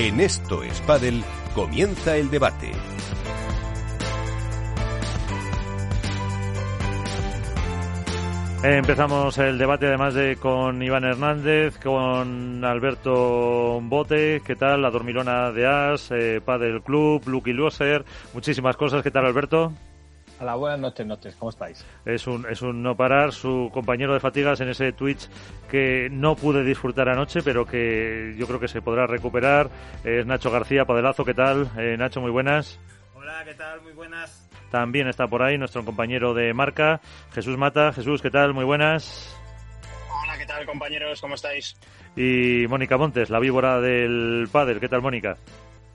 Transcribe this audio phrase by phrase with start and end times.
[0.00, 1.24] En Esto es Padel
[1.56, 2.70] comienza el debate.
[8.62, 14.82] Empezamos el debate además de con Iván Hernández, con Alberto Bote, ¿qué tal?
[14.82, 18.04] La Dormilona de As, eh, Padel Club, Lucky Loser,
[18.34, 19.02] muchísimas cosas.
[19.02, 19.72] ¿Qué tal, Alberto?
[20.40, 21.36] Hola, buenas noches, noches.
[21.36, 21.84] ¿Cómo estáis?
[22.04, 25.28] Es un, es un no parar, su compañero de fatigas en ese Twitch
[25.68, 29.68] que no pude disfrutar anoche, pero que yo creo que se podrá recuperar.
[30.04, 31.68] Es Nacho García, Padelazo, ¿qué tal?
[31.76, 32.78] Eh, Nacho, muy buenas.
[33.14, 33.82] Hola, ¿qué tal?
[33.82, 34.48] Muy buenas.
[34.70, 37.00] También está por ahí nuestro compañero de marca,
[37.32, 37.92] Jesús Mata.
[37.92, 38.54] Jesús, ¿qué tal?
[38.54, 39.36] Muy buenas.
[40.22, 41.20] Hola, ¿qué tal, compañeros?
[41.20, 41.76] ¿Cómo estáis?
[42.14, 44.78] Y Mónica Montes, la víbora del pádel.
[44.78, 45.36] ¿Qué tal, Mónica?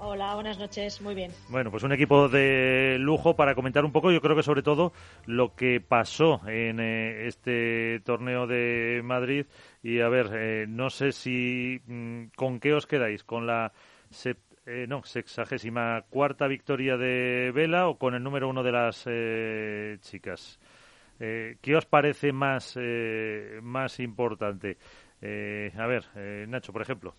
[0.05, 1.31] Hola, buenas noches, muy bien.
[1.47, 4.91] Bueno, pues un equipo de lujo para comentar un poco, yo creo que sobre todo
[5.25, 9.45] lo que pasó en eh, este torneo de Madrid.
[9.81, 13.71] Y a ver, eh, no sé si mm, con qué os quedáis, con la
[14.65, 19.99] eh, no, sexagésima cuarta victoria de Vela o con el número uno de las eh,
[20.01, 20.59] chicas.
[21.17, 24.77] Eh, ¿Qué os parece más, eh, más importante?
[25.21, 26.03] a ver,
[26.49, 27.15] Nacho, por ejemplo.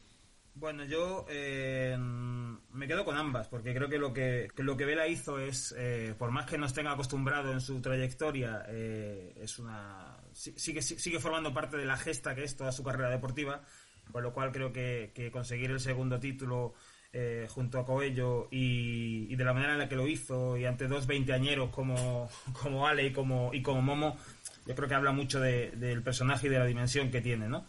[0.55, 5.39] Bueno, yo me quedo con ambas, porque creo que lo que, lo que Vela hizo
[5.39, 5.75] es,
[6.19, 11.77] por más que nos tenga acostumbrado en su trayectoria, es una sigue, sigue formando parte
[11.77, 13.63] de la gesta que es toda su carrera deportiva,
[14.11, 16.75] con lo cual creo que, conseguir el segundo título
[17.13, 20.89] eh, junto a Coello y, de la manera en la que lo hizo y ante
[20.89, 22.29] dos veinteañeros como,
[22.63, 24.19] como Ale y como, y como Momo,
[24.67, 27.67] yo creo que habla mucho del personaje y de la dimensión que tiene, ¿no?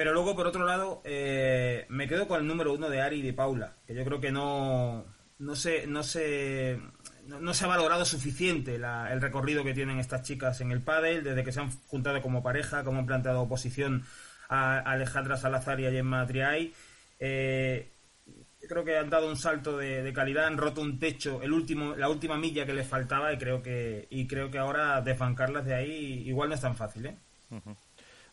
[0.00, 3.22] Pero luego, por otro lado, eh, me quedo con el número uno de Ari y
[3.22, 5.04] de Paula, que yo creo que no,
[5.38, 6.80] no, se, no, se,
[7.26, 11.44] no, se ha valorado suficiente el recorrido que tienen estas chicas en el pádel, desde
[11.44, 14.06] que se han juntado como pareja, como han planteado oposición
[14.48, 16.72] a Alejandra Salazar y a Gemma Triay.
[17.18, 17.90] Eh,
[18.66, 22.08] creo que han dado un salto de, calidad, han roto un techo, el último, la
[22.08, 26.22] última milla que les faltaba y creo que y creo que ahora desbancarlas de ahí
[26.26, 27.16] igual no es tan fácil, ¿eh?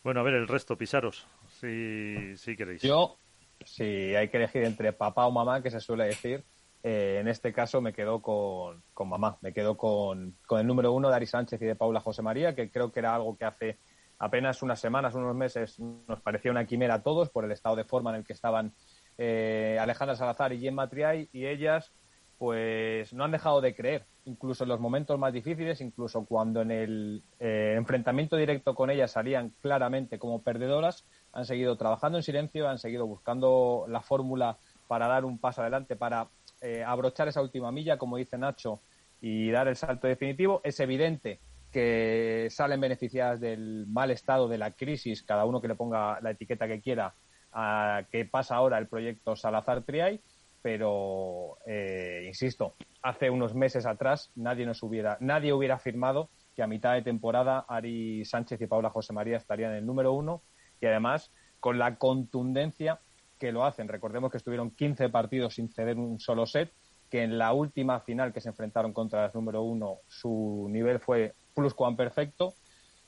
[0.08, 1.28] Bueno, a ver el resto, pisaros,
[1.60, 2.82] si, si queréis.
[2.82, 3.18] Yo,
[3.66, 6.44] si hay que elegir entre papá o mamá, que se suele decir,
[6.84, 10.94] eh, en este caso me quedo con, con mamá, me quedo con, con, el número
[10.94, 13.46] uno de Ari Sánchez y de Paula José María, que creo que era algo que
[13.46, 13.80] hace
[14.20, 17.84] apenas unas semanas, unos meses, nos parecía una quimera a todos por el estado de
[17.84, 18.74] forma en el que estaban
[19.18, 21.92] eh, Alejandra Salazar y Gemma Triay, y ellas
[22.38, 26.70] pues no han dejado de creer, incluso en los momentos más difíciles, incluso cuando en
[26.70, 31.06] el eh, enfrentamiento directo con ellas salían claramente como perdedoras,
[31.38, 35.96] han seguido trabajando en silencio, han seguido buscando la fórmula para dar un paso adelante,
[35.96, 36.30] para
[36.62, 38.82] eh, abrochar esa última milla, como dice Nacho,
[39.22, 40.62] y dar el salto definitivo.
[40.64, 41.40] Es evidente
[41.72, 46.32] que salen beneficiadas del mal estado de la crisis, cada uno que le ponga la
[46.32, 47.14] etiqueta que quiera,
[47.54, 50.20] a qué pasa ahora el proyecto Salazar Triay,
[50.64, 56.68] pero eh, insisto, hace unos meses atrás nadie nos hubiera, nadie hubiera afirmado que a
[56.68, 60.42] mitad de temporada Ari Sánchez y Paula José María estarían en el número uno
[60.82, 63.00] y además con la contundencia
[63.40, 63.88] que lo hacen.
[63.88, 66.72] Recordemos que estuvieron 15 partidos sin ceder un solo set,
[67.10, 71.34] que en la última final que se enfrentaron contra las número uno su nivel fue
[71.54, 72.54] plus perfecto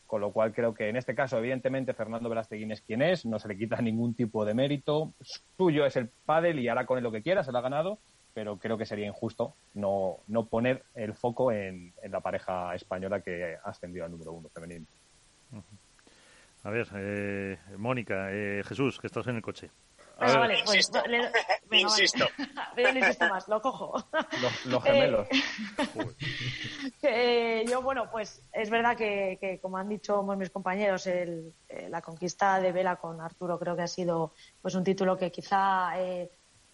[0.10, 3.38] con lo cual creo que en este caso, evidentemente, Fernando Velasteguín es quien es, no
[3.38, 5.14] se le quita ningún tipo de mérito.
[5.56, 8.00] Suyo es el pádel y hará con él lo que quiera, se lo ha ganado,
[8.34, 13.58] pero creo que sería injusto no, no poner el foco en, la pareja española que
[13.64, 14.88] ha ascendido al número uno femenino.
[16.64, 19.72] A ver, eh, Mónica, eh, Jesús, que estás en el coche.
[20.22, 21.02] Ah, vale, pues, insisto.
[22.76, 24.04] no insisto más, lo cojo.
[24.66, 25.28] Los, gemelos.
[27.02, 32.02] Eh, yo, bueno, pues es verdad que, como han dicho mis compañeros, el, eh, la
[32.02, 36.30] conquista de Vela con Arturo creo que ha sido pues un título que quizá eh,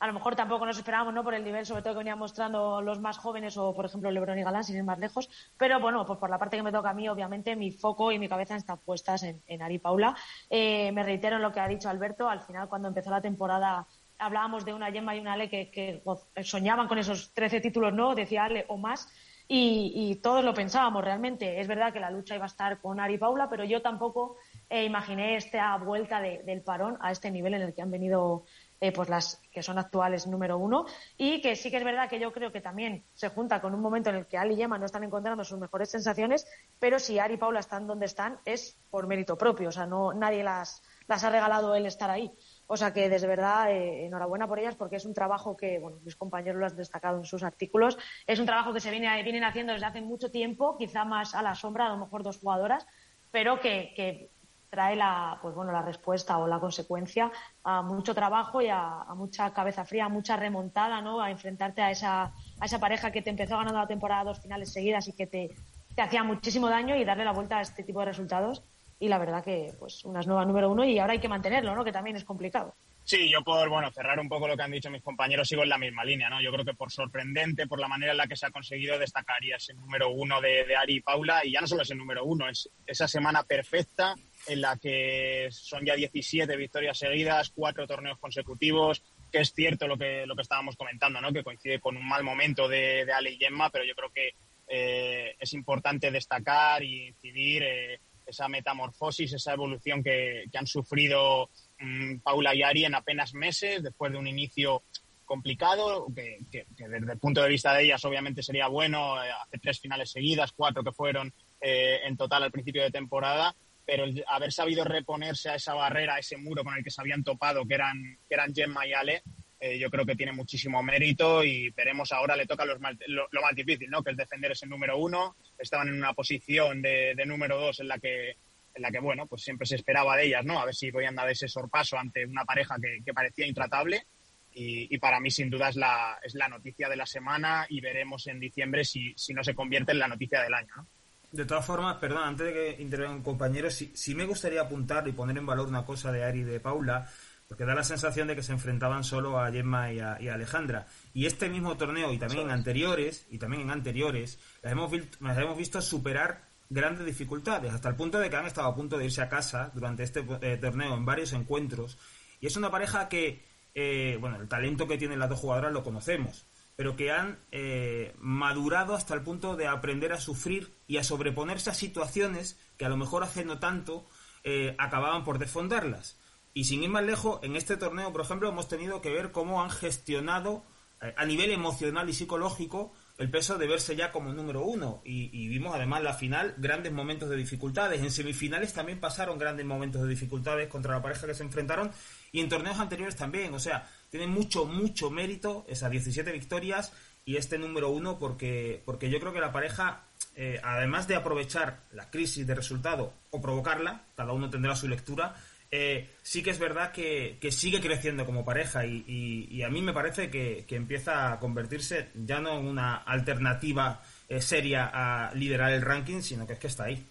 [0.06, 1.24] a lo mejor tampoco nos esperábamos, ¿no?
[1.24, 4.38] Por el nivel, sobre todo que venían mostrando los más jóvenes o, por ejemplo, Lebron
[4.38, 5.28] y Galán, sin ir más lejos.
[5.58, 8.20] Pero bueno, pues por la parte que me toca a mí, obviamente, mi foco y
[8.20, 10.16] mi cabeza están puestas en, Ari Paula.
[10.48, 12.30] Eh, me reitero en lo que ha dicho Alberto.
[12.30, 13.88] Al final, cuando empezó la temporada,
[14.20, 16.04] hablábamos de una Gemma y una Ale que,
[16.44, 18.14] soñaban con esos 13 títulos, ¿no?
[18.14, 19.12] Decía Ale o más.
[19.48, 21.60] Y, todos lo pensábamos realmente.
[21.60, 24.38] Es verdad que la lucha iba a estar con Ari Paula, pero yo tampoco
[24.70, 28.46] eh, imaginé esta vuelta del parón a este nivel en el que han venido
[28.86, 30.86] eh, pues las que son actuales número uno
[31.18, 33.82] y que sí que es verdad que yo creo que también se junta con un
[33.82, 36.46] momento en el que Ali y Gemma no están encontrando sus mejores sensaciones,
[36.78, 40.14] pero si Ari y Paula están donde están es por mérito propio, o sea, no
[40.14, 42.32] nadie las, las ha regalado el estar ahí.
[42.68, 45.98] O sea que, desde verdad, eh, enhorabuena por ellas porque es un trabajo que, bueno,
[46.04, 47.98] mis compañeros lo han destacado en sus artículos.
[48.28, 51.42] Es un trabajo que se viene, vienen haciendo desde hace mucho tiempo, quizá más a
[51.42, 52.86] la sombra, a lo mejor dos jugadoras,
[53.32, 54.30] pero que
[54.76, 57.32] trae la, pues bueno, la respuesta o la consecuencia
[57.64, 61.22] a mucho trabajo y a, mucha cabeza fría, a mucha remontada, ¿no?
[61.22, 62.24] A enfrentarte a esa,
[62.60, 65.56] a esa pareja que te empezó ganando la temporada dos finales seguidas y que te,
[65.96, 68.64] te hacía muchísimo daño y darle la vuelta a este tipo de resultados.
[69.00, 71.74] Y la verdad que, pues, una es nueva número uno y ahora hay que mantenerlo,
[71.74, 71.86] ¿no?
[71.86, 72.76] Que también es complicado.
[73.06, 75.70] Sí, yo por bueno cerrar un poco lo que han dicho mis compañeros, sigo en
[75.70, 76.42] la misma línea, ¿no?
[76.42, 79.44] Yo creo que por sorprendente, por la manera en la que se ha conseguido destacar
[79.44, 82.00] y ese número uno de, de Ari y Paula, y ya no solo es el
[82.00, 84.16] número uno, es esa semana perfecta
[84.48, 89.98] en la que son ya 17 victorias seguidas, cuatro torneos consecutivos, que es cierto lo
[89.98, 91.34] que, lo que estábamos comentando, ¿no?
[91.34, 94.34] que coincide con un mal momento de, de Ale y Gemma, pero yo creo que
[94.68, 101.50] eh, es importante destacar y incidir eh, esa metamorfosis, esa evolución que, han sufrido
[101.80, 104.84] mm, Paula y Ari en apenas meses, después de un inicio
[105.24, 109.80] complicado, que, desde el punto de vista de ellas obviamente sería bueno, eh, hace tres
[109.80, 111.34] finales seguidas, cuatro que fueron
[111.68, 116.20] en total al principio de temporada, pero el haber sabido reponerse a esa barrera, a
[116.20, 119.24] ese muro con el que se habían topado, que eran, que eran Gemma y Ale,
[119.60, 123.90] eh, yo creo que tiene muchísimo mérito y veremos ahora le toca lo, más difícil,
[123.90, 124.04] ¿no?
[124.04, 125.38] que es defender ese número uno.
[125.58, 128.36] Estaban en una posición de, número dos en la que
[128.76, 131.16] en la que bueno pues siempre se esperaba de ellas no a ver si podían
[131.16, 134.06] dar ese sorpaso ante una pareja que, parecía intratable
[134.52, 138.28] y, para mí sin duda es la, es la noticia de la semana y veremos
[138.28, 140.88] en diciembre si, si no se convierte en la noticia del año ¿no?
[141.36, 145.12] De todas formas, perdón, antes de que intervengan compañeros, sí, sí, me gustaría apuntar y
[145.12, 147.10] poner en valor una cosa de Ari y de Paula,
[147.46, 150.88] porque da la sensación de que se enfrentaban solo a Gemma y a, Alejandra.
[151.14, 154.90] Y este mismo torneo, y también en anteriores, y también en anteriores, las hemos,
[155.20, 158.98] las hemos visto superar grandes dificultades, hasta el punto de que han estado a punto
[158.98, 161.98] de irse a casa durante este eh, torneo en varios encuentros.
[162.40, 163.44] Y es una pareja que,
[163.74, 166.46] eh, bueno, el talento que tienen las dos jugadoras lo conocemos
[166.76, 171.70] pero que han eh, madurado hasta el punto de aprender a sufrir y a sobreponerse
[171.70, 174.06] a situaciones que a lo mejor hace tanto
[174.44, 176.18] eh, acababan por desfondarlas.
[176.54, 179.62] Y sin ir más lejos, en este torneo, por ejemplo, hemos tenido que ver cómo
[179.62, 180.64] han gestionado
[181.02, 185.02] eh, a nivel emocional y psicológico el peso de verse ya como número uno.
[185.06, 188.02] Y, y, vimos además la final grandes momentos de dificultades.
[188.02, 191.92] En semifinales también pasaron grandes momentos de dificultades contra la pareja que se enfrentaron
[192.32, 193.54] y en torneos anteriores también.
[193.54, 196.94] O sea, tiene mucho, mucho mérito esas 17 victorias
[197.26, 200.05] y este número uno porque, porque yo creo que la pareja,
[200.36, 205.34] eh, además de aprovechar la crisis de resultado o provocarla, cada uno tendrá su lectura,
[205.72, 210.30] eh, sí que es verdad que, sigue creciendo como pareja y, a mí me parece
[210.30, 216.22] que, empieza a convertirse ya no en una alternativa eh, seria a liderar el ranking,
[216.22, 217.06] sino que es que está ahí.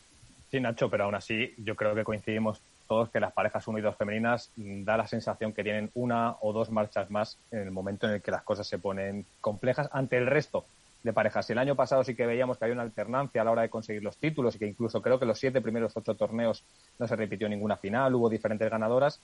[0.50, 4.50] Sí, Nacho, pero aún así yo creo que coincidimos todos que las parejas unidas femeninas
[4.56, 8.22] da la sensación que tienen una o dos marchas más en el momento en el
[8.22, 10.66] que las cosas se ponen complejas ante el resto
[11.04, 11.48] de parejas.
[11.50, 14.02] El año pasado sí que veíamos que había una alternancia a la hora de conseguir
[14.02, 16.64] los títulos y que incluso creo que los siete primeros ocho torneos
[16.98, 19.20] no se repitió ninguna final, hubo diferentes ganadoras.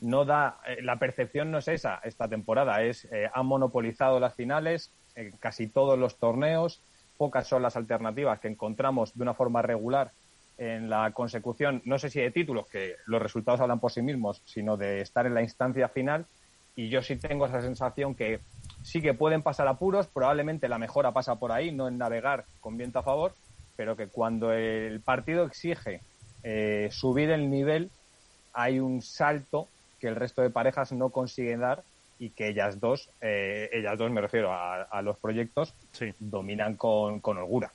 [0.00, 4.34] No da, eh, la percepción no es esa esta temporada, es eh, han monopolizado las
[4.34, 6.82] finales, en casi todos los torneos,
[7.16, 10.12] pocas son las alternativas que encontramos de una forma regular
[10.58, 14.42] en la consecución, no sé si de títulos, que los resultados hablan por sí mismos,
[14.44, 16.26] sino de estar en la instancia final.
[16.76, 18.40] Y yo sí tengo esa sensación que
[18.84, 22.76] sí que pueden pasar apuros, probablemente la mejora pasa por ahí, no en navegar con
[22.76, 23.34] viento a favor,
[23.76, 26.00] pero que cuando el partido exige
[26.42, 27.90] eh, subir el nivel,
[28.52, 31.82] hay un salto que el resto de parejas no consiguen dar
[32.18, 35.74] y que ellas dos, eh, ellas dos me refiero a, los proyectos,
[36.20, 37.72] dominan con, con holgura.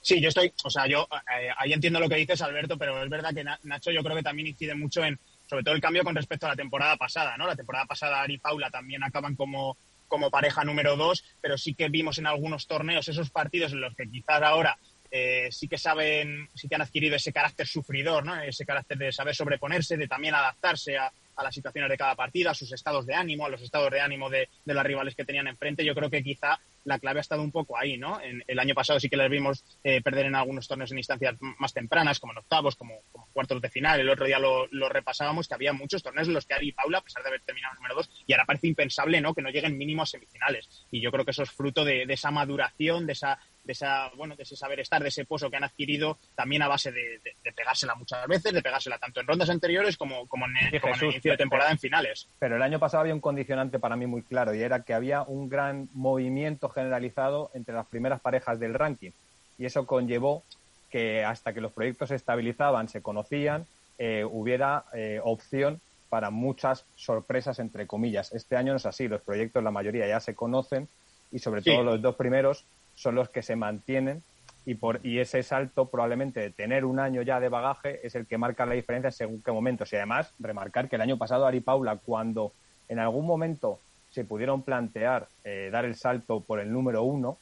[0.00, 1.08] Sí, yo estoy, o sea, yo
[1.38, 4.22] eh, ahí entiendo lo que dices, Alberto, pero es verdad que Nacho yo creo que
[4.22, 7.46] también incide mucho en, sobre todo el cambio con respecto a la temporada pasada, ¿no?
[7.46, 9.76] La temporada pasada Ari y Paula también acaban como,
[10.10, 13.94] como pareja número dos, pero sí que vimos en algunos torneos esos partidos en los
[13.94, 14.76] que quizás ahora
[15.10, 18.40] eh, sí que saben, sí que han adquirido ese carácter sufridor, ¿no?
[18.42, 21.10] Ese carácter de saber sobreponerse, de también adaptarse a,
[21.42, 24.28] las situaciones de cada partida, a sus estados de ánimo, a los estados de ánimo
[24.28, 25.86] de, de las rivales que tenían enfrente.
[25.86, 28.20] Yo creo que quizá la clave ha estado un poco ahí, ¿no?
[28.20, 31.36] En, el año pasado sí que les vimos eh, perder en algunos torneos en instancias
[31.58, 34.00] más tempranas, como en octavos, como, cuartos de final.
[34.00, 36.98] El otro día lo, repasábamos, que había muchos torneos en los que Ari y Paula,
[36.98, 39.34] a pesar de haber terminado número dos, y ahora parece impensable, ¿no?
[39.34, 40.86] Que no lleguen mínimo a semifinales.
[40.90, 43.38] Y yo creo que eso es fruto de esa maduración, de esa
[43.70, 46.66] de esa bueno de ese saber estar de ese pozo que han adquirido también a
[46.66, 47.20] base de,
[47.54, 51.36] pegársela muchas veces de pegársela tanto en rondas anteriores como, como, en, el, inicio de
[51.36, 52.26] temporada en finales.
[52.40, 55.22] pero el año pasado había un condicionante para mí muy claro y era que había
[55.22, 59.12] un gran movimiento generalizado entre las primeras parejas del ranking
[59.56, 60.42] y eso conllevó
[60.90, 63.66] que hasta que los proyectos se estabilizaban se conocían
[63.98, 68.32] eh, hubiera eh, opción para muchas sorpresas entre comillas.
[68.32, 70.88] Este año no es así los proyectos la mayoría ya se conocen
[71.30, 72.64] y sobre todo los dos primeros
[73.00, 74.22] son los que se mantienen
[74.66, 78.26] y, por, y ese salto probablemente de tener un año ya de bagaje es el
[78.26, 79.90] que marca la diferencia según qué momentos.
[79.92, 82.52] Y además, remarcar que el año pasado Ari Paula, cuando
[82.88, 83.80] en algún momento
[84.10, 87.38] se pudieron plantear eh, dar el salto por el número uno,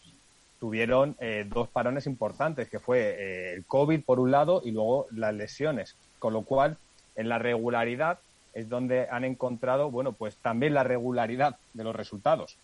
[0.60, 5.06] tuvieron eh, dos parones importantes, que fue eh, el COVID por un lado y luego
[5.10, 5.96] las lesiones.
[6.20, 6.76] Con lo cual,
[7.16, 8.20] en la regularidad
[8.54, 12.56] es donde han encontrado, bueno, pues también la regularidad de los resultados.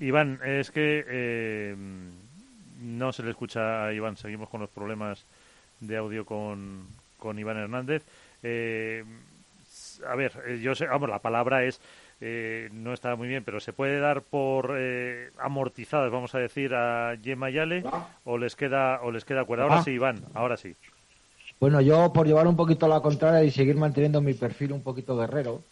[0.00, 1.74] Iván, es que
[2.80, 4.16] no se le escucha a Iván.
[4.16, 5.24] Seguimos con los problemas
[5.80, 6.86] de audio con,
[7.18, 8.02] con Iván Hernández.
[8.42, 9.04] Eh,
[10.06, 11.80] a ver, eh, yo sé, vamos, la palabra es
[12.20, 16.74] eh, no está muy bien, pero se puede dar por eh, amortizadas, vamos a decir,
[16.74, 17.82] a Gemma Yale
[18.24, 19.64] o les queda o les queda cuerda.
[19.64, 20.74] Ahora sí, Iván, ahora sí.
[21.58, 24.82] Bueno, yo por llevar un poquito a la contraria y seguir manteniendo mi perfil un
[24.82, 25.62] poquito guerrero,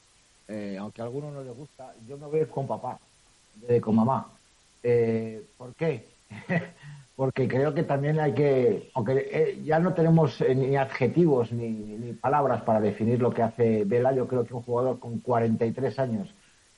[0.78, 2.98] aunque a algunos no les gusta, yo me voy con papá,
[3.80, 4.32] con mamá.
[5.56, 6.06] ¿Por qué?
[7.18, 12.62] porque creo que también hay que, eh, ya no tenemos eh, ni adjetivos ni, palabras
[12.62, 16.32] para definir lo que hace Vela, yo creo que un jugador con 43 años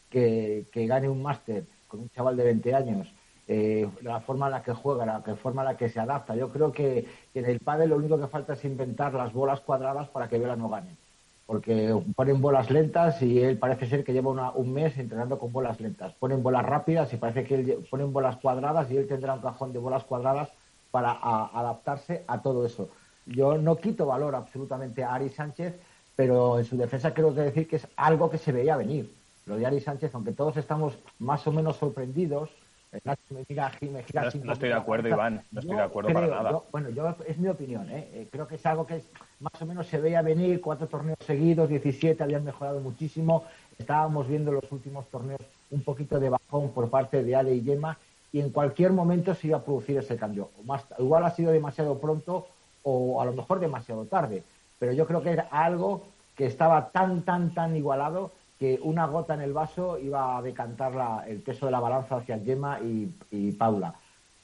[0.09, 3.13] que, gane un máster con un chaval de 20 años,
[3.49, 6.49] eh, la forma en la que juega, la forma en la que se adapta, yo
[6.49, 10.09] creo que, que en el pádel lo único que falta es inventar las bolas cuadradas
[10.09, 10.97] para que Vela no gane
[11.51, 15.81] porque ponen bolas lentas y él parece ser que lleva un mes entrenando con bolas
[15.81, 16.13] lentas.
[16.13, 19.73] Ponen bolas rápidas y parece que él ponen bolas cuadradas y él tendrá un cajón
[19.73, 20.49] de bolas cuadradas
[20.93, 22.89] para adaptarse a todo eso.
[23.27, 25.75] Yo no quito valor absolutamente a Ari Sánchez,
[26.15, 29.13] pero en su defensa quiero decir que es algo que se veía venir.
[29.47, 32.51] Lo de Ari Sánchez, aunque todos estamos más o menos sorprendidos,
[33.05, 35.45] no, estoy de acuerdo, Iván.
[35.53, 36.61] No estoy de acuerdo para nada.
[36.73, 37.89] bueno, yo, es mi opinión.
[37.89, 38.09] ¿eh?
[38.13, 38.29] ¿eh?
[38.31, 39.03] Creo que es algo que
[39.39, 40.61] más o menos se veía venir.
[40.61, 43.45] Cuatro torneos seguidos, 17, habían mejorado muchísimo.
[43.79, 47.97] Estábamos viendo los últimos torneos un poquito de bajón por parte de Ale y Gemma.
[48.33, 50.51] Y en cualquier momento se iba a producir ese cambio.
[50.65, 52.49] Más, igual ha sido demasiado pronto
[52.83, 54.43] o a lo mejor demasiado tarde.
[54.81, 56.07] Pero yo creo que era algo
[56.37, 61.25] que estaba tan, tan, tan igualado que una gota en el vaso iba a decantar
[61.27, 63.95] el peso de la balanza hacia Gemma y, Paula.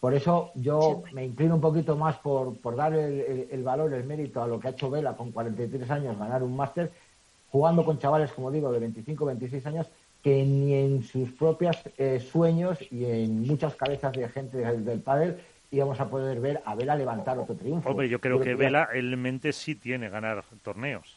[0.01, 4.43] Por eso yo me inclino un poquito más por, por dar el, valor, el mérito
[4.43, 6.91] a lo que ha hecho Vela con 43 años, ganar un máster,
[7.51, 9.87] jugando con chavales, como digo, de 25, 26 años,
[10.23, 15.01] que ni en sus propios eh, sueños y en muchas cabezas de gente del, del
[15.01, 15.39] pádel
[15.71, 17.91] íbamos a poder ver a Vela levantar otro triunfo.
[17.91, 21.16] Hombre, yo creo, que, Vela, en mente sí tiene ganar torneos.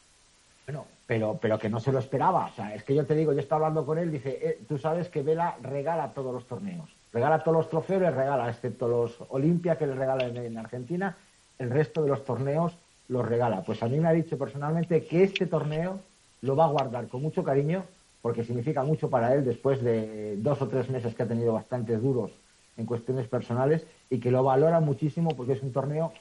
[0.70, 2.46] Bueno, pero, pero que no se lo esperaba.
[2.46, 4.78] O sea, es que yo te digo, yo estaba hablando con él, dice, eh, tú
[4.78, 6.88] sabes que Vela regala todos los torneos.
[7.12, 11.18] Regala todos los trofeos, les regala, excepto los Olimpia que le regala en, Argentina,
[11.58, 13.64] el resto de los torneos los regala.
[13.64, 16.02] Pues a mí me ha dicho personalmente que este torneo
[16.44, 17.86] lo va a guardar con mucho cariño,
[18.22, 21.98] porque significa mucho para él después de dos o tres meses que ha tenido bastante
[21.98, 22.30] duros
[22.78, 26.14] en cuestiones personales y que lo valora muchísimo porque es un torneo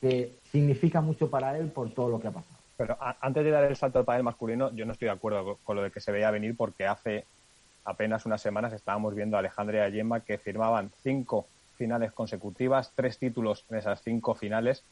[0.00, 2.61] que significa mucho para él por todo lo que ha pasado.
[2.82, 5.76] Pero antes de dar el salto al panel masculino, yo no estoy de acuerdo con
[5.76, 7.26] lo de que se veía venir porque hace
[7.84, 11.46] apenas unas semanas estábamos viendo a Alejandra y a Gemma que firmaban cinco
[11.76, 14.82] finales consecutivas, tres títulos en esas cinco finales,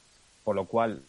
[0.44, 1.02] por lo cual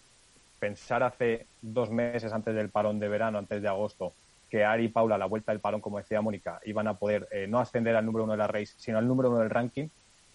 [0.60, 4.14] pensar hace dos meses antes del parón de verano, antes de agosto,
[4.50, 7.28] que Ari y Paula a la vuelta del parón, como decía Mónica, iban a poder
[7.30, 9.88] eh, no ascender al número uno de la race, sino al número uno del ranking,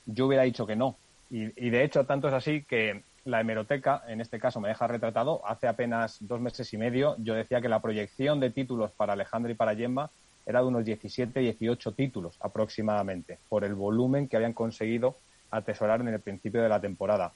[0.04, 0.96] yo hubiera dicho que no.
[1.28, 5.42] y de hecho, tanto es así que la hemeroteca, en este caso, me deja retratado.
[5.46, 9.50] Hace apenas dos meses y medio yo decía que la proyección de títulos para Alejandro
[9.50, 10.10] y para Gemma
[10.46, 15.16] era de unos 17, 18 títulos aproximadamente, por el volumen que habían conseguido
[15.50, 17.32] atesorar en el principio de la temporada.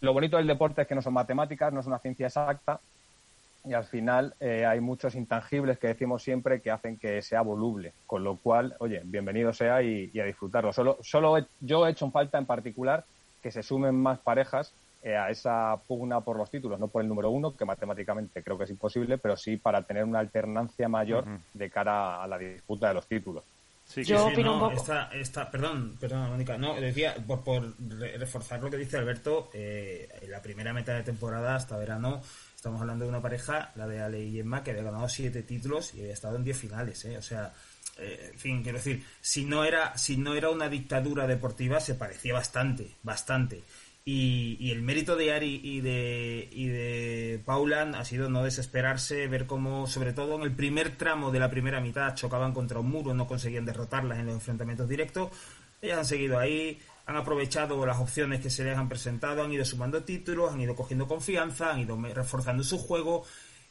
[0.00, 2.80] Lo bonito del deporte es que no son matemáticas, no es una ciencia exacta
[3.64, 7.92] y al final eh, hay muchos intangibles que decimos siempre que hacen que sea voluble,
[8.08, 10.72] con lo cual, oye, bienvenido sea y, y a disfrutarlo.
[10.72, 13.04] Solo, solo yo he hecho en falta en particular
[13.42, 14.72] que se sumen más parejas
[15.02, 18.56] eh, a esa pugna por los títulos, no por el número uno, que matemáticamente creo
[18.56, 22.88] que es imposible, pero sí para tener una alternancia mayor de cara a la disputa
[22.88, 23.44] de los títulos.
[23.84, 24.86] Sí, Yo opino un poco.
[25.12, 26.56] Esta, perdón, perdón, Mónica.
[26.56, 27.74] No, decía, por, por
[28.18, 32.22] reforzar lo que dice Alberto, eh, en la primera meta de temporada hasta verano
[32.62, 35.94] estamos hablando de una pareja, la de Ale y Emma, que había ganado siete títulos
[35.94, 37.04] y había estado en diez finales.
[37.06, 37.18] ¿eh?
[37.18, 37.52] O sea,
[38.02, 41.94] eh, en fin, quiero decir, si no era, si no era una dictadura deportiva, se
[41.94, 43.62] parecía bastante, bastante.
[44.04, 49.46] Y, el mérito de Ari y de, y de Paulan ha sido no desesperarse, ver
[49.46, 53.14] cómo, sobre todo en el primer tramo de la primera mitad, chocaban contra un muro,
[53.14, 55.30] no conseguían derrotarlas en los enfrentamientos directos.
[55.80, 59.64] Ellas han seguido ahí, han aprovechado las opciones que se les han presentado, han ido
[59.64, 63.24] sumando títulos, han ido cogiendo confianza, han ido reforzando su juego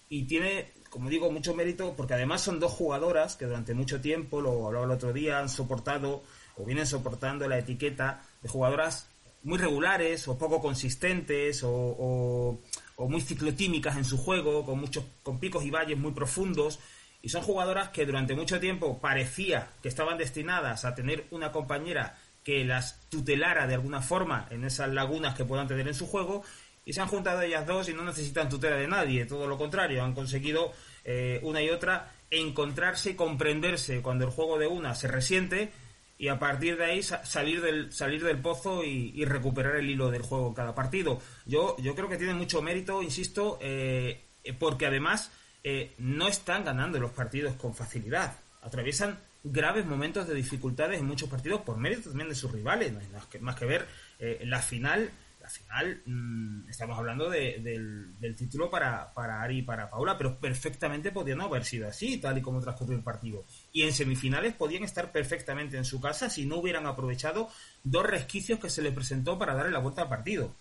[0.07, 4.41] y tiene como digo, mucho mérito porque además son dos jugadoras que durante mucho tiempo,
[4.41, 6.21] lo hablaba el otro día, han soportado
[6.57, 9.07] o vienen soportando la etiqueta de jugadoras
[9.43, 12.59] muy regulares o poco consistentes o,
[12.97, 16.79] muy ciclotímicas en su juego, con muchos con picos y valles muy profundos.
[17.21, 22.19] Y son jugadoras que durante mucho tiempo parecía que estaban destinadas a tener una compañera
[22.43, 26.43] que las tutelara de alguna forma en esas lagunas que puedan tener en su juego.
[26.85, 30.03] Y se han juntado ellas dos y no necesitan tutela de nadie, todo lo contrario,
[30.03, 30.73] han conseguido
[31.03, 35.71] eh, una y otra encontrarse y comprenderse cuando el juego de una se resiente
[36.17, 40.21] y a partir de ahí salir del, salir del pozo y, recuperar el hilo del
[40.21, 41.19] juego en cada partido.
[41.47, 44.21] Yo, yo creo que tiene mucho mérito, insisto, eh,
[44.59, 45.31] porque además
[45.63, 48.35] eh, no están ganando los partidos con facilidad.
[48.61, 52.93] Atraviesan graves momentos de dificultades en muchos partidos por mérito también de sus rivales.
[52.93, 53.87] No hay más que, más que ver
[54.19, 55.09] eh, la final
[55.49, 61.35] final mm, estamos hablando del, título para, para Ari y para Paula, pero perfectamente podía
[61.35, 63.45] no haber sido así, tal y como transcurrió el partido.
[63.71, 67.49] Y en semifinales podían estar perfectamente en su casa si no hubieran aprovechado
[67.83, 70.55] dos resquicios que se les presentó para darle la vuelta al partido.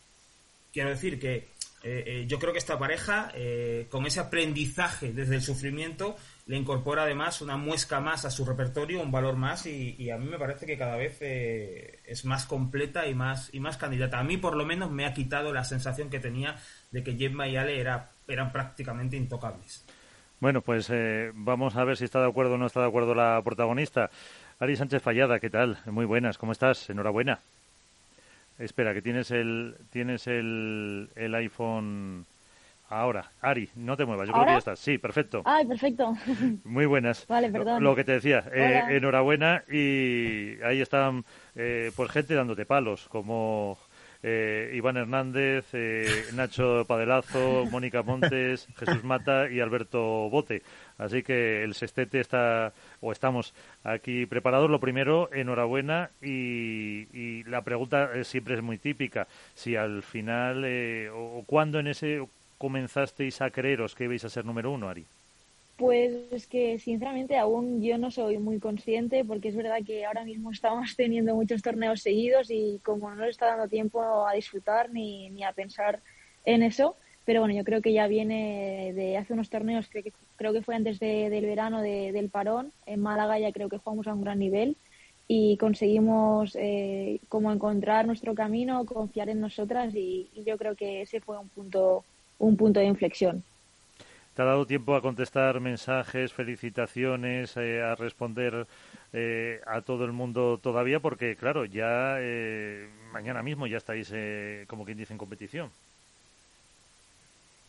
[0.73, 1.49] Quiero decir que
[1.83, 6.57] eh, eh, yo creo que esta pareja, eh, con ese aprendizaje desde el sufrimiento, le
[6.57, 10.39] incorpora además una muesca más a su repertorio, un valor más, y, a mí me
[10.39, 14.19] parece que cada vez es más completa y más, y más candidata.
[14.19, 16.57] A mí, por lo menos, me ha quitado la sensación que tenía
[16.91, 19.85] de que Gemma y Ale era, eran prácticamente intocables.
[20.41, 20.91] Bueno, pues
[21.35, 24.11] vamos a ver si está de acuerdo o no está de acuerdo la protagonista.
[24.59, 25.79] Ari Sánchez Fallada, ¿qué tal?
[25.87, 26.91] Muy buenas, ¿cómo estás?
[26.91, 27.41] Enhorabuena.
[28.61, 32.27] Espera, que tienes el, tienes el, el iPhone
[32.91, 33.31] ahora.
[33.41, 34.79] Ari, no te muevas, yo creo que ya estás.
[34.79, 35.43] Sí, perfecto.
[35.47, 36.15] Ay, perfecto.
[36.65, 37.27] Muy buenas.
[37.27, 37.83] Vale, perdón.
[37.83, 41.25] Lo, que te decía, eh, enhorabuena y ahí están
[41.57, 43.79] eh, pues gente dándote palos, como
[44.23, 50.63] eh, Iván Hernández, eh, Nacho Padelazo, Mónica Montes, Jesús Mata y Alberto Bote.
[50.99, 53.55] Así que el sextete está, o estamos
[53.85, 54.71] aquí preparados.
[54.71, 56.11] Lo primero, enhorabuena.
[56.23, 59.27] Y, la pregunta siempre es muy típica.
[59.55, 62.23] Si al final, eh, o cuándo en ese
[62.59, 65.07] comenzasteis a creeros que ibais a ser número uno, Ari.
[65.79, 70.25] Pues es que sinceramente aún yo no soy muy consciente porque es verdad que ahora
[70.25, 74.91] mismo estamos teniendo muchos torneos seguidos y como no nos está dando tiempo a disfrutar
[74.91, 76.01] ni, ni a pensar
[76.45, 76.97] en eso,
[77.31, 80.63] pero bueno, yo creo que ya viene de hace unos torneos, creo que, creo que
[80.63, 84.41] fue antes del verano del parón, en Málaga ya creo que jugamos a un gran
[84.41, 84.77] nivel
[85.29, 91.21] y conseguimos eh, como encontrar nuestro camino, confiar en nosotras y, yo creo que ese
[91.21, 92.05] fue un punto,
[92.41, 93.45] un punto de inflexión.
[94.35, 98.67] ¿Te ha dado tiempo a contestar mensajes, felicitaciones, eh, a responder
[99.13, 100.99] eh, a todo el mundo todavía?
[100.99, 102.19] Porque, claro, ya
[103.13, 104.13] mañana mismo ya estáis,
[104.67, 105.71] como quien dice, en competición.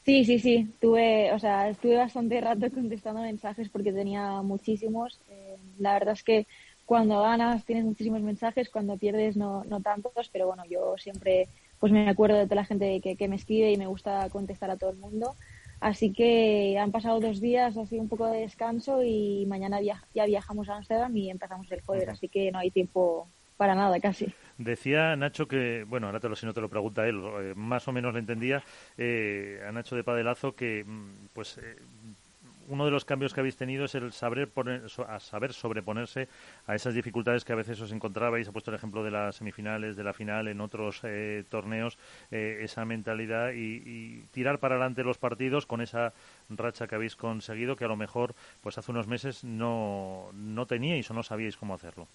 [0.04, 0.74] Sí, sí, sí.
[0.80, 5.20] Tuve, o sea, estuve bastante rato contestando mensajes porque tenía muchísimos.
[5.30, 6.48] Eh, la verdad es que
[6.86, 11.92] cuando ganas tienes muchísimos mensajes, cuando pierdes no, no tantos, pero bueno, yo siempre pues
[11.92, 14.78] me acuerdo de toda la gente que, que me escribe y me gusta contestar a
[14.78, 15.36] todo el mundo.
[15.80, 20.70] Así que han pasado dos días, así un poco de descanso y mañana ya viajamos
[20.70, 24.34] a Amsterdam y empezamos el jueves, así que no hay tiempo para nada casi.
[24.64, 27.88] Decía Nacho que, bueno, ahora te lo, si no te lo pregunta él, eh, más
[27.88, 28.62] o menos le entendía
[28.96, 31.78] eh, a Nacho de Padelazo que, mm, pues, eh,
[32.68, 36.30] uno de los cambios que habéis tenido es el saber, poner, a saber sobreponerse
[36.68, 38.48] a esas dificultades que a veces os encontrabais.
[38.48, 41.02] Ha puesto el ejemplo de las semifinales, de la final, en otros
[41.50, 41.98] torneos,
[42.30, 46.14] esa mentalidad y, y, tirar para adelante los partidos con esa
[46.50, 51.12] racha que habéis conseguido que a lo mejor, pues hace unos meses no, no teníais
[51.12, 52.08] o no sabíais cómo hacerlo.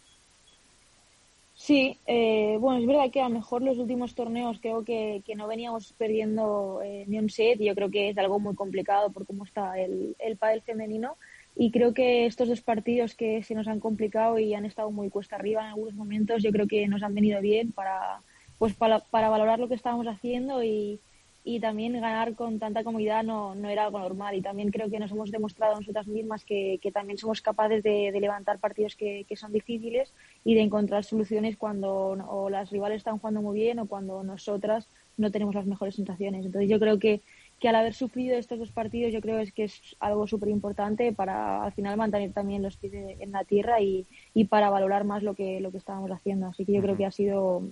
[1.67, 5.35] Sí, eh, bueno, es verdad que a lo mejor los últimos torneos creo que, que
[5.35, 9.27] no veníamos perdiendo eh, ni un set yo creo que es algo muy complicado por
[9.27, 11.17] cómo está el, el pádel femenino
[11.57, 15.11] y creo que estos dos partidos que se nos han complicado y han estado muy
[15.11, 18.23] cuesta arriba en algunos momentos yo creo que nos han venido bien para
[18.59, 21.01] pues para, para valorar lo que estábamos haciendo y,
[21.49, 24.35] y también ganar con tanta comodidad no, no, era algo normal.
[24.35, 28.11] Y también creo que nos hemos demostrado nosotras mismas que, que también somos capaces de,
[28.21, 30.13] levantar partidos que, que, son difíciles
[30.45, 31.91] y de encontrar soluciones cuando
[32.29, 36.45] o las rivales están jugando muy bien o cuando nosotras no tenemos las mejores sensaciones.
[36.45, 37.23] Entonces yo creo que,
[37.59, 41.13] que al haber sufrido estos dos partidos yo creo es que es algo súper importante
[41.13, 45.23] para al final mantener también los pies en la tierra y, y para valorar más
[45.23, 46.47] lo que, lo que estábamos haciendo.
[46.47, 47.63] Así que yo creo que ha sido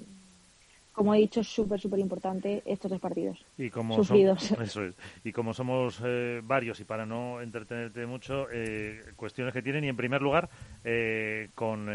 [0.94, 3.44] como he dicho, súper, súper importante estos dos partidos.
[3.59, 4.52] Y como sufridos.
[4.61, 4.94] eso es.
[5.24, 9.85] Y como somos eh, varios, y para no entretenerte mucho, eh, cuestiones que tienen.
[9.85, 10.48] Y en primer lugar,
[10.85, 11.90] eh, con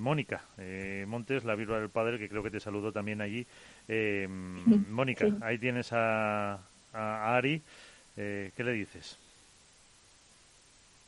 [0.00, 0.44] Mónica
[1.06, 3.46] Montes, la virua del padre, que creo que te saludó también allí.
[4.90, 6.54] Mónica, ahí tienes a,
[6.94, 7.62] a Ari.
[8.14, 9.18] ¿Qué le dices?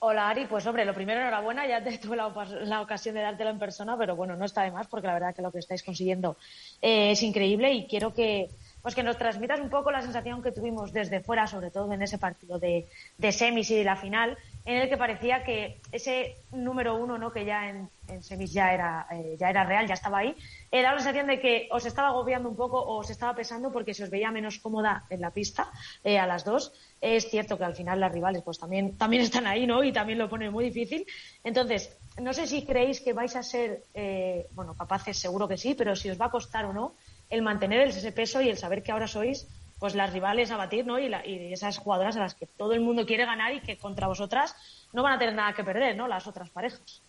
[0.06, 3.58] Hola Ari, pues hombre, lo primero enhorabuena, ya te, tuve la, ocasión de dártelo en
[3.58, 6.36] persona, pero bueno, no está de más porque la verdad que lo que estáis consiguiendo
[6.82, 8.50] eh, es increíble y quiero que,
[8.82, 12.02] pues que nos transmitas un poco la sensación que tuvimos desde fuera, sobre todo en
[12.02, 12.86] ese partido de,
[13.32, 17.30] semis y de la final, en el que parecía que ese número uno, ¿no?
[17.30, 17.90] que ya en,
[18.22, 20.34] semis ya era, eh, ya era real, ya estaba ahí,
[20.70, 23.92] era la sensación de que os estaba agobiando un poco o os estaba pesando porque
[23.92, 25.70] se os veía menos cómoda en la pista
[26.02, 26.72] eh, a las dos.
[27.00, 29.84] Es cierto que al final las rivales pues también, también están ahí, ¿no?
[29.84, 31.06] Y también lo ponen muy difícil.
[31.42, 35.74] Entonces, no sé si creéis que vais a ser, eh, bueno, capaces, seguro que sí,
[35.74, 36.94] pero si os va a costar o no
[37.28, 39.46] el mantener ese peso y el saber que ahora sois
[39.78, 40.98] pues las rivales a batir, ¿no?
[40.98, 41.12] Y,
[41.52, 44.54] esas jugadoras a las que todo el mundo quiere ganar y que contra vosotras
[44.92, 46.08] no van a tener nada que perder, ¿no?
[46.08, 47.02] Las otras parejas.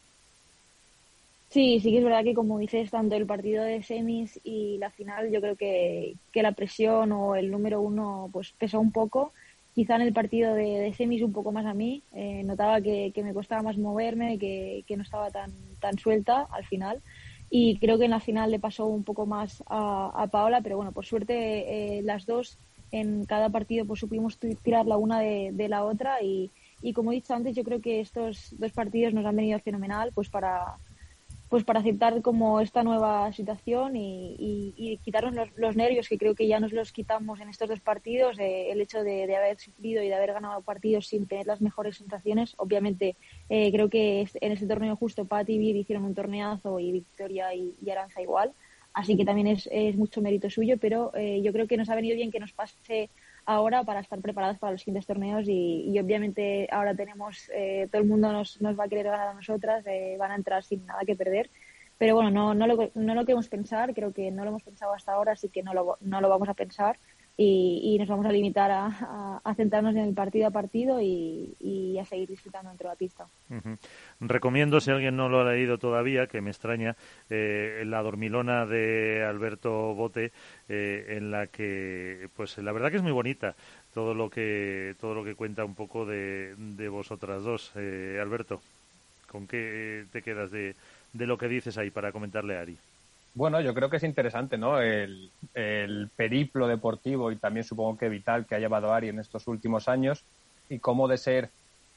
[1.50, 4.90] Sí, sí que es verdad que como dices, tanto el partido de semis y la
[4.90, 9.32] final, yo creo que, la presión o el número uno pues pesó un poco.
[9.74, 12.02] Quizá en el partido de, semis un poco más a mí.
[12.14, 16.66] Eh, notaba que, me costaba más moverme, que, que no estaba tan, tan suelta al
[16.66, 17.02] final
[17.58, 20.92] y creo que en la final le pasó un poco más a, Paola, pero bueno,
[20.92, 21.36] por suerte
[21.98, 22.58] eh, las dos
[22.92, 27.16] en cada partido pues supimos tirar la una de, la otra y, y, como he
[27.16, 30.80] dicho antes, yo creo que estos dos partidos nos han venido fenomenal pues para,
[31.50, 34.36] pues para aceptar como esta nueva situación y,
[34.78, 38.40] y, quitarnos los, nervios que creo que ya nos los quitamos en estos dos partidos,
[38.40, 41.98] eh, el hecho de, haber sufrido y de haber ganado partidos sin tener las mejores
[41.98, 42.56] sensaciones.
[42.58, 43.16] Obviamente
[43.50, 47.54] eh, creo que en este torneo justo Pat y Vir hicieron un torneazo y Victoria
[47.54, 48.52] y, Aranza igual,
[48.94, 51.96] así que también es, es mucho mérito suyo, pero eh, yo creo que nos ha
[51.96, 53.10] venido bien que nos pase
[53.46, 58.08] ahora para estar preparados para los siguientes torneos y, obviamente ahora tenemos, eh, todo el
[58.08, 61.02] mundo nos, nos, va a querer ganar a nosotras, eh, van a entrar sin nada
[61.06, 61.50] que perder.
[61.98, 64.94] Pero bueno, no, no, lo, no lo queremos pensar, creo que no lo hemos pensado
[64.94, 67.00] hasta ahora, así que no lo, no lo vamos a pensar
[67.38, 72.30] y, nos vamos a limitar a, centrarnos en el partido a partido y, a seguir
[72.30, 73.28] disfrutando dentro de la pista.
[74.20, 76.96] Recomiendo, si alguien no lo ha leído todavía, que me extraña,
[77.30, 80.32] eh, la dormilona de Alberto Bote,
[80.70, 83.56] eh, en la que, pues la verdad que es muy bonita
[83.94, 88.62] todo lo que todo lo que cuenta un poco de, de vosotras dos, eh, Alberto.
[89.32, 90.76] ¿Con qué te quedas de,
[91.14, 92.78] de lo que dices ahí para comentarle a Ari?
[93.36, 94.82] Bueno, yo creo que es interesante, ¿no?
[94.82, 95.30] El,
[96.16, 100.24] periplo deportivo y también supongo que vital que ha llevado Ari en estos últimos años
[100.70, 101.50] y cómo de ser,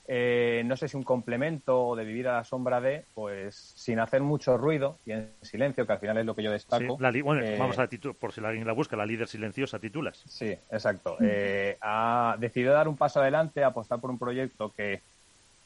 [0.08, 4.00] eh, no sé si un complemento o de vivir a la sombra de, pues sin
[4.00, 6.96] hacer mucho ruido y en silencio, que al final es lo que yo destaco.
[6.96, 10.22] bueno, eh, vamos a por si alguien la busca, la líder silenciosa titulas.
[10.28, 11.16] Sí, exacto.
[11.20, 15.00] Eh, ha decidido dar un paso adelante, apostar por un proyecto que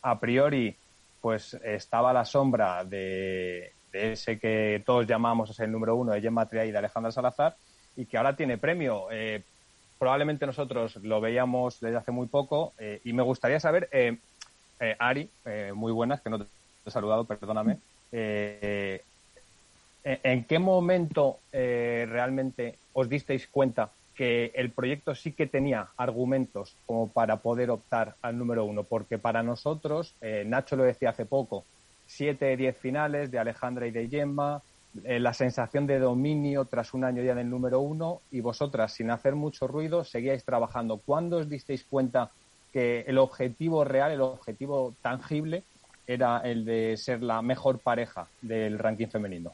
[0.02, 0.76] a priori
[1.20, 6.12] pues estaba a la sombra de, de ese que todos llamamos es el número uno
[6.12, 7.54] de Gemma Triay y de Alejandra Salazar,
[7.94, 9.08] y que ahora tiene premio.
[9.10, 9.42] Eh,
[9.98, 14.16] probablemente nosotros lo veíamos desde hace muy poco, eh, y me gustaría saber, eh,
[14.98, 15.30] Ari,
[15.74, 16.46] muy buenas, que no te
[16.86, 17.78] he saludado, perdóname,
[18.10, 19.00] ¿en
[20.44, 27.36] qué momento realmente os disteis cuenta que el proyecto sí que tenía argumentos como para
[27.36, 28.82] poder optar al número uno?
[28.82, 31.64] Porque para nosotros, Nacho lo decía hace poco,
[32.12, 34.60] siete, diez finales de Alejandra y de Gemma,
[35.04, 39.10] eh, la sensación de dominio tras un año ya del número uno y vosotras, sin
[39.10, 40.98] hacer mucho ruido, seguíais trabajando.
[40.98, 42.30] ¿Cuándo os disteis cuenta
[42.72, 45.62] que el objetivo real, el objetivo tangible,
[46.06, 49.52] era el de ser la mejor pareja del ranking femenino?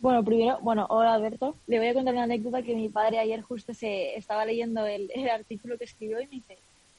[0.00, 1.54] Bueno, primero, bueno, hola Alberto.
[1.66, 5.10] Le voy a contar una anécdota que mi padre ayer justo se estaba leyendo el,
[5.14, 6.58] el artículo que escribió y me dice,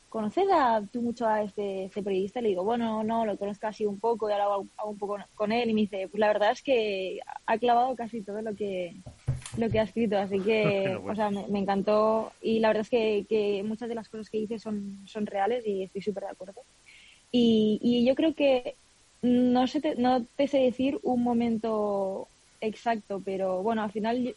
[0.10, 2.42] ¿conoces a, tú mucho a este, este, periodista?
[2.42, 5.52] Le digo, bueno, no, lo conozco así un poco y ahora hago, un poco con
[5.52, 8.96] él y me dice, pues la verdad es que ha clavado casi todo lo que
[9.58, 13.26] lo que ha escrito, así que, o sea, me, encantó y la verdad es que,
[13.28, 16.62] que, muchas de las cosas que dice son, son reales y estoy súper de acuerdo.
[17.32, 18.76] Y, y yo creo que
[19.22, 22.28] no, sé te, no te sé decir un momento
[22.62, 24.36] exacto, pero bueno, al final,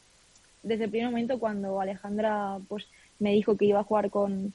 [0.63, 2.87] desde el primer momento cuando Alejandra pues
[3.19, 4.53] me dijo que iba a jugar con,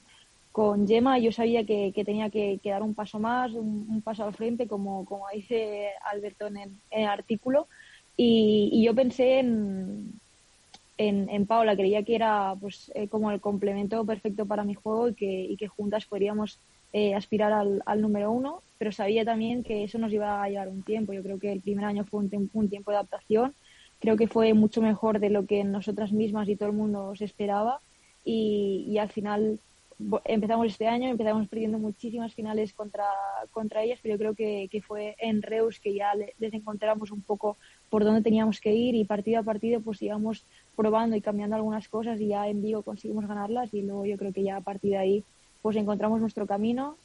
[0.57, 4.67] con Gemma yo sabía que, tenía que, dar un paso más, un, paso al frente,
[4.67, 6.57] como, como dice Alberto en
[6.89, 7.67] el, artículo.
[8.17, 10.19] Y, yo pensé en,
[10.97, 15.13] en, Paula, creía que era pues eh, como el complemento perfecto para mi juego y
[15.13, 16.57] que, que juntas podríamos
[16.91, 20.69] eh, aspirar al, al, número uno, pero sabía también que eso nos iba a llevar
[20.69, 21.13] un tiempo.
[21.13, 23.53] Yo creo que el primer año fue un, un tiempo de adaptación,
[23.99, 27.25] creo que fue mucho mejor de lo que nosotras mismas y todo el mundo se
[27.25, 27.79] esperaba
[28.25, 29.59] y, y al final
[30.25, 33.05] empezamos este año, empezamos perdiendo muchísimas finales contra,
[33.51, 37.57] contra ellas, pero creo que, que fue en Reus que ya les encontramos un poco
[37.89, 40.43] por dónde teníamos que ir y partido a partido pues íbamos
[40.75, 44.31] probando y cambiando algunas cosas y ya en Vigo conseguimos ganarlas y luego yo creo
[44.31, 45.23] que ya a partir de ahí
[45.61, 46.95] pues encontramos nuestro camino.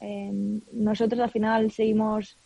[0.71, 2.37] nosotros al final seguimos,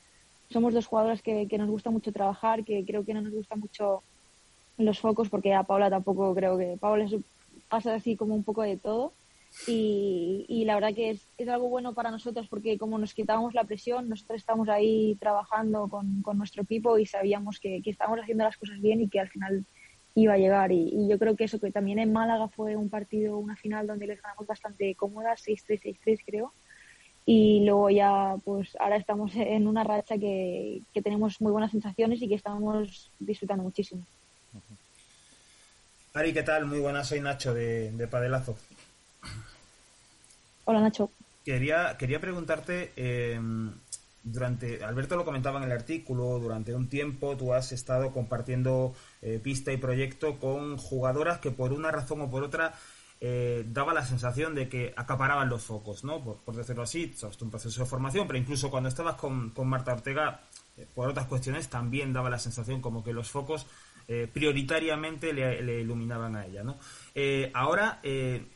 [0.49, 3.55] somos dos jugadoras que, que, nos gusta mucho trabajar, que creo que no nos gusta
[3.55, 4.01] mucho
[4.77, 7.05] los focos, porque a Paula tampoco creo que Paula
[7.69, 9.11] pasa así como un poco de todo.
[9.65, 13.53] Y, y la verdad que es, es, algo bueno para nosotros porque como nos quitábamos
[13.53, 18.19] la presión, nosotros estamos ahí trabajando con, con nuestro equipo y sabíamos que, que estábamos
[18.21, 19.65] haciendo las cosas bien y que al final
[20.15, 20.71] iba a llegar.
[20.71, 24.07] Y, yo creo que eso, que también en Málaga fue un partido, una final donde
[24.07, 26.53] les ganamos bastante cómodas, 6-3, 6-3 creo.
[27.25, 32.21] Y luego ya, pues ahora estamos en una racha que, que tenemos muy buenas sensaciones
[32.21, 34.03] y que estamos disfrutando muchísimo.
[36.13, 36.65] Ari, ¿qué tal?
[36.65, 38.57] Muy buenas, soy Nacho de, de Padelazo.
[40.69, 41.09] Hola Nacho.
[41.45, 43.39] Quería, quería preguntarte, eh,
[44.21, 49.39] durante, Alberto lo comentaba en el artículo, durante un tiempo tú has estado compartiendo eh,
[49.41, 52.73] pista y proyecto con jugadoras que por una razón o por otra
[53.21, 56.21] eh, daba la sensación de que acaparaban los focos, ¿no?
[56.21, 59.93] Por, decirlo así, es un proceso de formación, pero incluso cuando estabas con, con Marta
[59.93, 60.41] Ortega,
[60.75, 63.67] eh, por otras cuestiones, también daba la sensación como que los focos
[64.31, 66.77] prioritariamente le, iluminaban a ella, ¿no?
[67.53, 67.99] ahora,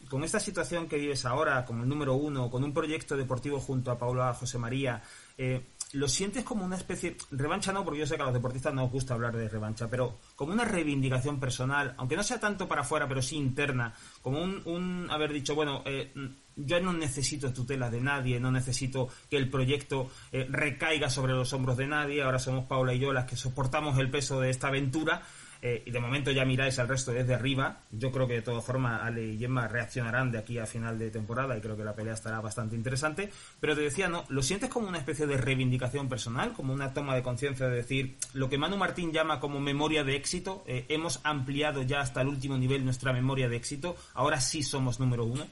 [0.10, 3.92] con esta situación que vives ahora, como el número uno, con un proyecto deportivo junto
[3.92, 5.02] a Paula José María,
[5.38, 5.62] eh,
[5.94, 8.86] lo sientes como una especie, revancha no, porque yo sé que a los deportistas no
[8.86, 12.82] os gusta hablar de revancha, pero como una reivindicación personal, aunque no sea tanto para
[12.82, 16.14] afuera, pero sí interna, como un, haber dicho, bueno, eh,
[16.56, 21.52] yo no necesito tutela de nadie, no necesito que el proyecto eh, recaiga sobre los
[21.52, 24.68] hombros de nadie, ahora somos Paula y yo las que soportamos el peso de esta
[24.68, 25.24] aventura
[25.62, 27.78] eh, y de momento ya miráis al resto desde arriba.
[27.91, 31.12] Yo creo que de todas formas Ale y Gemma reaccionarán de aquí a final de
[31.12, 33.32] temporada y creo que la pelea estará bastante interesante.
[33.60, 34.24] Pero te decía, ¿no?
[34.30, 36.54] ¿Lo sientes como una especie de reivindicación personal?
[36.54, 40.15] Como una toma de conciencia de decir lo que Manu Martín llama como memoria de
[40.15, 40.63] éxito?
[40.65, 43.95] Eh, hemos ampliado ya hasta el último nivel nuestra memoria de éxito.
[44.15, 45.45] Ahora sí somos número uno.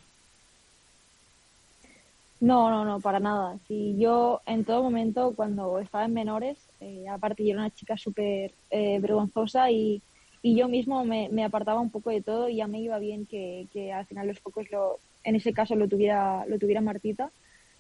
[2.41, 3.58] No, no, no, para nada.
[3.67, 7.98] Si yo en todo momento, cuando estaba en menores, eh, aparte yo era una chica
[7.98, 10.02] súper eh, vergonzosa y,
[10.42, 13.26] y, yo mismo me, me, apartaba un poco de todo y ya me iba bien
[13.26, 17.32] que, que al final los focos, lo, en ese caso, lo tuviera, lo tuviera Martita.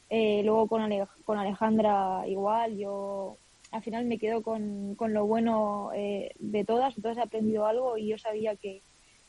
[0.09, 0.89] Eh, luego con,
[1.23, 3.37] con Alejandra igual, yo
[3.71, 8.07] al final me quedo con, con lo bueno de todas, entonces he aprendido algo y
[8.07, 8.81] yo sabía que,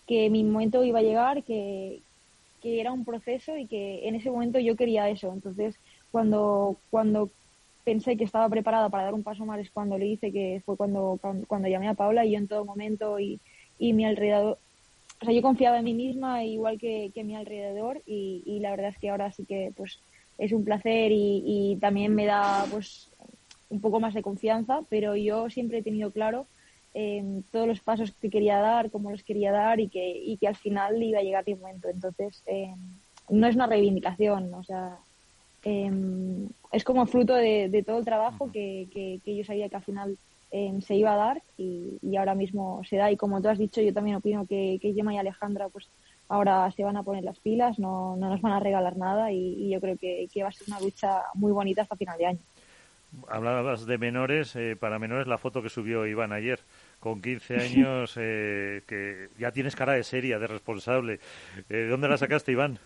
[0.07, 2.01] que mi momento iba a llegar, que,
[2.61, 5.33] que era un proceso y que en ese momento yo quería eso.
[5.33, 5.77] Entonces,
[6.11, 7.31] cuando, cuando
[7.85, 10.77] pensé que estaba preparada para dar un paso más es cuando le hice, que fue
[10.77, 13.41] cuando, cuando llamé a Paula y yo en todo momento y,
[13.79, 14.59] y mi alrededor,
[15.21, 18.71] o sea, yo confiaba en mí misma igual que, que mi alrededor y, y, la
[18.71, 20.01] verdad es que ahora sí que pues
[20.39, 23.11] es un placer y, y también me da pues
[23.69, 26.47] un poco más de confianza, pero yo siempre he tenido claro
[27.53, 30.57] todos los pasos que quería dar, cómo los quería dar y que, y que al
[30.57, 31.89] final iba a llegar mi momento.
[31.89, 32.75] Entonces, eh,
[33.29, 34.99] no es una reivindicación, o sea,
[35.65, 35.91] eh,
[36.73, 40.19] es como fruto de, todo el trabajo que, que, yo sabía que al final
[40.51, 43.11] em, se iba a dar y, y, ahora mismo se da.
[43.11, 45.89] Y como tú has dicho, yo también opino que, que Gemma y Alejandra pues
[46.31, 49.69] ahora se van a poner las pilas, no, no nos van a regalar nada y,
[49.69, 52.39] yo creo que, que va a ser una lucha muy bonita hasta final de año.
[53.29, 56.61] Hablabas de menores, eh, para menores la foto que subió Iván ayer,
[57.01, 61.15] con 15 años, eh, que ya tienes cara de seria, de responsable.
[61.69, 62.79] Eh, ¿De dónde la sacaste, Iván?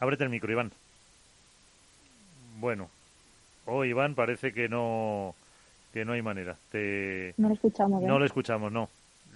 [0.00, 0.72] Ábrete el micro, Iván.
[2.62, 2.88] Bueno,
[3.66, 5.34] hoy Iván parece que no
[5.92, 6.56] que no hay manera.
[6.70, 7.34] Te...
[7.36, 8.00] No lo escuchamos.
[8.04, 8.88] No lo escuchamos, no.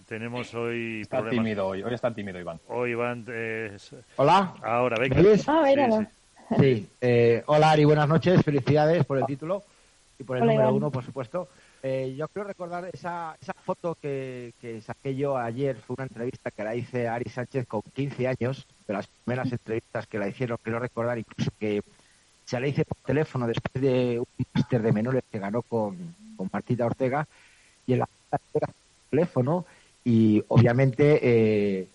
[0.08, 2.60] Tenemos hoy está tímido hoy, hoy está tímido Iván.
[2.68, 3.92] Hoy Iván es...
[4.14, 4.54] Hola.
[4.62, 5.16] Ahora, venga.
[5.48, 6.06] Ah,
[6.56, 9.64] Sí, eh, hola Ari, buenas noches, felicidades por el título
[10.20, 11.48] y por el número uno, por supuesto.
[11.82, 16.52] Eh, yo quiero recordar esa, esa foto que, que, saqué yo ayer, fue una entrevista
[16.52, 20.28] que la hice a Ari Sánchez con 15 años, de las primeras entrevistas que la
[20.28, 21.82] hicieron, quiero recordar incluso que
[22.46, 26.48] se la hice por teléfono después de un máster de menores que ganó con, con
[26.50, 27.28] Martita Ortega,
[27.86, 28.08] y en la
[29.10, 29.66] teléfono,
[30.04, 31.88] y obviamente eh,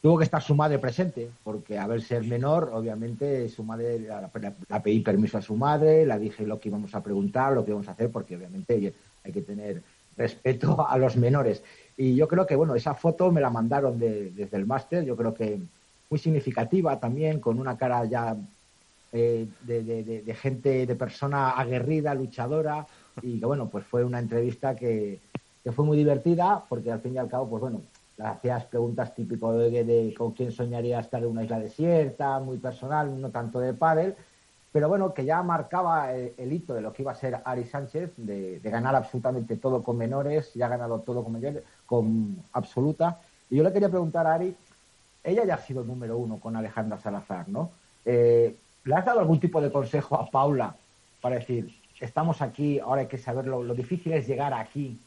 [0.00, 4.82] Tuvo que estar su madre presente, porque a ver ser menor, obviamente su madre, la,
[4.82, 7.88] pedí permiso a su madre, la dije lo que íbamos a preguntar, lo que íbamos
[7.88, 9.82] a hacer, porque obviamente hay que tener
[10.16, 11.62] respeto a los menores.
[11.98, 15.34] Y yo creo que, bueno, esa foto me la mandaron desde el máster, yo creo
[15.34, 15.60] que
[16.08, 18.34] muy significativa también, con una cara ya
[19.12, 19.82] eh, de,
[20.24, 22.86] de, gente, de persona aguerrida, luchadora,
[23.22, 25.20] y que, bueno, pues fue una entrevista que,
[25.62, 27.82] que fue muy divertida, porque al fin y al cabo, pues bueno,
[28.22, 33.30] hacías preguntas típico de, con quién soñaría estar en una isla desierta, muy personal, no
[33.30, 34.14] tanto de pádel,
[34.72, 38.12] pero bueno, que ya marcaba el, hito de lo que iba a ser Ari Sánchez,
[38.16, 43.20] de, ganar absolutamente todo con menores, ya ha ganado todo con menores, con absoluta.
[43.48, 44.54] Y yo le quería preguntar a Ari,
[45.24, 47.70] ella ya ha sido número uno con Alejandra Salazar, ¿no?
[48.04, 50.74] Eh, ¿Le has dado algún tipo de consejo a Paula
[51.20, 54.98] para decir, estamos aquí, ahora hay que saberlo, lo difícil es llegar aquí?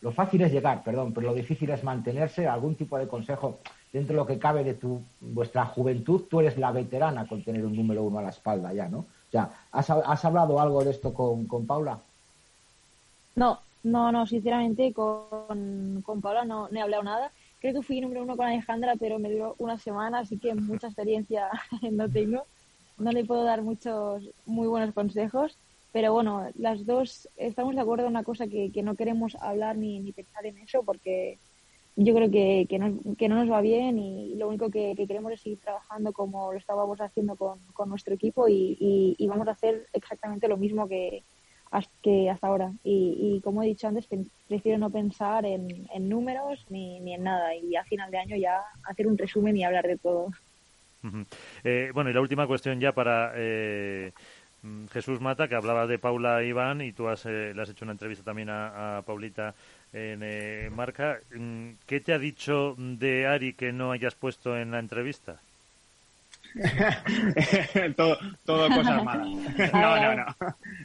[0.00, 2.46] Lo fácil es llegar, perdón, pero lo difícil es mantenerse.
[2.46, 3.58] ¿Algún tipo de consejo
[3.92, 6.22] dentro de lo que cabe de tu vuestra juventud?
[6.30, 9.06] Tú eres la veterana con tener un número uno a la espalda ya, ¿no?
[9.32, 11.98] Ya, ¿has, has hablado algo de esto con, con Paula?
[13.34, 17.32] No, no, no, sinceramente con, con Paula no, no he hablado nada.
[17.60, 20.86] Creo que fui número uno con Alejandra, pero me duró una semana, así que mucha
[20.86, 21.48] experiencia
[21.90, 22.46] no tengo.
[22.98, 25.56] No le puedo dar muchos muy buenos consejos,
[25.92, 29.76] pero bueno, las dos estamos de acuerdo en una cosa que, que no queremos hablar
[29.76, 31.38] ni, ni pensar en eso porque
[31.96, 35.06] yo creo que, que, no, que no nos va bien y lo único que, que,
[35.08, 39.26] queremos es seguir trabajando como lo estábamos haciendo con, con nuestro equipo y, y, y,
[39.26, 41.24] vamos a hacer exactamente lo mismo que,
[42.02, 42.72] que hasta ahora.
[42.84, 44.06] Y, como he dicho antes,
[44.46, 48.36] prefiero no pensar en, en números ni, ni, en nada y a final de año
[48.36, 50.28] ya hacer un resumen y hablar de todo.
[51.64, 54.12] Eh, bueno, y la última cuestión ya para eh,
[54.62, 57.84] mm, Jesús Mata, que hablaba de Paula Iván y tú has, eh, le has hecho
[57.84, 59.54] una entrevista también a, a Paulita
[59.92, 61.18] en eh, Marca.
[61.34, 65.40] Mm, ¿Qué te ha dicho de Ari que no hayas puesto en la entrevista?
[67.96, 69.28] todo, todo cosas malas.
[69.72, 70.36] No, no, no.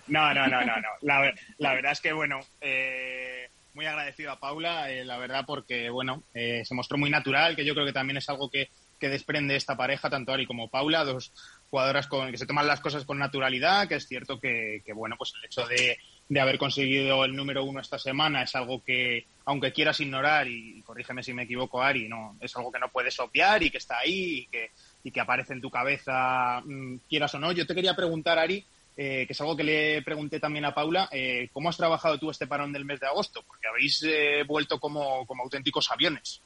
[0.08, 0.76] No, no, no, no.
[0.76, 0.90] no.
[1.02, 5.90] La, la verdad es que, bueno, eh, muy agradecido a Paula, eh, la verdad, porque,
[5.90, 8.70] bueno, eh, se mostró muy natural, que yo creo que también es algo que,
[9.04, 11.34] que desprende esta pareja, tanto Ari como Paula, dos
[11.70, 15.18] jugadoras con, que se toman las cosas con naturalidad, que es cierto que, que bueno,
[15.18, 15.98] pues el hecho de,
[16.30, 20.82] de haber conseguido el número uno esta semana es algo que, aunque quieras ignorar, y,
[20.84, 23.98] corrígeme si me equivoco, Ari, no, es algo que no puedes obviar y que está
[23.98, 24.72] ahí y que,
[25.04, 27.52] y que aparece en tu cabeza, mmm, quieras o no.
[27.52, 31.10] Yo te quería preguntar, Ari, eh, que es algo que le pregunté también a Paula,
[31.12, 33.44] eh, ¿cómo has trabajado tú este parón del mes de agosto?
[33.48, 36.43] Porque habéis eh, vuelto como, como, auténticos aviones.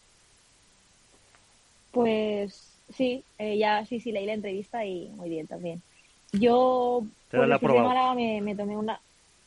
[1.92, 5.82] Pues sí, eh, ya sí, sí, leí la entrevista y muy bien también.
[6.34, 9.00] Yo, por la semana me, me tomé una,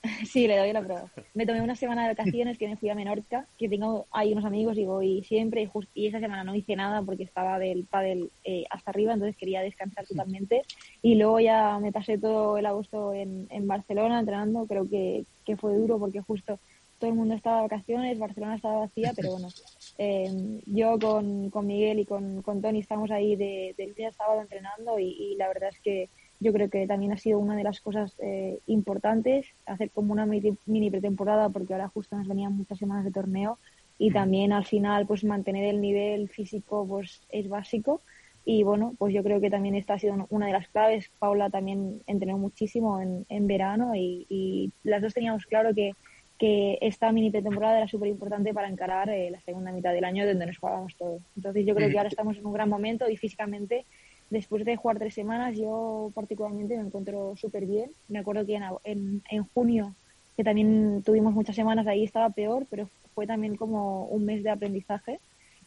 [0.27, 1.11] Sí, le doy la prueba.
[1.35, 4.45] Me tomé una semana de vacaciones que me fui a Menorca, que tengo ahí unos
[4.45, 5.63] amigos y voy siempre.
[5.63, 9.13] Y, just, y esa semana no hice nada porque estaba del pádel eh, hasta arriba,
[9.13, 10.63] entonces quería descansar totalmente.
[11.03, 14.67] Y luego ya me pasé todo el agosto en, en Barcelona entrenando.
[14.67, 16.59] Creo que, que, fue duro porque justo
[16.99, 19.49] todo el mundo estaba de vacaciones, Barcelona estaba vacía, pero bueno.
[20.03, 24.41] Eh, yo con, con, Miguel y con, con Tony estamos ahí de, del día sábado
[24.41, 26.09] entrenando y, y la verdad es que
[26.41, 30.25] yo creo que también ha sido una de las cosas eh, importantes, hacer como una
[30.25, 33.59] mini pretemporada, porque ahora justo nos venían muchas semanas de torneo
[33.99, 38.01] y también al final pues mantener el nivel físico pues es básico
[38.47, 41.11] y bueno, pues yo creo que también esta ha sido una de las claves.
[41.19, 45.93] Paula también entrenó muchísimo en, en verano y, y, las dos teníamos claro que,
[46.41, 50.27] que esta mini pretemporada era súper importante para encarar eh, la segunda mitad del año
[50.27, 51.19] donde nos jugábamos todo.
[51.37, 53.85] Entonces yo creo que ahora estamos en un gran momento y físicamente
[54.31, 57.91] después de jugar tres semanas, yo particularmente me encuentro súper bien.
[58.09, 59.95] Me acuerdo que en, en, en, junio,
[60.35, 64.49] que también tuvimos muchas semanas ahí, estaba peor, pero fue también como un mes de
[64.49, 65.21] aprendizaje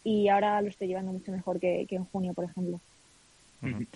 [0.04, 2.80] y ahora lo estoy llevando mucho mejor que, que en junio, por ejemplo.
[3.62, 3.88] Uh -huh.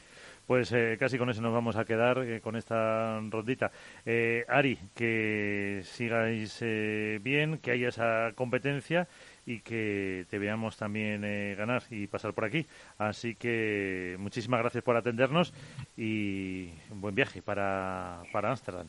[0.48, 3.70] Pues eh, casi con eso nos vamos a quedar, eh, con esta rondita.
[4.06, 9.08] Eh, Ari, que sigáis eh, bien, que haya esa competencia
[9.46, 12.66] y que te veamos también eh, ganar y pasar por aquí.
[12.98, 15.54] Así que muchísimas gracias por atendernos
[15.98, 18.88] y un buen viaje para Ámsterdam.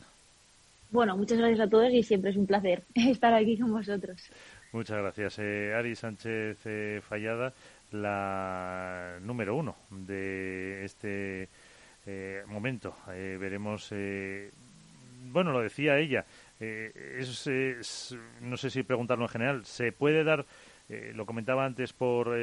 [0.91, 4.31] Bueno, muchas gracias a todos y siempre es un placer estar aquí con vosotros.
[4.71, 5.39] Muchas gracias.
[5.39, 6.57] Eh, Ari Sánchez
[7.03, 7.53] Fallada,
[7.91, 11.49] la número uno de este
[12.05, 12.95] eh, momento.
[13.07, 13.93] veremos,
[15.23, 16.25] bueno, lo decía ella,
[16.59, 20.45] es, es, no sé si preguntarlo en general, ¿se puede dar,
[20.87, 22.35] lo comentaba antes, por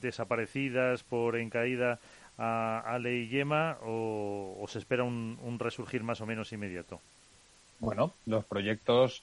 [0.00, 1.98] desaparecidas, por encaída
[2.36, 7.00] a Ale y Yema o, o se espera un, un resurgir más o menos inmediato?
[7.78, 9.22] Bueno, los proyectos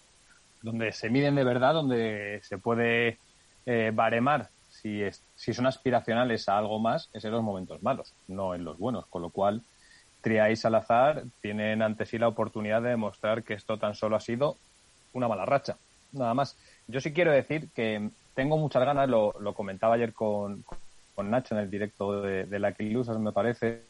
[0.62, 3.18] donde se miden de verdad, donde se puede
[3.66, 4.50] eh, baremar
[4.82, 8.64] si, es, si son aspiracionales a algo más, es en los momentos malos, no en
[8.64, 9.06] los buenos.
[9.08, 9.62] Con lo cual,
[10.22, 14.20] Tria y Salazar tienen ante sí la oportunidad de demostrar que esto tan solo ha
[14.20, 14.58] sido
[15.14, 15.78] una mala racha.
[16.12, 16.58] Nada más.
[16.88, 20.64] Yo sí quiero decir que tengo muchas ganas, lo, lo comentaba ayer con,
[21.16, 23.84] con, Nacho en el directo de, de la Quilusas, me parece,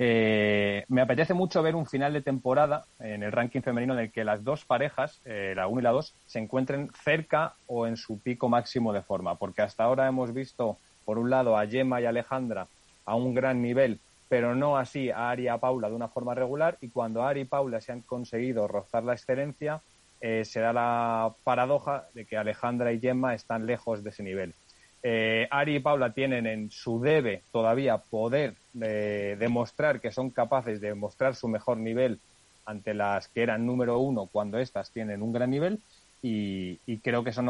[0.00, 4.12] eh, me apetece mucho ver un final de temporada en el ranking femenino en el
[4.12, 7.96] que las dos parejas, eh, la 1 y la 2, se encuentren cerca o en
[7.96, 12.00] su pico máximo de forma, porque hasta ahora hemos visto, por un lado, a Gemma
[12.00, 12.68] y Alejandra
[13.04, 16.34] a un gran nivel, pero no así a Ari y a Paula de una forma
[16.34, 19.80] regular, y cuando Ari y Paula se han conseguido rozar la excelencia,
[20.20, 24.54] eh, se da la paradoja de que Alejandra y Gemma están lejos de ese nivel.
[25.02, 30.80] Eh, Ari y Paula tienen en su debe todavía poder eh, demostrar que son capaces
[30.80, 32.18] de mostrar su mejor nivel
[32.66, 35.78] ante las que eran número uno cuando éstas tienen un gran nivel
[36.20, 37.42] y, creo que eso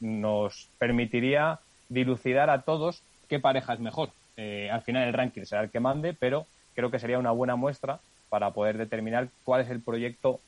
[0.00, 4.10] nos, permitiría dilucidar a todos qué pareja es mejor.
[4.36, 7.54] Eh, al final el ranking será el que mande, pero creo que sería una buena
[7.54, 10.40] muestra para poder determinar cuál es el proyecto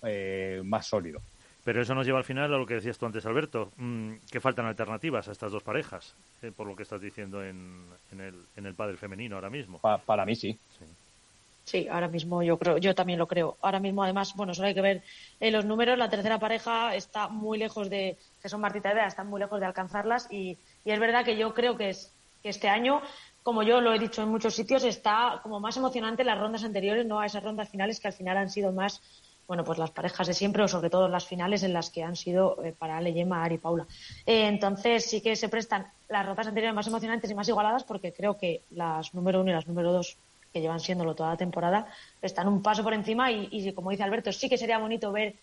[0.64, 1.20] más sólido.
[1.64, 4.40] Pero eso nos lleva al final a lo que decías tú antes, Alberto, mm, que
[4.40, 8.66] faltan alternativas a estas dos parejas, eh, por lo que estás diciendo en, el, en
[8.66, 9.78] el padre femenino ahora mismo.
[10.06, 10.58] para mí sí.
[11.64, 11.86] sí.
[11.88, 13.58] ahora mismo yo creo, yo también lo creo.
[13.60, 15.02] Ahora mismo, además, bueno, solo hay que ver
[15.38, 15.98] en los números.
[15.98, 19.60] La tercera pareja está muy lejos de, que son Martita y Bea, están muy lejos
[19.60, 20.28] de alcanzarlas.
[20.30, 22.10] Y, y es verdad que yo creo que, es,
[22.42, 23.02] que este año,
[23.42, 27.04] como yo lo he dicho en muchos sitios, está como más emocionante las rondas anteriores,
[27.04, 29.02] no a esas rondas finales que al final han sido más
[29.50, 32.14] bueno, pues las parejas de siempre o sobre todo las finales en las que han
[32.14, 33.84] sido eh, para Ale, Ari y Paula.
[34.24, 38.12] Eh, entonces sí que se prestan las rotas anteriores más emocionantes y más igualadas porque
[38.12, 40.16] creo que las número uno y las número dos
[40.52, 41.88] que llevan siéndolo toda la temporada
[42.22, 45.34] están un paso por encima y, como dice Alberto, sí que sería bonito ver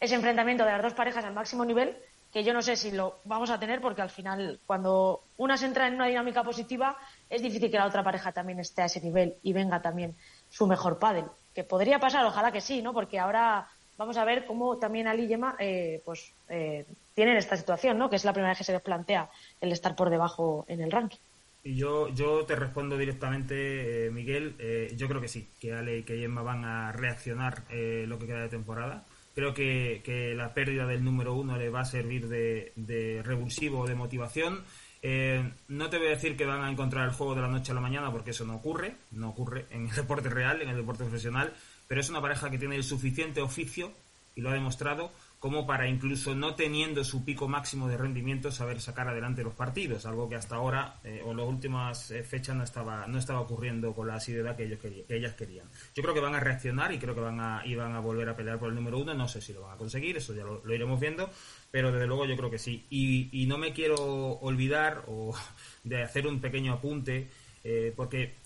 [0.00, 1.96] ese enfrentamiento de las dos parejas al máximo nivel
[2.32, 5.66] que yo no sé si lo vamos a tener porque al final cuando una se
[5.66, 6.96] entra en una dinámica positiva
[7.30, 10.16] es difícil que la otra pareja también esté a ese nivel y venga también
[10.50, 12.92] su mejor pádel que podría pasar, ojalá que sí, ¿no?
[12.92, 16.84] Porque ahora vamos a ver cómo también Ali y Gemma eh, pues, eh,
[17.14, 18.08] tienen esta situación, ¿no?
[18.10, 19.30] Que es la primera vez que se les plantea
[19.60, 21.18] el estar por debajo en el ranking.
[21.64, 24.56] Y yo, yo te respondo directamente, eh, Miguel.
[24.96, 28.40] yo creo que sí, que Ale y que Gemma van a reaccionar lo que queda
[28.40, 29.04] de temporada.
[29.34, 33.86] Creo que, que, la pérdida del número uno le va a servir de, de revulsivo,
[33.86, 34.64] de motivación.
[35.02, 37.74] No te voy a decir que van a encontrar el juego de la noche a
[37.74, 41.04] la mañana porque eso no ocurre, no ocurre en el deporte real, en el deporte
[41.04, 41.52] profesional,
[41.88, 43.92] pero es una pareja que tiene el suficiente oficio,
[44.34, 45.12] y lo ha demostrado,
[45.42, 50.06] como para incluso no teniendo su pico máximo de rendimiento saber sacar adelante los partidos,
[50.06, 53.92] algo que hasta ahora eh, o las últimas eh, fechas no estaba no estaba ocurriendo
[53.92, 55.66] con la asiduidad que ellos querían, que ellas querían.
[55.96, 58.36] Yo creo que van a reaccionar y creo que van a iban a volver a
[58.36, 59.14] pelear por el número uno.
[59.14, 61.28] No sé si lo van a conseguir, eso ya lo, iremos viendo,
[61.72, 62.86] pero desde luego yo creo que sí.
[62.88, 65.34] Y, y no me quiero olvidar o
[65.82, 67.28] de hacer un pequeño apunte
[67.64, 68.36] eh, porque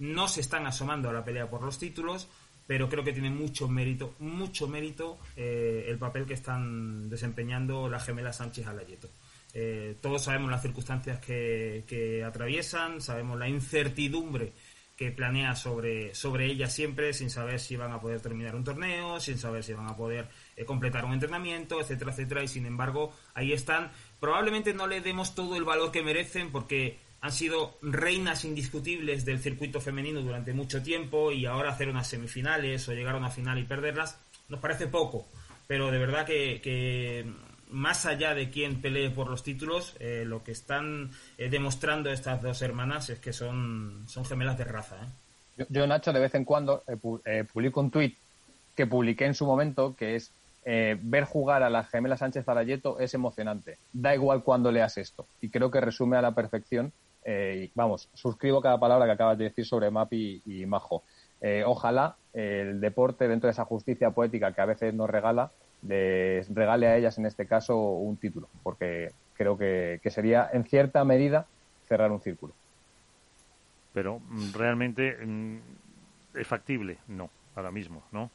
[0.00, 2.28] no se están asomando a la pelea por los títulos
[2.66, 8.04] pero creo que tiene mucho mérito, mucho mérito eh, el papel que están desempeñando las
[8.04, 9.08] gemelas Sánchez Alayeto.
[9.54, 14.52] Eh, todos sabemos las circunstancias que, atraviesan, sabemos la incertidumbre
[14.96, 19.20] que planea sobre, sobre ellas siempre, sin saber si van a poder terminar un torneo,
[19.20, 23.12] sin saber si van a poder eh, completar un entrenamiento, etcétera, etcétera, y sin embargo
[23.34, 23.90] ahí están.
[24.20, 29.40] Probablemente no le demos todo el valor que merecen porque han sido reinas indiscutibles del
[29.40, 33.58] circuito femenino durante mucho tiempo y ahora hacer unas semifinales o llegar a una final
[33.58, 34.16] y perderlas
[34.48, 35.26] nos parece poco.
[35.66, 37.26] Pero de verdad que,
[37.70, 42.40] más allá de quién pelee por los títulos, eh, lo que están eh, demostrando estas
[42.40, 44.94] dos hermanas es que son, gemelas de raza.
[45.58, 45.66] ¿eh?
[45.68, 46.84] Yo, Nacho, de vez en cuando
[47.52, 48.16] publico un tuit
[48.76, 50.30] que publiqué en su momento, que es
[50.64, 53.78] ver jugar a las gemelas Sánchez Arayeto es emocionante.
[53.92, 55.26] Da igual cuando leas esto.
[55.40, 56.92] Y creo que resume a la perfección
[57.28, 61.02] eh, vamos, suscribo cada palabra que acabas de decir sobre Mapi y, Majo.
[61.40, 65.50] Eh, ojalá el deporte, dentro de esa justicia poética que a veces nos regala,
[65.82, 71.04] les regale a ellas en este caso un título, porque creo que, sería en cierta
[71.04, 71.46] medida
[71.88, 72.54] cerrar un círculo.
[73.92, 75.58] Pero mm, realmente mm,
[76.34, 78.30] es factible, no, ahora mismo, ¿no?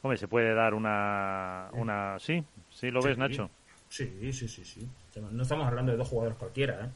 [0.00, 3.50] Hombre, se puede dar una, una, sí, sí lo ves, Nacho.
[3.88, 4.88] Sí, sí, sí, sí.
[5.32, 6.88] No estamos hablando de dos jugadores cualquiera, ¿eh?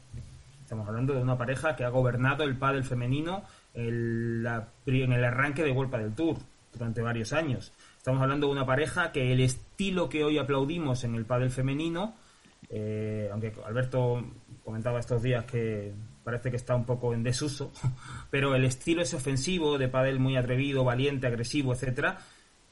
[0.73, 3.43] Estamos hablando de una pareja que ha gobernado el pádel femenino
[3.75, 4.43] en,
[4.87, 6.37] el arranque de World del Tour
[6.73, 7.71] durante varios años.
[7.95, 12.15] Estamos hablando de una pareja que el estilo que hoy aplaudimos en el pádel femenino,
[12.71, 14.25] eh, aunque Alberto
[14.63, 15.93] comentaba estos días que
[16.23, 17.71] parece que está un poco en desuso,
[18.31, 22.17] pero el estilo es ofensivo, de pádel muy atrevido, valiente, agresivo, etcétera,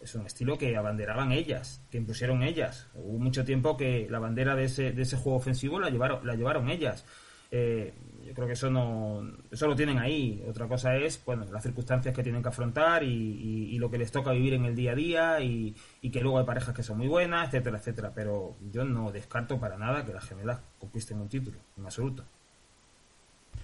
[0.02, 2.88] es un estilo que abanderaban ellas, que impusieron ellas.
[2.96, 6.34] Hubo mucho tiempo que la bandera de ese, de ese juego ofensivo la llevaron, la
[6.34, 7.06] llevaron ellas.
[7.52, 7.94] Eh,
[8.26, 10.44] yo creo que eso no eso lo tienen ahí.
[10.48, 14.32] Otra cosa es bueno, las circunstancias que tienen que afrontar y, lo que les toca
[14.32, 15.76] vivir en el día a día y,
[16.12, 18.12] que luego hay parejas que son muy buenas, etcétera, etcétera.
[18.16, 22.24] Pero yo no descarto para nada que las gemelas conquisten un título, en absoluto.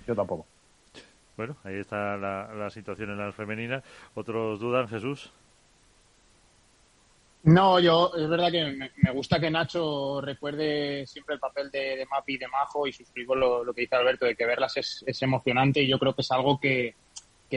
[0.05, 0.45] Yo tampoco.
[1.38, 3.83] Bueno, ahí está la, la situación en las femeninas.
[4.15, 5.31] ¿Otros dudan, Jesús?
[7.43, 12.33] No, yo es verdad que me, gusta que Nacho recuerde siempre el papel de, Mapi
[12.33, 15.88] y de Majo y suscribo lo, que dice Alberto de que verlas es, emocionante y
[15.88, 16.95] yo creo que es algo que,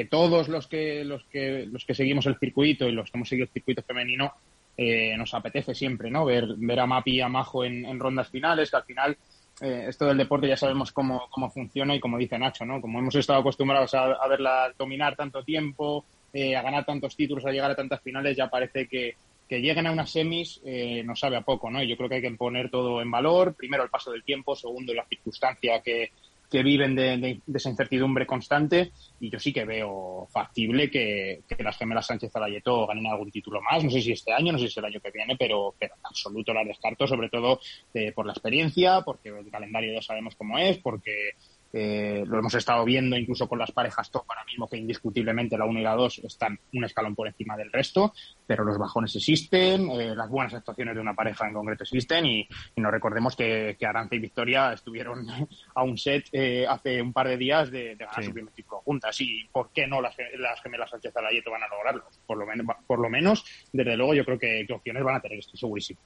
[0.09, 3.47] todos los que, los que los que seguimos el circuito y los que hemos seguido
[3.47, 4.33] el circuito femenino
[4.76, 6.24] eh, nos apetece siempre, ¿no?
[6.24, 9.16] Ver, ver a Mapi y a Majo en, rondas finales, que al final
[9.61, 12.81] eh, esto del deporte ya sabemos cómo, cómo funciona y como dice Nacho, ¿no?
[12.81, 17.51] Como hemos estado acostumbrados a, verla dominar tanto tiempo, eh, a ganar tantos títulos, a
[17.51, 19.16] llegar a tantas finales, ya parece que,
[19.51, 21.83] que lleguen a unas semis eh, nos sabe a poco, ¿no?
[21.83, 23.57] Yo creo que hay que poner todo en valor.
[23.57, 24.55] Primero, el paso del tiempo.
[24.55, 26.13] Segundo, la circunstancia que,
[26.49, 32.07] que viven de, esa incertidumbre constante y yo sí que veo factible que, las gemelas
[32.07, 33.83] Sánchez Alayeto ganen algún título más.
[33.83, 36.07] No sé si este año, no sé si el año que viene, pero, pero en
[36.07, 37.59] absoluto las descarto, sobre todo
[37.93, 41.31] eh, por la experiencia, porque el calendario ya sabemos cómo es, porque
[41.73, 45.66] eh, lo hemos estado viendo incluso con las parejas top ahora mismo, que indiscutiblemente la
[45.66, 48.12] 1 y la 2 están un escalón por encima del resto,
[48.47, 52.49] pero los bajones existen, eh, las buenas actuaciones de una pareja en concreto existen y,
[52.77, 55.27] nos recordemos que, que, Aranza y Victoria estuvieron
[55.75, 59.21] a un set eh, hace un par de días de, ganar su primer título juntas
[59.21, 62.05] y ¿por qué no las, las gemelas Sánchez Alayeto van a lograrlo?
[62.27, 65.21] Por lo, menos, por lo menos, desde luego, yo creo que, que opciones van a
[65.21, 66.01] tener, estoy segurísimo.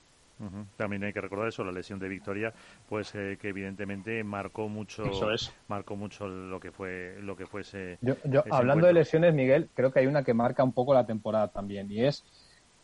[0.77, 2.53] También hay que recordar eso, la lesión de Victoria,
[2.89, 5.05] pues eh, que evidentemente marcó mucho,
[5.69, 7.99] marcó mucho lo que fue, lo que fuese.
[8.01, 8.17] Yo,
[8.51, 11.91] hablando de lesiones, Miguel, creo que hay una que marca un poco la temporada también
[11.91, 12.25] y es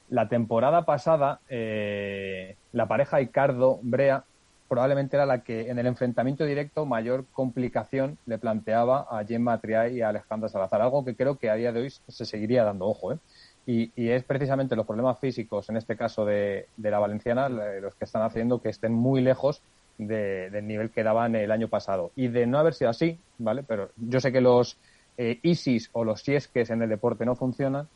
[0.09, 4.25] la temporada pasada eh, la pareja Icardo Brea
[4.71, 9.97] probablemente era la que en el enfrentamiento directo mayor complicación le planteaba a Gemma Triay
[9.97, 12.87] y a Alejandra Salazar, algo que creo que a día de hoy se seguiría dando
[12.87, 13.19] ojo, ¿eh?
[13.67, 18.23] Y, es precisamente los problemas físicos, en este caso de, la valenciana, los que están
[18.23, 19.63] haciendo que estén muy lejos
[19.99, 22.11] del nivel que daban el año pasado.
[22.17, 23.63] Y de no haber sido así, ¿vale?
[23.63, 24.79] Pero yo sé que los
[25.19, 27.87] eh, ISIS o los siesques en el deporte no funcionan,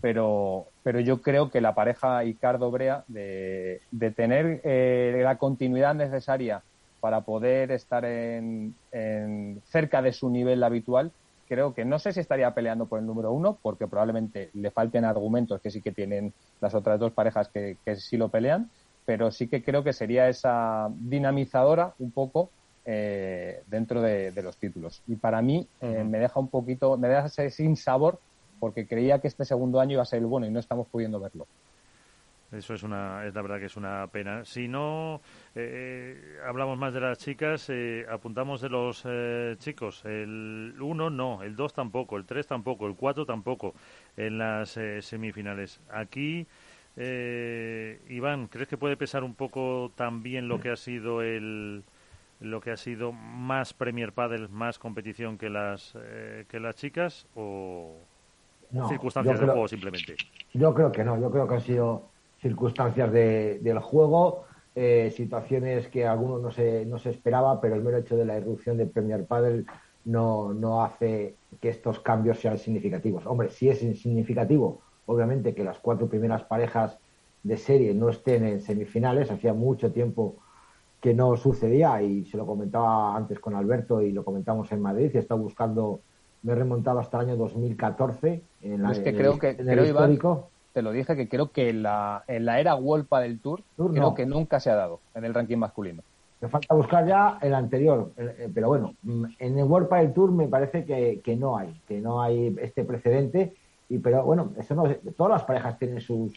[0.00, 5.94] pero, pero yo creo que la pareja Icardo Brea de, de tener eh, la continuidad
[5.94, 6.62] necesaria
[7.00, 8.74] para poder estar en
[9.64, 11.12] cerca de su nivel habitual
[11.48, 15.04] creo que no sé si estaría peleando por el número uno, porque probablemente le falten
[15.04, 18.70] argumentos que sí que tienen las otras dos parejas que, sí lo pelean,
[19.04, 22.50] pero sí que creo que sería esa dinamizadora un poco
[22.84, 25.02] eh, dentro de, los títulos.
[25.06, 28.18] Y para mí eh, me deja un poquito, me deja ese sin sabor,
[28.60, 31.20] porque creía que este segundo año iba a ser el bueno y no estamos pudiendo
[31.20, 31.46] verlo.
[32.56, 34.44] Eso es una, es la verdad que es una pena.
[34.44, 35.20] Si no
[35.54, 40.04] eh, hablamos más de las chicas, eh, apuntamos de los eh, chicos.
[40.04, 43.74] El 1 no, el 2 tampoco, el 3 tampoco, el 4 tampoco
[44.16, 45.80] en las semifinales.
[45.90, 46.46] Aquí,
[46.96, 51.82] Iván, ¿crees que puede pesar un poco también lo que ha sido el
[52.40, 55.96] lo que ha sido más Premier Padel, más competición que las
[56.48, 57.96] que las chicas o
[58.88, 60.16] circunstancias del juego simplemente?
[60.52, 62.13] Yo creo que no, yo creo que ha sido
[62.44, 67.96] circunstancias del juego, eh, situaciones que algunos no se, no se esperaba, pero el mero
[67.96, 69.64] hecho de la irrupción de Premier Padel
[70.04, 73.24] no, no hace que estos cambios sean significativos.
[73.26, 76.98] Hombre, si es significativo, obviamente, que las cuatro primeras parejas
[77.42, 80.36] de serie no estén en semifinales, hacía mucho tiempo
[81.00, 85.10] que no sucedía y se lo comentaba antes con Alberto y lo comentamos en Madrid
[85.14, 86.00] y está buscando,
[86.42, 89.86] me he remontado hasta el año 2014 en, la, es que creo que, en el
[89.86, 93.62] histórico te lo dije, que creo que en la, en la era Wolpa del Tour,
[93.76, 96.02] creo que nunca se ha dado en el ranking masculino.
[96.40, 100.32] Me falta buscar ya el anterior, eh, pero bueno, mm, en el World del Tour
[100.32, 103.54] me parece que, que, no hay, que no hay este precedente.
[103.88, 104.84] Y pero bueno, eso no,
[105.16, 106.34] todas las parejas tienen sus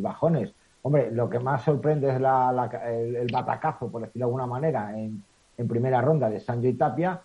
[0.00, 0.54] bajones.
[0.80, 5.22] Hombre, lo que más sorprende es la, el, batacazo, por decirlo de alguna manera, en,
[5.58, 7.20] en primera ronda de Sancho y Tapia,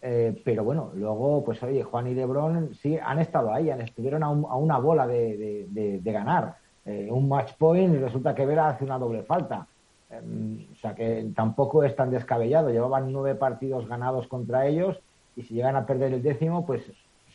[0.00, 4.22] eh, pero bueno, luego, pues oye, Juan y Lebron sí han estado ahí, han, estuvieron
[4.22, 8.98] a, una bola de, ganar eh, un match point y resulta que Vera hace una
[8.98, 9.66] doble falta.
[10.10, 12.70] Em, o sea que tampoco es tan descabellado.
[12.70, 14.98] Llevaban nueve partidos ganados contra ellos
[15.36, 16.82] y si llegan a perder el décimo, pues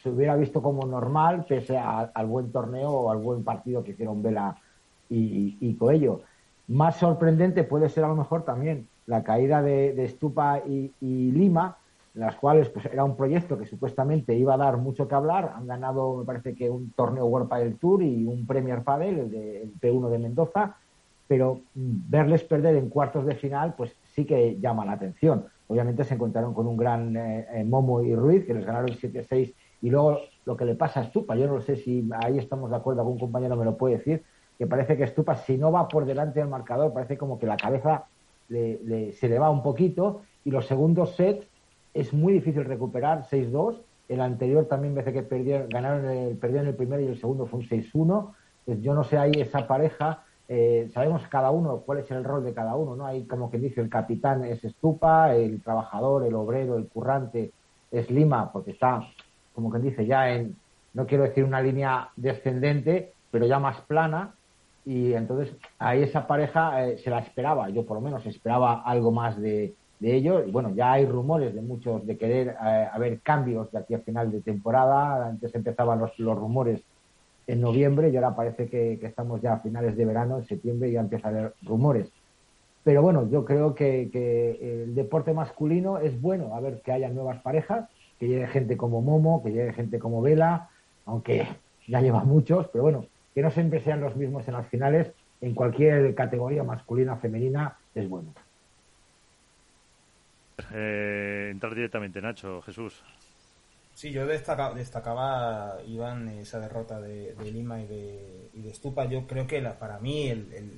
[0.01, 4.23] se hubiera visto como normal pese al buen torneo o al buen partido que hicieron
[4.23, 4.55] Vela
[5.09, 6.21] y, Coello.
[6.67, 10.91] Más sorprendente puede ser a lo mejor también la caída de, Stupa y
[11.31, 11.77] Lima,
[12.13, 15.53] las cuales pues era un proyecto que supuestamente iba a dar mucho que hablar.
[15.55, 19.31] Han ganado, me parece que un torneo World Padel Tour y un Premier Padel, el,
[19.31, 20.77] de, P1 de Mendoza,
[21.27, 25.45] pero mm, verles perder en cuartos de final, pues sí que llama la atención.
[25.67, 29.53] Obviamente se encontraron con un gran eh, eh, Momo y Ruiz, que les ganaron 7-6,
[29.81, 32.75] y luego lo que le pasa a Stupa, yo no sé si ahí estamos de
[32.75, 34.23] acuerdo, algún compañero me lo puede decir,
[34.57, 37.57] que parece que Stupa, si no va por delante del marcador, parece como que la
[37.57, 38.05] cabeza
[38.49, 41.47] se le va un poquito, y los segundos sets
[41.93, 43.77] es muy difícil recuperar 6-2.
[44.09, 47.59] El anterior también parece que perdieron, ganaron el, perdieron el primero y el segundo fue
[47.59, 48.33] un 6-1.
[48.65, 50.23] Pues yo no sé ahí esa pareja.
[50.47, 53.05] Eh, sabemos cada uno cuál es el rol de cada uno, ¿no?
[53.05, 57.51] Hay como que dice el capitán es Estupa, el trabajador, el obrero, el currante
[57.91, 59.07] es Lima, porque está,
[59.53, 60.55] como que dice, ya en,
[60.93, 64.33] no quiero decir una línea descendente, pero ya más plana.
[64.85, 69.11] Y entonces ahí esa pareja eh, se la esperaba, yo por lo menos esperaba algo
[69.11, 69.73] más de,
[70.03, 70.45] de ello.
[70.45, 73.99] Y bueno, ya hay rumores de muchos de querer eh, haber cambios de aquí a
[73.99, 75.25] final de temporada.
[75.27, 76.81] Antes empezaban los, los rumores
[77.47, 80.99] en noviembre y ahora parece que, estamos ya a finales de verano, en septiembre ya
[80.99, 82.09] empieza a haber rumores.
[82.83, 87.07] Pero bueno, yo creo que, que, el deporte masculino es bueno, a ver que haya
[87.09, 87.87] nuevas parejas,
[88.19, 90.69] que llegue gente como Momo, que llegue gente como Vela,
[91.05, 91.47] aunque
[91.87, 95.53] ya lleva muchos, pero bueno, que no siempre sean los mismos en las finales, en
[95.55, 98.33] cualquier categoría masculina, femenina, es bueno.
[100.73, 103.03] Eh, entrar directamente, Nacho, Jesús.
[103.93, 109.05] Sí, yo destacaba, destacaba Iván, esa derrota de, Lima y de, y Estupa.
[109.05, 110.33] Yo creo que la, para mí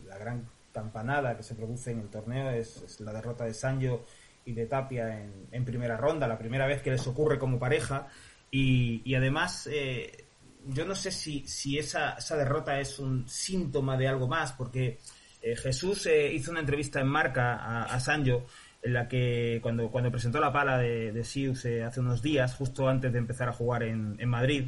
[0.07, 4.03] la gran campanada que se produce en el torneo es, la derrota de Sancho
[4.43, 8.07] y de Tapia en, primera ronda, la primera vez que les ocurre como pareja.
[8.51, 10.25] Y, además, eh,
[10.67, 14.99] yo no sé si, si esa, esa, derrota es un síntoma de algo más, porque
[15.41, 18.45] eh, Jesús eh, hizo una entrevista en marca a, a Sancho
[18.85, 22.53] en la que cuando, cuando presentó la pala de, de Sius eh, hace unos días,
[22.53, 24.65] justo antes de empezar a jugar en, en Madrid,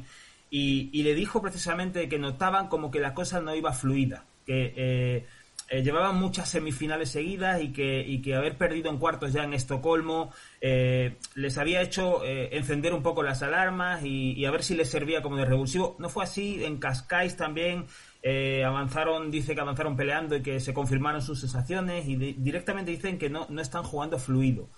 [0.49, 4.73] y, y, le dijo precisamente que notaban como que la cosa no iba fluida, que
[4.75, 5.25] eh,
[5.69, 9.53] eh, llevaban muchas semifinales seguidas y que, y que haber perdido en cuartos ya en
[9.53, 14.89] Estocolmo les había hecho encender un poco las alarmas y, y, a ver si les
[14.89, 15.95] servía como de revulsivo.
[15.99, 17.85] No fue así, en Cascais también
[18.23, 23.17] eh, avanzaron, dice que avanzaron peleando y que se confirmaron sus sensaciones y directamente dicen
[23.17, 24.69] que no, no están jugando fluido.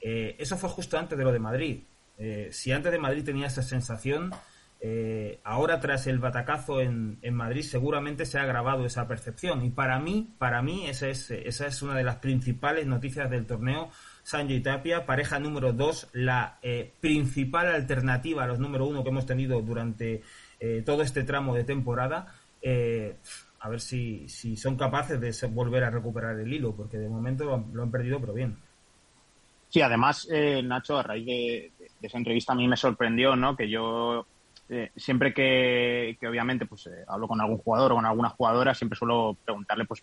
[0.00, 1.82] Eh, eso fue justo antes de lo de Madrid.
[2.18, 4.32] Eh, si antes de Madrid tenía esa sensación,
[5.44, 9.64] ahora tras el batacazo en, en, Madrid seguramente se ha agravado esa percepción.
[9.64, 13.46] Y para mí, para mí esa es, esa es una de las principales noticias del
[13.46, 13.88] torneo.
[14.22, 16.58] Sancho y Tapia, pareja número 2, la
[17.00, 20.22] principal alternativa a los número 1 que hemos tenido durante
[20.84, 22.34] todo este tramo de temporada
[22.66, 23.18] eh,
[23.60, 27.44] a ver si, si son capaces de volver a recuperar el hilo, porque de momento
[27.44, 28.56] lo han, perdido, pero bien.
[29.68, 33.54] Sí, además, eh, Nacho, a raíz de, esa entrevista a mí me sorprendió, ¿no?
[33.54, 34.26] Que yo
[34.70, 39.36] eh, siempre que, obviamente pues hablo con algún jugador o con alguna jugadora, siempre suelo
[39.44, 40.02] preguntarle, pues,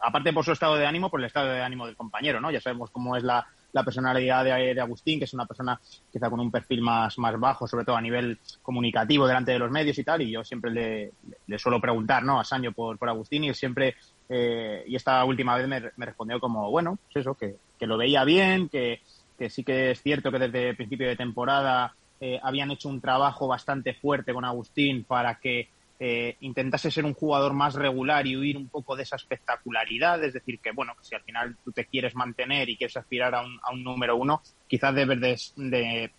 [0.00, 2.50] aparte por su estado de ánimo, por el estado de ánimo del compañero, ¿no?
[2.50, 5.80] Ya sabemos cómo es la, la personalidad de, Agustín, que es una persona
[6.12, 9.70] quizá con un perfil más, más bajo, sobre todo a nivel comunicativo delante de los
[9.70, 11.12] medios y tal, y yo siempre le,
[11.46, 12.38] le suelo preguntar ¿no?
[12.38, 13.96] a Sancho por, por Agustín y siempre,
[14.28, 17.96] eh, y esta última vez me, me, respondió como, bueno, pues eso, que, que lo
[17.96, 19.00] veía bien, que,
[19.38, 23.48] que sí que es cierto que desde principio de temporada eh, habían hecho un trabajo
[23.48, 25.68] bastante fuerte con Agustín para que
[25.98, 30.32] eh, intentase ser un jugador más regular y huir un poco de esa espectacularidad, es
[30.32, 33.42] decir, que bueno, que si al final tú te quieres mantener y quieres aspirar a
[33.42, 36.10] un, a un número uno, quizás debes de, de,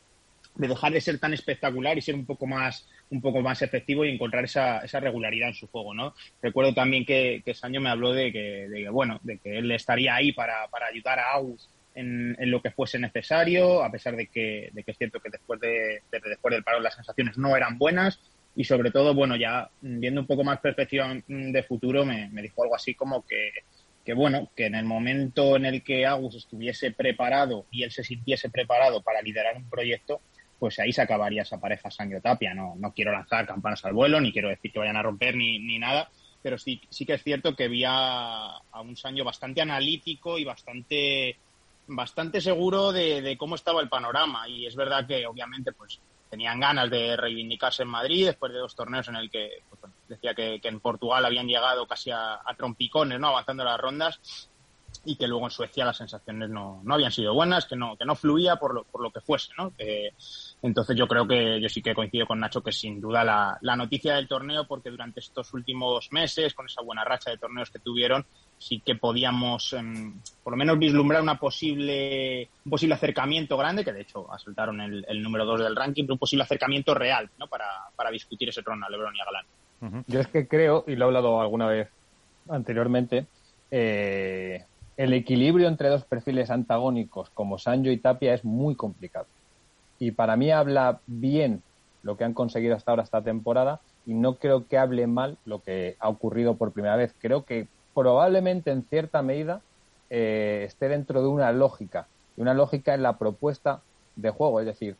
[0.55, 4.09] dejar de ser tan espectacular y ser un poco más un poco más efectivo y
[4.09, 6.15] encontrar esa, esa regularidad en su juego, ¿no?
[6.41, 10.15] Recuerdo también que, que Sancho me habló de que, de bueno, de que él estaría
[10.15, 14.27] ahí para, para ayudar a Aus en, en, lo que fuese necesario, a pesar de
[14.27, 17.77] que, de que es cierto que después de, después del paro las sensaciones no eran
[17.77, 18.19] buenas,
[18.55, 22.75] y sobre todo, bueno, ya viendo un poco más perspectiva de futuro, me, dijo algo
[22.75, 23.51] así como que,
[24.05, 28.03] que, bueno, que en el momento en el que Agus estuviese preparado y él se
[28.03, 30.21] sintiese preparado para liderar un proyecto,
[30.59, 32.53] pues ahí se acabaría esa pareja Sancho Tapia.
[32.53, 35.57] No, no quiero lanzar campanas al vuelo, ni quiero decir que vayan a romper ni,
[35.59, 36.09] ni nada,
[36.43, 41.37] pero sí, sí que es cierto que vi a, un Sancho bastante analítico y bastante
[41.85, 45.99] bastante seguro de, de, cómo estaba el panorama y es verdad que obviamente pues
[46.33, 50.33] tenían ganas de reivindicarse en Madrid después de dos torneos en el que pues, decía
[50.33, 53.27] que, en Portugal habían llegado casi a, trompicones, ¿no?
[53.27, 54.49] Avanzando las rondas
[55.05, 58.05] y que luego en Suecia las sensaciones no, no habían sido buenas, que no, que
[58.05, 59.73] no fluía por lo, por lo que fuese, ¿no?
[60.63, 63.75] entonces yo creo que yo sí que coincido con Nacho que sin duda la, la
[63.75, 67.77] noticia del torneo, porque durante estos últimos meses, con esa buena racha de torneos que
[67.77, 68.25] tuvieron,
[68.63, 73.91] sí que podíamos em, por lo menos vislumbrar una posible, un posible acercamiento grande, que
[73.91, 77.47] de hecho asaltaron el, el número 2 del ranking, pero un posible acercamiento real ¿no?
[77.47, 80.03] para, para discutir ese trono a Lebron y a Galán.
[80.07, 81.89] Yo es que creo, y lo he hablado alguna vez
[82.49, 83.25] anteriormente,
[83.69, 84.63] eh,
[84.95, 89.25] el equilibrio entre dos perfiles antagónicos como Sancho y Tapia es muy complicado.
[89.99, 91.61] Y para mí habla bien
[92.01, 95.61] lo que han conseguido hasta ahora esta temporada y no creo que hable mal lo
[95.61, 97.13] que ha ocurrido por primera vez.
[97.19, 99.61] Creo que probablemente en cierta medida
[100.09, 103.81] eh, esté dentro de una lógica, y una lógica en la propuesta
[104.15, 104.59] de juego.
[104.59, 104.95] Es decir,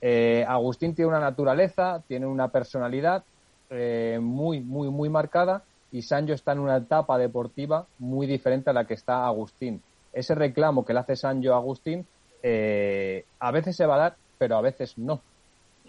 [0.00, 3.24] eh, Agustín tiene una naturaleza, tiene una personalidad
[3.70, 8.74] eh, muy, muy, muy marcada y Sancho está en una etapa deportiva muy diferente a
[8.74, 9.82] la que está Agustín.
[10.12, 12.06] Ese reclamo que le hace Sancho a Agustín
[12.40, 15.20] a veces se va a dar, pero a veces no.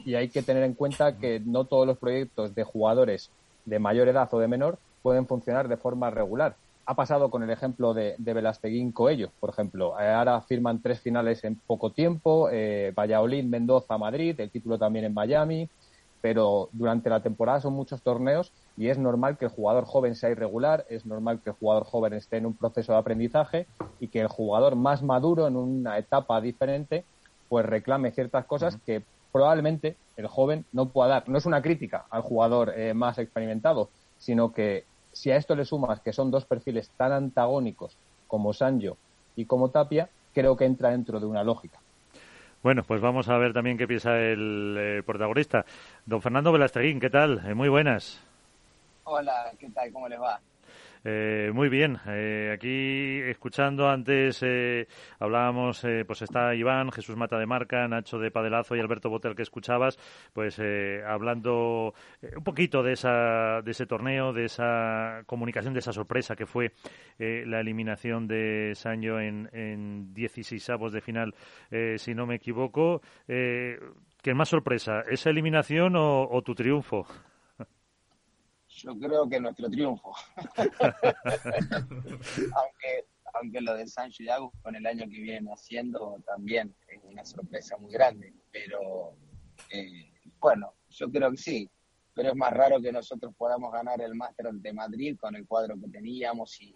[0.05, 3.30] Y hay que tener en cuenta que no todos los proyectos de jugadores
[3.66, 6.56] de mayor edad o de menor pueden funcionar de forma regular.
[6.86, 9.97] ha pasado con el ejemplo de, de Velasteguín Coello, por ejemplo.
[9.97, 12.50] ahora firman tres finales en poco tiempo,
[12.95, 15.70] Valladolid, Mendoza, Madrid, el título también en Miami,
[16.22, 20.30] pero durante la temporada son muchos torneos y es normal que el jugador joven sea
[20.30, 23.68] irregular, es normal que el jugador joven esté en un proceso de aprendizaje
[24.00, 27.06] y que el jugador más maduro en una etapa diferente
[27.47, 31.30] pues reclame ciertas cosas que probablemente el joven no pueda dar.
[31.30, 34.86] No es una crítica al jugador eh, más experimentado, sino que
[35.20, 38.95] si a esto le sumas que son dos perfiles tan antagónicos como Sancho
[39.36, 41.78] y como Tapia, creo que entra dentro de una lógica.
[42.63, 45.65] Bueno, pues vamos a ver también qué piensa el eh, protagonista.
[46.05, 47.41] Don Fernando Velasteguín, ¿qué tal?
[47.45, 48.22] Eh, muy buenas.
[49.03, 49.91] Hola, ¿qué tal?
[49.91, 50.39] ¿Cómo les va?
[51.06, 54.86] Eh, muy bien, eh, aquí escuchando antes eh,
[55.20, 59.34] hablábamos, eh, pues está Iván, Jesús Mata de Marca, Nacho de Padelazo y Alberto Botel
[59.34, 59.97] que escuchabas,
[60.34, 61.93] pues eh, hablando
[62.36, 66.74] un poquito de, esa, de ese torneo, de esa comunicación, de esa sorpresa que fue
[67.18, 71.34] la eliminación de Sancho en, en 16 avos de final,
[71.97, 73.02] si no me equivoco.
[73.28, 77.06] ¿Qué más sorpresa, esa eliminación o, o tu triunfo?
[78.82, 80.13] Yo creo que nuestro triunfo.
[82.55, 87.03] aunque, aunque lo de Sancho y Agus con el año que vienen haciendo también es
[87.03, 88.34] una sorpresa muy grande.
[88.51, 89.15] Pero
[89.71, 91.69] eh, bueno, yo creo que sí.
[92.13, 95.80] Pero es más raro que nosotros podamos ganar el Máster de Madrid con el cuadro
[95.80, 96.75] que teníamos y,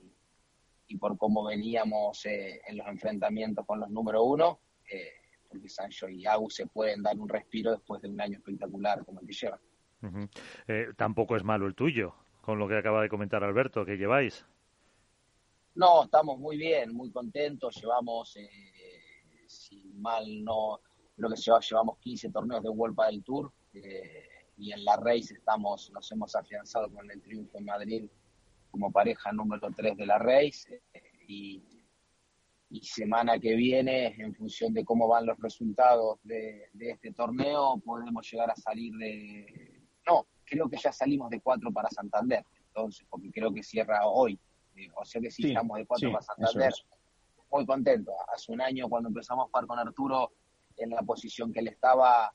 [0.87, 4.59] y por cómo veníamos eh, en los enfrentamientos con los número uno.
[4.89, 5.11] Eh,
[5.49, 9.21] porque Sancho y Agus se pueden dar un respiro después de un año espectacular como
[9.21, 9.59] el que llevan.
[10.67, 14.45] Eh, tampoco es malo el tuyo, con lo que acaba de comentar Alberto, que lleváis.
[15.75, 17.81] No, estamos muy bien, muy contentos.
[17.81, 18.49] Llevamos, eh,
[19.47, 20.79] si mal no,
[21.15, 23.51] creo que llevamos 15 torneos de Vuelta del Tour.
[23.73, 24.27] Eh,
[24.57, 28.09] y en la Race estamos, nos hemos afianzado con el triunfo en Madrid
[28.69, 30.81] como pareja número 3 de la Race.
[31.27, 31.63] y,
[32.69, 37.79] y semana que viene, en función de cómo van los resultados de, de este torneo,
[37.85, 39.72] podemos llegar a salir de,
[40.53, 44.39] creo que ya salimos de cuatro para Santander, entonces, porque creo que cierra hoy.
[44.75, 46.73] Eh, o sea que sí, estamos de cuatro para Santander.
[47.51, 48.11] Muy contento.
[48.33, 50.31] Hace un año cuando empezamos a jugar con Arturo
[50.77, 52.31] en la posición que él estaba,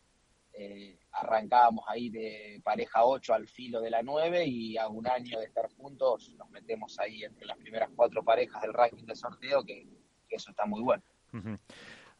[0.52, 5.38] eh, arrancábamos ahí de pareja 8 al filo de la 9 y a un año
[5.38, 9.64] de estar juntos nos metemos ahí entre las primeras cuatro parejas del ranking de sorteo,
[9.64, 9.86] que,
[10.30, 11.02] eso está muy bueno.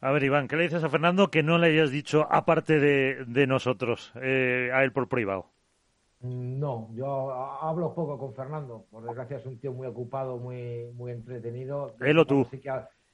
[0.01, 3.25] A ver, Iván, ¿qué le dices a Fernando que no le hayas dicho aparte de,
[3.27, 5.51] de nosotros, eh, a él por privado?
[6.21, 8.85] No, yo hablo poco con Fernando.
[8.91, 11.95] Por desgracia es un tío muy ocupado, muy muy entretenido.
[12.01, 12.47] Él o tú.
[12.51, 12.71] Sí que,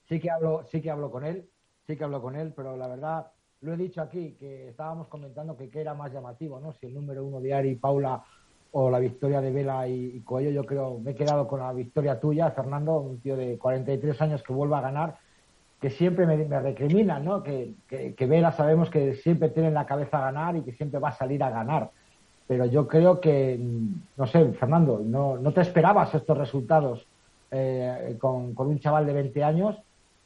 [0.08, 1.48] sí que hablo, sí que hablo con él,
[1.86, 3.26] sí que hablo con él, pero la verdad
[3.60, 6.72] lo he dicho aquí que estábamos comentando que qué era más llamativo, ¿no?
[6.72, 8.24] Si el número uno de Ari, Paula
[8.72, 10.50] o la victoria de Vela y, y Coello.
[10.50, 14.42] Yo creo me he quedado con la victoria tuya, Fernando, un tío de 43 años
[14.42, 15.18] que vuelva a ganar
[15.84, 17.42] que siempre me, me recriminan, ¿no?
[17.42, 21.10] Que, que, Vela sabemos que siempre tiene en la cabeza ganar y que siempre va
[21.10, 21.90] a salir a ganar.
[22.46, 27.06] Pero yo creo que, mm, no sé, Fernando, no, no te esperabas estos resultados
[27.50, 29.76] eh, con, con, un chaval de 20 años,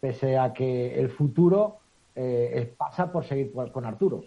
[0.01, 1.79] pese a que el futuro
[2.15, 4.25] eh, pasa por seguir con Arturo.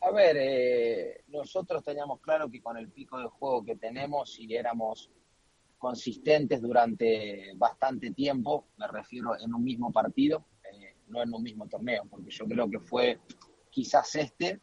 [0.00, 4.54] A ver, eh, nosotros teníamos claro que con el pico de juego que tenemos, si
[4.54, 5.10] éramos
[5.76, 11.66] consistentes durante bastante tiempo, me refiero en un mismo partido, eh, no en un mismo
[11.66, 13.18] torneo, porque yo creo que fue
[13.70, 14.60] quizás este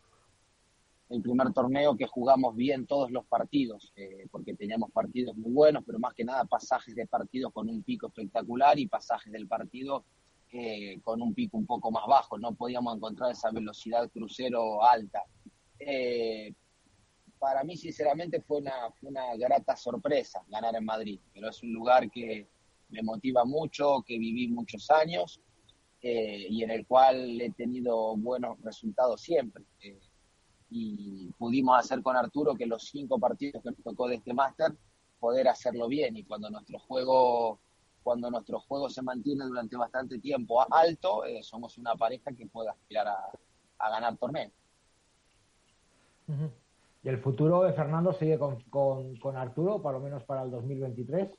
[1.10, 5.84] el primer torneo que jugamos bien todos los partidos, eh, porque teníamos partidos muy buenos,
[5.86, 10.04] pero más que nada pasajes de partidos con un pico espectacular y pasajes del partido
[10.52, 15.24] eh, con un pico un poco más bajo, no podíamos encontrar esa velocidad crucero alta.
[15.80, 16.54] Eh,
[17.38, 22.10] para mí, sinceramente, fue una, una grata sorpresa ganar en Madrid, pero es un lugar
[22.10, 22.48] que
[22.90, 25.42] me motiva mucho, que viví muchos años
[26.02, 29.64] eh, y en el cual he tenido buenos resultados siempre.
[30.70, 34.76] Y pudimos hacer con Arturo que los cinco partidos que nos tocó de este máster,
[35.20, 37.60] poder hacerlo bien y cuando nuestro juego
[38.04, 42.70] cuando nuestro juego se mantiene durante bastante tiempo alto, eh, somos una pareja que puede
[42.70, 43.32] aspirar a,
[43.80, 44.52] a ganar torneos.
[47.04, 50.52] ¿Y el futuro de Fernando sigue con, con, con Arturo, por lo menos para el
[50.52, 51.30] 2023?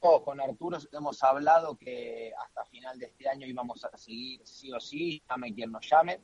[0.00, 4.72] Oh, con Arturo hemos hablado que hasta final de este año íbamos a seguir sí
[4.72, 6.18] o sí, llame quien nos llame,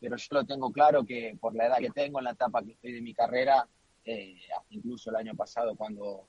[0.00, 2.72] pero yo lo tengo claro que por la edad que tengo, en la etapa que
[2.72, 3.68] estoy de mi carrera,
[4.04, 4.36] eh,
[4.70, 6.26] incluso el año pasado cuando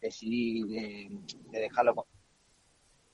[0.00, 1.18] decidí de,
[1.50, 2.06] de dejarlo,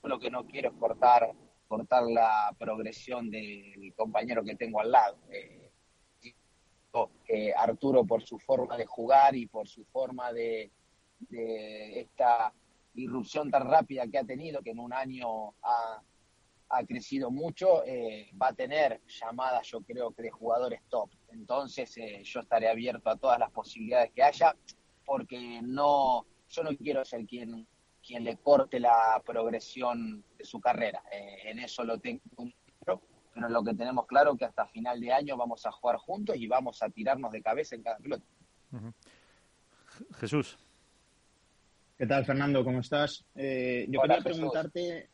[0.03, 1.31] lo que no quiero es cortar,
[1.67, 5.17] cortar la progresión del compañero que tengo al lado.
[5.29, 5.57] Eh,
[7.55, 10.69] Arturo por su forma de jugar y por su forma de,
[11.29, 12.53] de esta
[12.95, 16.01] irrupción tan rápida que ha tenido, que en un año ha,
[16.71, 21.09] ha crecido mucho, eh, va a tener llamadas, yo creo que de jugadores top.
[21.29, 24.55] Entonces eh, yo estaré abierto a todas las posibilidades que haya,
[25.05, 27.67] porque no, yo no quiero ser quien,
[28.05, 31.03] quien le corte la progresión de su carrera.
[31.11, 32.21] Eh, en eso lo tengo
[32.83, 33.01] claro,
[33.33, 36.35] pero lo que tenemos claro es que hasta final de año vamos a jugar juntos
[36.37, 38.25] y vamos a tirarnos de cabeza en cada pelota.
[40.19, 40.57] Jesús.
[41.97, 42.63] ¿Qué tal, Fernando?
[42.63, 43.25] ¿Cómo estás?
[43.35, 45.09] Eh, yo Hola, quería preguntarte,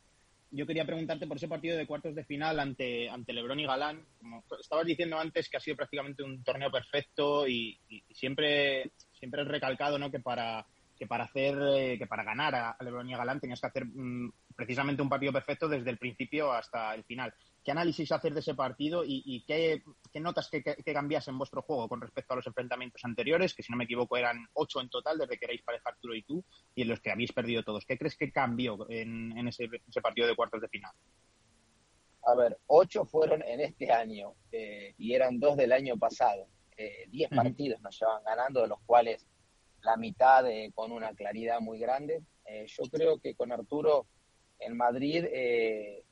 [0.51, 4.05] yo quería preguntarte por ese partido de cuartos de final ante, ante Lebrón y Galán.
[4.19, 9.41] Como estabas diciendo antes, que ha sido prácticamente un torneo perfecto y, y siempre, siempre
[9.41, 10.09] he recalcado, ¿no?
[10.09, 10.65] Que para
[10.97, 14.31] que para hacer, eh, que para ganar a, Lebrón y Galán tenías que hacer mm,
[14.55, 17.33] precisamente un partido perfecto desde el principio hasta el final.
[17.67, 21.61] ¿Qué análisis hacer de ese partido y, y qué, qué, notas que, que, en vuestro
[21.61, 24.87] juego con respecto a los enfrentamientos anteriores, que si no me equivoco eran ocho en
[24.87, 26.41] total desde que erais pareja Arturo y tú,
[26.75, 27.83] y en los que habéis perdido todos?
[27.85, 30.93] ¿Qué crees que cambió en, en ese, ese, partido de cuartos de final?
[32.23, 36.47] A ver, ocho fueron en este año eh, y eran dos del año pasado.
[36.77, 37.43] Eh, diez uh -huh.
[37.43, 39.27] partidos nos llevan ganando, de los cuales
[39.81, 42.23] la mitad eh, con una claridad muy grande.
[42.45, 44.07] Eh, yo creo que con Arturo
[44.57, 46.05] en Madrid eh,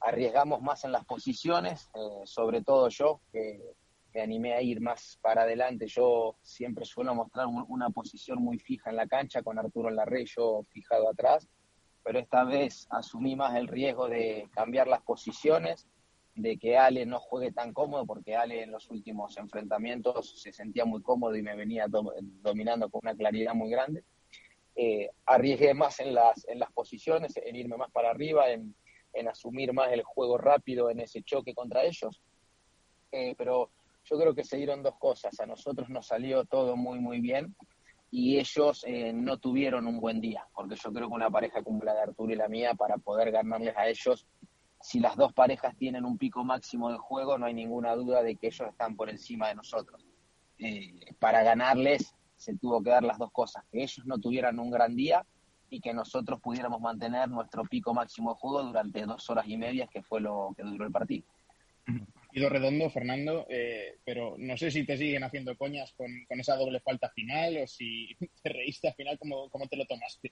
[0.00, 3.60] arriesgamos más en las posiciones, eh, sobre todo yo, que
[4.14, 5.86] me animé a ir más para adelante.
[5.86, 9.96] Yo siempre suelo mostrar un, una posición muy fija en la cancha, con Arturo en
[9.96, 11.48] la red, yo fijado atrás,
[12.04, 15.86] pero esta vez asumí más el riesgo de cambiar las posiciones,
[16.34, 20.84] de que Ale no juegue tan cómodo, porque Ale en los últimos enfrentamientos se sentía
[20.84, 24.04] muy cómodo y me venía do dominando con una claridad muy grande.
[24.76, 28.74] Eh, arriesgué más en las, en las posiciones, en irme más para arriba, en,
[29.18, 32.22] en asumir más el juego rápido en ese choque contra ellos.
[33.12, 33.70] Eh, pero
[34.04, 35.38] yo creo que se dieron dos cosas.
[35.40, 37.54] A nosotros nos salió todo muy, muy bien
[38.10, 41.84] y ellos eh, no tuvieron un buen día, porque yo creo que una pareja como
[41.84, 44.26] la de Arturo y la mía, para poder ganarles a ellos,
[44.80, 48.36] si las dos parejas tienen un pico máximo de juego, no hay ninguna duda de
[48.36, 50.06] que ellos están por encima de nosotros.
[50.58, 54.70] Eh, para ganarles se tuvo que dar las dos cosas, que ellos no tuvieran un
[54.70, 55.26] gran día
[55.70, 59.86] y que nosotros pudiéramos mantener nuestro pico máximo de juego durante dos horas y media,
[59.86, 61.26] que fue lo que duró el partido.
[62.28, 66.56] Partido redondo, Fernando, eh, pero no sé si te siguen haciendo coñas con, con, esa
[66.56, 68.08] doble falta final o si
[68.42, 70.30] te reíste al final, ¿cómo, cómo te lo tomaste?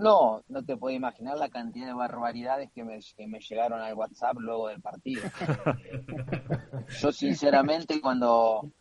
[0.00, 3.94] No, no te puedo imaginar la cantidad de barbaridades que me, que me llegaron al
[3.94, 5.22] WhatsApp luego del partido.
[7.00, 8.72] Yo sinceramente cuando,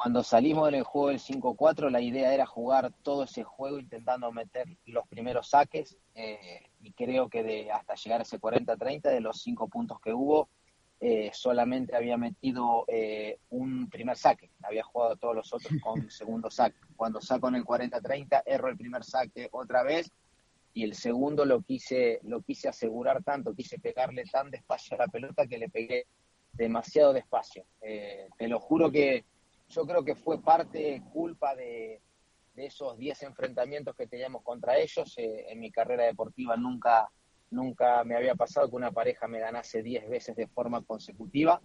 [0.00, 4.68] cuando salimos del juego del 5-4 la idea era jugar todo ese juego intentando meter
[4.86, 9.42] los primeros saques eh, y creo que de hasta llegar a ese 40-30 de los
[9.42, 10.48] cinco puntos que hubo
[11.00, 16.48] eh, solamente había metido eh, un primer saque, había jugado todos los otros con segundo
[16.48, 16.78] saque.
[16.94, 20.12] Cuando saco en el 40-30, erro el primer saque otra vez
[20.74, 25.08] y el segundo lo quise, lo quise asegurar tanto, quise pegarle tan despacio a la
[25.08, 26.06] pelota que le pegué
[26.52, 27.64] demasiado despacio.
[27.80, 29.24] Eh, te lo juro que
[29.68, 32.00] yo creo que fue parte, culpa de,
[32.56, 35.14] esos 10 enfrentamientos que teníamos contra ellos.
[35.16, 37.08] Eh, en mi carrera deportiva nunca
[37.50, 41.60] Nunca me había pasado que una pareja me ganase 10 veces de forma consecutiva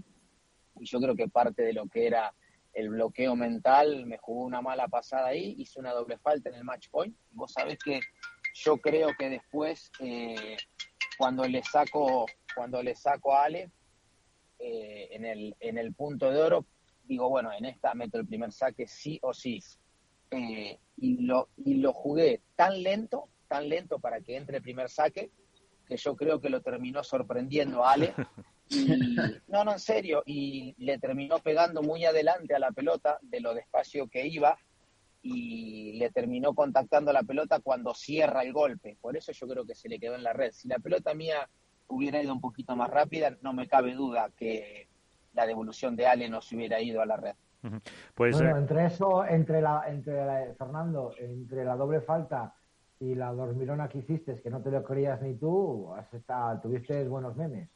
[0.79, 2.33] y yo creo que parte de lo que era
[2.73, 6.63] el bloqueo mental me jugó una mala pasada ahí, hice una doble falta en el
[6.63, 7.15] match point.
[7.31, 7.99] Vos sabés que
[8.55, 10.55] yo creo que después eh,
[11.17, 12.25] cuando le saco
[12.55, 13.71] cuando le saco a Ale
[14.59, 16.65] eh, en, el, en el punto de oro,
[17.03, 19.61] digo, bueno, en esta meto el primer saque sí o sí.
[20.31, 24.89] Eh, y, lo, y lo jugué tan lento, tan lento para que entre el primer
[24.89, 25.31] saque,
[25.87, 28.13] que yo creo que lo terminó sorprendiendo a Ale.
[28.69, 29.17] Y,
[29.49, 33.53] no, no, en serio, y le terminó pegando muy adelante a la pelota de lo
[33.53, 34.57] despacio que iba
[35.21, 38.97] y le terminó contactando la pelota cuando cierra el golpe.
[38.99, 40.51] Por eso yo creo que se le quedó en la red.
[40.53, 41.47] Si la pelota mía
[41.87, 44.87] hubiera ido un poquito más rápida, no me cabe duda que
[45.33, 47.35] la devolución de Ale no se hubiera ido a la red.
[48.13, 48.59] Pues, bueno, eh...
[48.59, 52.53] entre eso, entre la, entre la, Fernando, entre la doble falta
[52.99, 57.07] y la dormilona que hiciste, que no te lo creías ni tú, has estado, tuviste
[57.07, 57.69] buenos memes.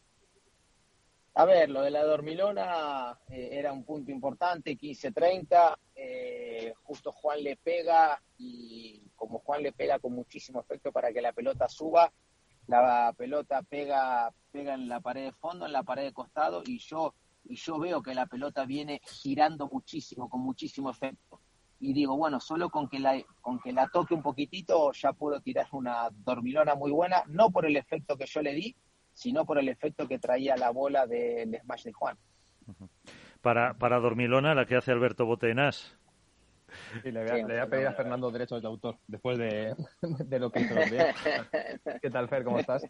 [1.36, 7.44] A ver, lo de la dormilona eh, era un punto importante, 15-30, eh, justo Juan
[7.44, 12.12] le pega y como Juan le pega con muchísimo efecto para que la pelota suba,
[12.66, 16.80] la pelota pega, pega en la pared de fondo, en la pared de costado y
[16.80, 17.14] yo,
[17.50, 21.42] y yo veo que la pelota viene girando muchísimo, con muchísimo efecto
[21.80, 25.40] y digo, bueno, solo con que la, con que la toque un poquitito ya puedo
[25.42, 28.76] tirar una dormilona muy buena, no por el efecto que yo le di,
[29.14, 32.18] sino por el efecto que traía la bola del de smash de Juan.
[33.42, 35.96] Para, para dormilona, la que hace Alberto Botenas.
[37.04, 39.76] Y le voy a, pedir a Fernando derechos de autor después de,
[40.40, 40.76] lo que hizo.
[42.02, 42.44] ¿Qué tal, Fer?
[42.44, 42.86] ¿Cómo estás?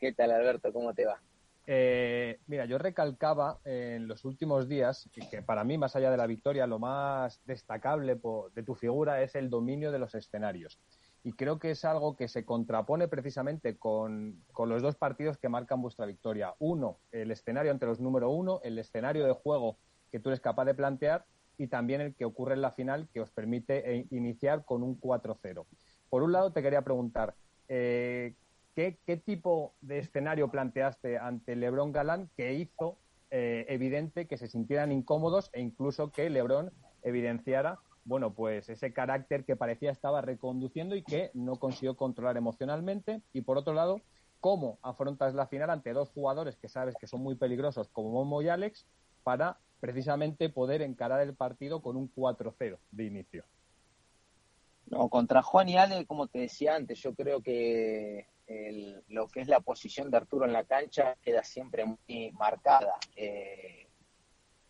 [0.00, 0.72] ¿Qué tal, Alberto?
[0.72, 1.20] ¿Cómo te va?
[1.66, 6.26] Eh, mira, yo recalcaba en los últimos días que, para mí, más allá de la
[6.26, 8.20] victoria, lo más destacable
[8.54, 10.78] de tu figura es el dominio de los escenarios.
[11.22, 15.48] Y creo que es algo que se contrapone precisamente con, con los dos partidos que
[15.48, 16.54] marcan vuestra victoria.
[16.58, 19.78] Uno, el escenario ante los número uno, el escenario de juego
[20.12, 21.24] que tú eres capaz de plantear
[21.56, 25.00] y también el que ocurre en la final que os permite eh, iniciar con un
[25.00, 25.64] 4-0.
[26.10, 27.34] Por un lado, te quería preguntar,
[27.68, 28.34] eh,
[28.74, 32.98] ¿qué, tipo de escenario planteaste ante Lebron Galán que hizo
[33.30, 36.70] eh, evidente que se sintieran incómodos e incluso que Lebron
[37.02, 43.22] evidenciara bueno, pues ese carácter que parecía estaba reconduciendo y que no consiguió controlar emocionalmente.
[43.32, 44.02] Y por otro lado,
[44.40, 48.42] ¿cómo afrontas la final ante dos jugadores que sabes que son muy peligrosos como Momo
[48.42, 48.86] y Alex
[49.22, 53.44] para precisamente poder encarar el partido con un 4-0 de inicio.
[54.86, 58.26] No, contra Juan y Ale, como te decía antes, yo creo que
[59.08, 62.94] lo que es la posición de Arturo en la cancha queda siempre muy marcada.
[63.16, 63.88] Eh,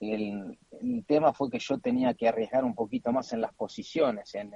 [0.00, 0.58] el,
[1.06, 4.52] tema fue que yo tenía que arriesgar un poquito más en las posiciones, en,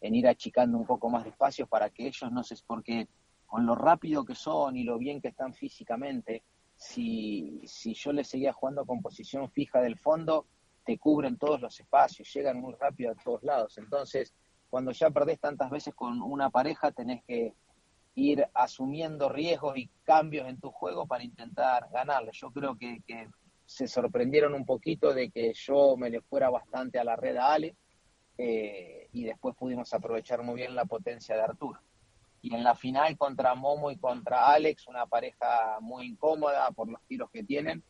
[0.00, 2.56] ir achicando un poco más de espacios para que ellos no se...
[2.66, 3.08] porque
[3.46, 6.42] con lo rápido que son y lo bien que están físicamente,
[6.76, 10.46] si, si yo le seguía jugando con posición fija del fondo,
[10.84, 13.78] te cubren todos los espacios, llegan muy rápido a todos lados.
[13.78, 14.34] Entonces,
[14.68, 17.54] cuando ya perdés tantas veces con una pareja, tenés que
[18.16, 22.32] ir asumiendo riesgos y cambios en tu juego para intentar ganarle.
[22.32, 23.00] Yo creo que,
[23.64, 27.52] se sorprendieron un poquito de que yo me le fuera bastante a la red a
[27.52, 27.74] Ale
[28.38, 31.80] eh, y después pudimos aprovechar muy bien la potencia de Arturo
[32.46, 37.02] y en la final contra Momo y contra Alex, una pareja muy incómoda por los
[37.08, 37.82] tiros que tienen.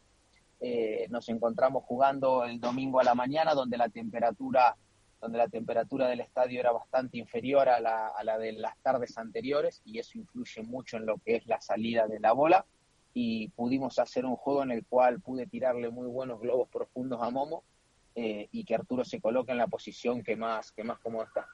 [0.60, 4.74] Eh, nos encontramos jugando el domingo a la mañana, donde la temperatura,
[5.26, 9.16] donde la temperatura del estadio era bastante inferior a la, a la de las tardes
[9.18, 12.64] anteriores, y eso influye mucho en lo que es la salida de la bola.
[13.14, 17.30] Y pudimos hacer un juego en el cual pude tirarle muy buenos globos profundos a
[17.30, 17.62] Momo
[18.14, 21.46] eh, y que Arturo se coloque en la posición que más, que más cómodo está.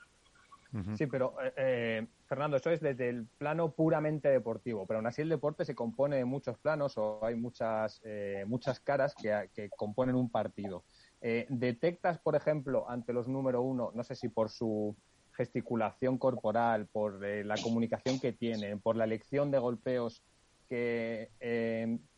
[0.94, 5.20] Sí, pero eh, eh, Fernando, eso es desde el plano puramente deportivo, pero aún así
[5.20, 10.14] el deporte se compone de muchos planos o hay muchas, eh, muchas caras que, componen
[10.14, 10.84] un partido.
[11.48, 14.96] ¿Detectas, por ejemplo, ante los número uno, no sé si por su
[15.32, 20.22] gesticulación corporal, por la comunicación que tienen, por la elección de golpeos
[20.68, 21.30] que,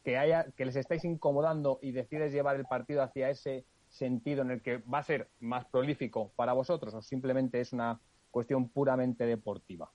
[0.03, 4.51] que, haya, que les estáis incomodando y decides llevar el partido hacia ese sentido en
[4.51, 8.01] el que va a ser más prolífico para vosotros o simplemente es una
[8.35, 9.91] cuestión puramente deportiva?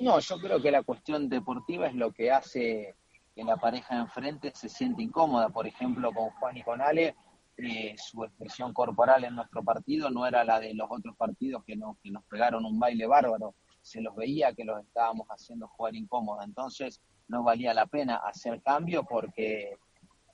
[0.00, 2.94] No, yo creo que la cuestión deportiva es lo que hace
[3.34, 5.48] que la pareja enfrente se siente incómoda.
[5.48, 7.16] Por ejemplo, con Juan y con Ale,
[7.56, 11.76] eh, su expresión corporal en nuestro partido no era la de los otros partidos que
[11.76, 13.54] nos, que nos pegaron un baile bárbaro.
[13.82, 16.44] Se los veía que los estábamos haciendo jugar incómoda.
[16.44, 19.76] Entonces, no valía la pena hacer cambio porque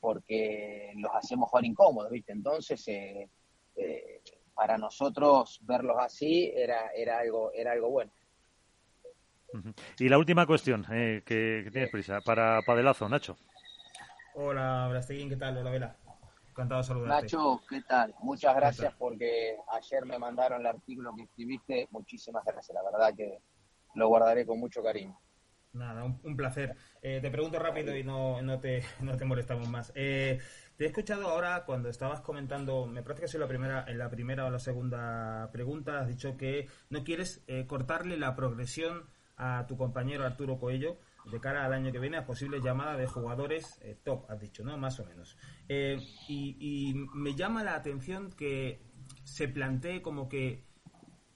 [0.00, 2.32] porque los hacemos jugar incómodos, ¿viste?
[2.32, 3.28] Entonces, eh,
[3.76, 4.22] eh,
[4.54, 8.10] para nosotros verlos así era, era, algo, era algo bueno.
[9.98, 13.36] Y la última cuestión, eh, que, tienes prisa, para Padelazo, Nacho.
[14.34, 15.58] Hola, Brasteguín, ¿qué tal?
[15.58, 15.96] Hola, Vela.
[16.60, 17.22] Encantado de saludarte.
[17.22, 18.14] Nacho, ¿qué tal?
[18.20, 21.88] Muchas gracias porque ayer me mandaron el artículo que escribiste.
[21.90, 23.40] Muchísimas gracias, la verdad que
[23.94, 25.18] lo guardaré con mucho cariño.
[25.72, 26.76] Nada, un, placer.
[27.00, 29.90] Eh, te pregunto rápido y no, no, te, no te molestamos más.
[29.94, 30.38] Eh,
[30.76, 34.10] te he escuchado ahora cuando estabas comentando, me parece que soy la primera, en la
[34.10, 39.08] primera o la segunda pregunta, has dicho que no quieres eh, cortarle la progresión
[39.38, 43.06] a tu compañero Arturo Coello de cara al año que viene a posible llamada de
[43.06, 44.76] jugadores eh, top, has dicho, ¿no?
[44.78, 45.36] Más o menos.
[45.68, 45.98] Eh,
[46.28, 48.82] y, y me llama la atención que
[49.24, 50.64] se plantee como que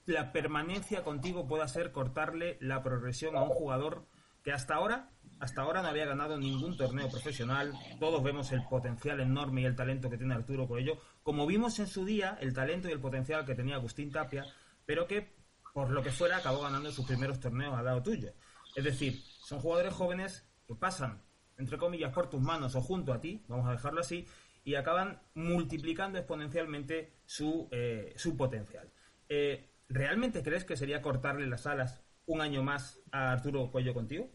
[0.07, 4.07] la permanencia contigo pueda ser cortarle la progresión a un jugador
[4.43, 5.11] que hasta ahora
[5.41, 7.73] hasta ahora no había ganado ningún torneo profesional.
[8.01, 11.87] Todos vemos el potencial enorme y el talento que tiene Arturo Coello, como vimos en
[11.87, 14.45] su día el talento y el potencial que tenía Agustín Tapia,
[14.87, 15.35] pero que
[15.73, 18.33] por lo que fuera acabó ganando sus primeros torneos al lado tuyo.
[18.75, 21.23] Es decir, son jugadores jóvenes que pasan,
[21.59, 24.27] entre comillas, por tus manos o junto a ti, vamos a dejarlo así,
[24.65, 28.91] y acaban multiplicando exponencialmente su, eh, su potencial.
[29.29, 34.31] Eh, ¿Realmente crees que sería cortarle las alas un año más a Arturo Cuello contigo?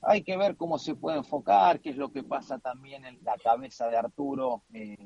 [0.00, 3.36] hay que ver cómo se puede enfocar, qué es lo que pasa también en la
[3.36, 4.96] cabeza de Arturo eh,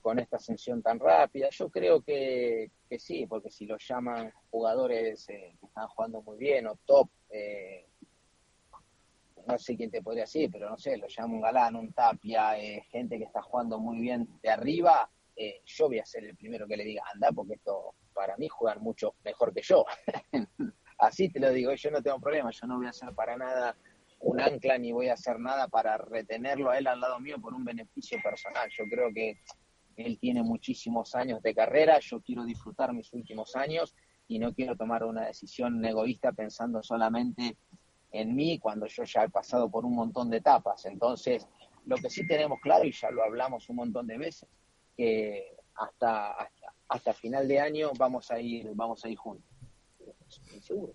[0.00, 1.48] con, esta ascensión tan rápida.
[1.50, 6.66] Yo creo que, sí, porque si lo llaman jugadores eh, que están jugando muy bien
[6.66, 7.86] o top, eh,
[9.46, 12.54] no sé quién te podría decir, pero no sé, lo llama un galán, un tapia,
[12.90, 16.66] gente que está jugando muy bien de arriba, eh, yo voy a ser el primero
[16.66, 19.84] que le diga, anda, porque esto para mí jugar mucho mejor que yo.
[20.98, 23.76] Así te lo digo, yo no tengo problema, yo no voy a hacer para nada
[24.20, 27.52] un ancla ni voy a hacer nada para retenerlo a él al lado mío por
[27.52, 28.70] un beneficio personal.
[28.76, 29.38] Yo creo que
[29.96, 33.94] él tiene muchísimos años de carrera, yo quiero disfrutar mis últimos años
[34.28, 37.56] y no quiero tomar una decisión egoísta pensando solamente
[38.10, 40.86] en mí cuando yo ya he pasado por un montón de etapas.
[40.86, 41.46] Entonces,
[41.86, 44.48] lo que sí tenemos claro, y ya lo hablamos un montón de veces,
[44.96, 49.50] que hasta, hasta, hasta final de año vamos a ir, vamos a ir juntos.
[50.60, 50.94] Seguro.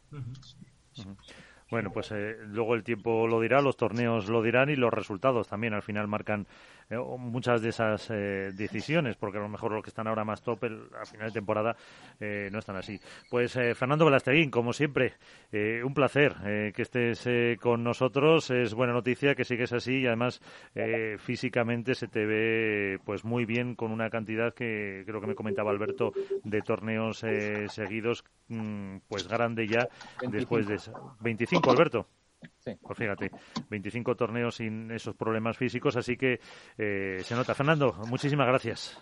[1.69, 5.47] Bueno, pues eh, luego el tiempo lo dirá, los torneos lo dirán y los resultados
[5.47, 6.47] también al final marcan
[6.89, 10.41] eh, muchas de esas eh, decisiones, porque a lo mejor los que están ahora más
[10.41, 11.75] top el, a final de temporada
[12.19, 12.99] no están así.
[13.29, 15.13] Pues Fernando Velasteguín, como siempre,
[15.51, 18.49] un placer que estés con nosotros.
[18.51, 20.41] Es buena noticia que sigues así y además
[21.17, 25.71] físicamente se te ve pues muy bien con una cantidad que creo que me comentaba
[25.71, 26.11] Alberto
[26.43, 27.23] de torneos
[27.67, 29.87] seguidos, mm, pues grande ya
[30.29, 30.77] después de
[31.21, 32.07] 25 Alberto.
[32.59, 32.75] Sí.
[32.81, 33.31] Pues fíjate,
[33.69, 36.39] 25 torneos sin esos problemas físicos, así que
[36.77, 37.53] eh, se nota.
[37.53, 39.01] Fernando, muchísimas gracias.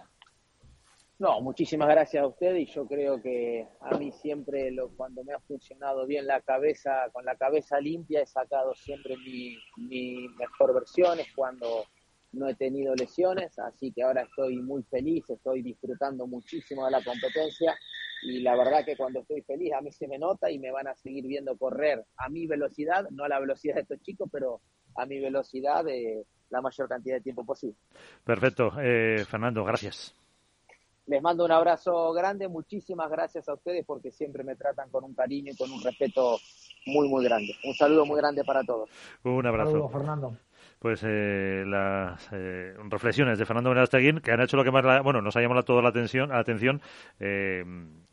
[1.19, 5.33] No, muchísimas gracias a usted y yo creo que a mí siempre lo, cuando me
[5.33, 10.75] ha funcionado bien la cabeza, con la cabeza limpia, he sacado siempre mi, mi mejor
[10.75, 11.85] versión, es cuando
[12.33, 17.03] no he tenido lesiones, así que ahora estoy muy feliz, estoy disfrutando muchísimo de la
[17.03, 17.75] competencia
[18.23, 20.87] y la verdad que cuando estoy feliz a mí se me nota y me van
[20.87, 24.61] a seguir viendo correr a mi velocidad, no a la velocidad de estos chicos, pero
[24.95, 27.75] a mi velocidad de la mayor cantidad de tiempo posible.
[28.23, 30.15] Perfecto, eh, Fernando, gracias.
[31.05, 35.13] Les mando un abrazo grande, muchísimas gracias a ustedes porque siempre me tratan con un
[35.13, 36.37] cariño y con un respeto
[36.85, 37.53] muy, muy grande.
[37.63, 38.89] Un saludo muy grande para todos.
[39.23, 39.87] Un abrazo.
[39.87, 40.37] Fernando
[40.79, 45.21] pues eh, las eh, reflexiones de Fernando Verasteguín que han hecho lo que más bueno
[45.21, 46.81] nos ha llamado toda la atención atención
[47.19, 47.65] eh,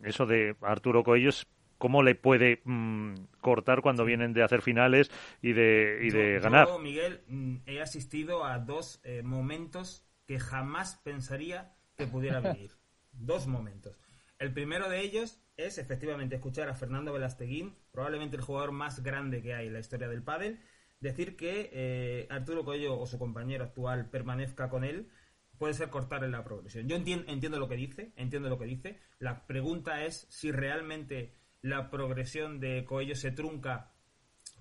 [0.02, 1.46] eso de Arturo Coellos
[1.78, 5.10] cómo le puede mm, cortar cuando vienen de hacer finales
[5.42, 11.00] y de y de ganar yo, Miguel mm, he asistido a dos momentos que jamás
[11.04, 12.70] pensaría que pudiera venir
[13.12, 13.98] dos momentos.
[14.38, 19.42] El primero de ellos es efectivamente escuchar a Fernando Velasteguín probablemente el jugador más grande
[19.42, 20.58] que hay en la historia del pádel
[21.04, 25.10] decir que eh, Arturo Coello o su compañero actual permanezca con él
[25.58, 26.88] puede ser cortarle la progresión.
[26.88, 29.00] Yo entiendo, entiendo lo que dice, entiendo lo que dice.
[29.18, 33.92] La pregunta es si realmente la progresión de Coello se trunca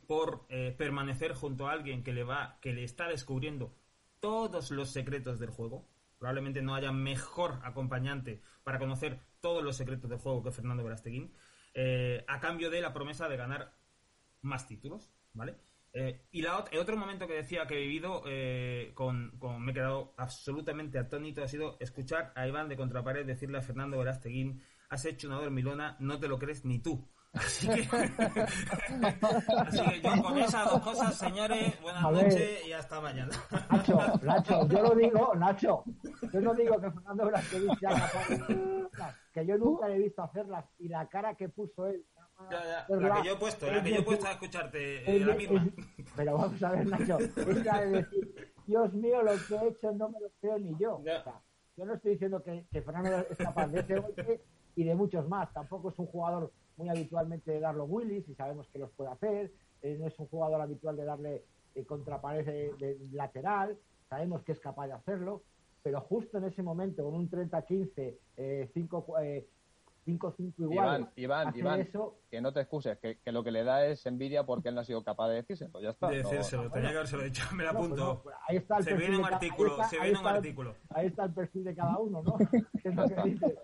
[0.06, 3.76] por eh, permanecer junto a alguien que le va, que le está descubriendo
[4.20, 5.88] todos los secretos del juego.
[6.20, 11.34] Probablemente no haya mejor acompañante para conocer todos los secretos del juego que Fernando Verasteguín,
[11.74, 13.74] eh, a cambio de la promesa de ganar
[14.42, 15.58] más títulos, ¿vale?
[15.96, 19.76] Eh, y la, el otro momento que decía que he vivido, eh, con, me he
[19.76, 25.06] quedado absolutamente atónito, ha sido escuchar a Iván de Contrapared decirle a Fernando Verasteguín, has
[25.06, 27.08] hecho una dormilona, no te lo crees ni tú.
[27.34, 27.82] Así que,
[29.58, 33.32] así que yo con esas dos cosas, señores, buenas noches y hasta mañana.
[33.72, 35.84] Nacho, Nacho, yo lo digo, Nacho,
[36.32, 38.28] yo no digo que Fernando Verasteguín sea capaz
[39.32, 42.06] que yo nunca le he visto hacerlas y la cara que puso él
[42.52, 42.96] ya, ya.
[42.96, 45.68] La, que yo he puesto, la que yo he puesto a escucharte, eh, la misma.
[46.16, 50.20] pero vamos a ver, Nacho, de decir, Dios mío, lo que he hecho no me
[50.20, 50.98] lo creo ni yo.
[50.98, 51.42] O sea,
[51.76, 54.42] yo no estoy diciendo que, que, Fernando es capaz de ese golpe
[54.76, 55.52] y de muchos más.
[55.54, 59.52] Tampoco es un jugador muy habitualmente de darlo Willis y sabemos que los puede hacer.
[59.82, 61.44] Eh, no es un jugador habitual de darle
[61.76, 63.78] eh, contrapared de, de, lateral.
[64.10, 65.44] Sabemos que es capaz de hacerlo.
[65.82, 69.06] Pero justo en ese momento, con un 30-15, 5
[70.06, 71.10] 5-5 igual.
[71.16, 72.20] Iván, Iván, eso...
[72.30, 74.82] que no te excuses, que, que, lo que le da es envidia porque él no
[74.82, 76.10] ha sido capaz de decírselo, ya está.
[76.10, 78.24] De decírselo, tenía que haber dicho, me la apunto.
[78.26, 80.76] No, ahí está el se viene un artículo, se viene un artículo.
[80.90, 82.38] Ahí está el perfil de cada uno, ¿no?
[82.84, 83.58] es lo que dice.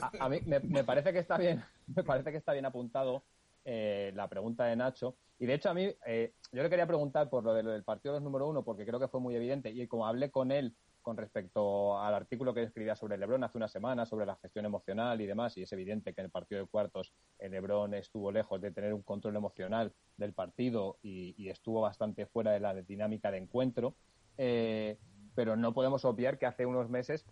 [0.00, 1.62] a, a, mí me, me, parece que está bien,
[1.94, 3.22] me parece que está bien apuntado
[3.64, 5.16] eh, la pregunta de Nacho.
[5.38, 7.84] Y de hecho a mí, eh, yo le quería preguntar por lo, de, lo del
[7.84, 10.50] partido de los número uno, porque creo que fue muy evidente, y como hablé con
[10.50, 14.64] él con respecto al artículo que escribía sobre Lebron hace una semana, sobre la gestión
[14.64, 18.30] emocional y demás, y es evidente que en el partido de cuartos el Lebron estuvo
[18.32, 23.30] lejos de tener un control emocional del partido y, estuvo bastante fuera de la dinámica
[23.30, 23.96] de encuentro,
[24.38, 24.98] eh,
[25.34, 27.24] pero no podemos obviar que hace unos meses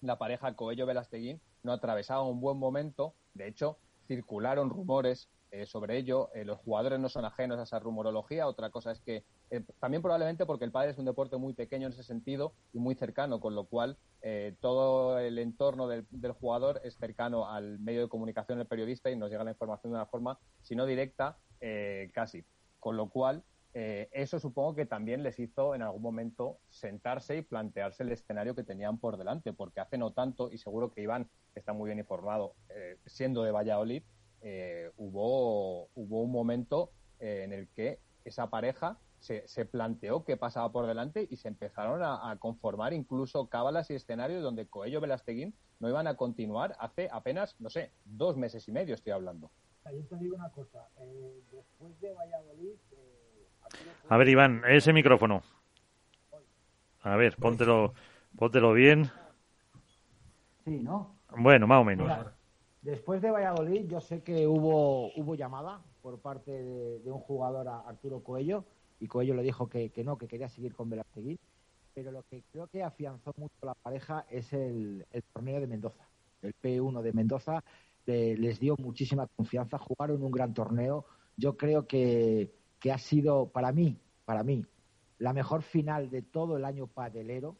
[0.00, 6.30] la pareja Coello-Velasteguín no atravesaba un buen momento, de hecho circularon rumores eh, sobre ello.
[6.34, 8.46] Eh, los jugadores no son ajenos a esa rumorología.
[8.46, 11.88] Otra cosa es que eh, también probablemente porque el padre es un deporte muy pequeño
[11.88, 16.32] en ese sentido y muy cercano, con lo cual eh, todo el entorno del, del,
[16.32, 19.96] jugador es cercano al medio de comunicación, el periodista, y nos llega la información de
[19.96, 22.44] una forma, si no directa, eh, casi.
[22.78, 28.02] Con lo cual, eso supongo que también les hizo en algún momento sentarse y plantearse
[28.02, 31.72] el escenario que tenían por delante, porque hace no tanto, y seguro que Iván está
[31.72, 32.56] muy bien informado,
[33.06, 34.02] siendo de Valladolid,
[34.96, 36.90] hubo, hubo un momento
[37.20, 42.02] en el que esa pareja se, se, planteó qué pasaba por delante y se empezaron
[42.02, 47.08] a, a, conformar incluso cábalas y escenarios donde Coello Velasteguín no iban a continuar hace
[47.12, 49.50] apenas, no sé, dos meses y medio estoy hablando.
[49.84, 50.86] Yo te digo una cosa,
[51.50, 52.76] después de Valladolid
[54.08, 55.42] a ver, Iván, ese micrófono.
[57.02, 57.94] A ver, póntelo,
[58.36, 59.10] póntelo bien.
[60.64, 61.16] Sí, ¿no?
[61.36, 62.08] Bueno, más o menos.
[62.08, 62.34] Mira,
[62.82, 67.68] después de Valladolid, yo sé que hubo, hubo llamada por parte de, de, un jugador
[67.68, 68.64] a Arturo Coello,
[69.00, 71.38] y Coello le dijo que, que no, que quería seguir con Velasteguín.
[71.92, 76.06] Pero lo que creo que afianzó mucho la pareja es el, el torneo de Mendoza.
[76.42, 77.64] El P1 de Mendoza
[78.10, 81.04] les dio muchísima confianza, jugaron un gran torneo.
[81.36, 84.64] Yo creo que, que ha sido para mí, para mí,
[85.18, 87.56] la mejor final de todo el año padelero,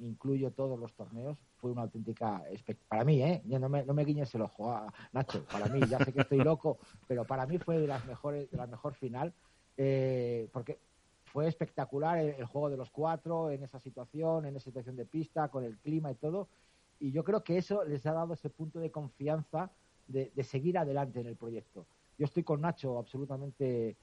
[0.00, 2.42] incluyo todos los torneos, fue una auténtica
[2.88, 3.42] para mí, ¿eh?
[3.44, 6.38] No me, no me guiñes el ojo, a Nacho, para mí, ya sé que estoy
[6.38, 9.32] loco, pero para mí fue de las mejores, de la mejor final,
[9.76, 10.78] eh, porque
[11.24, 15.48] fue espectacular el, juego de los cuatro en esa situación, en esa situación de pista,
[15.48, 16.48] con el clima y todo,
[17.00, 19.70] y yo creo que eso les ha dado ese punto de confianza
[20.06, 21.86] de, seguir adelante en el proyecto.
[22.18, 23.96] Yo estoy con Nacho absolutamente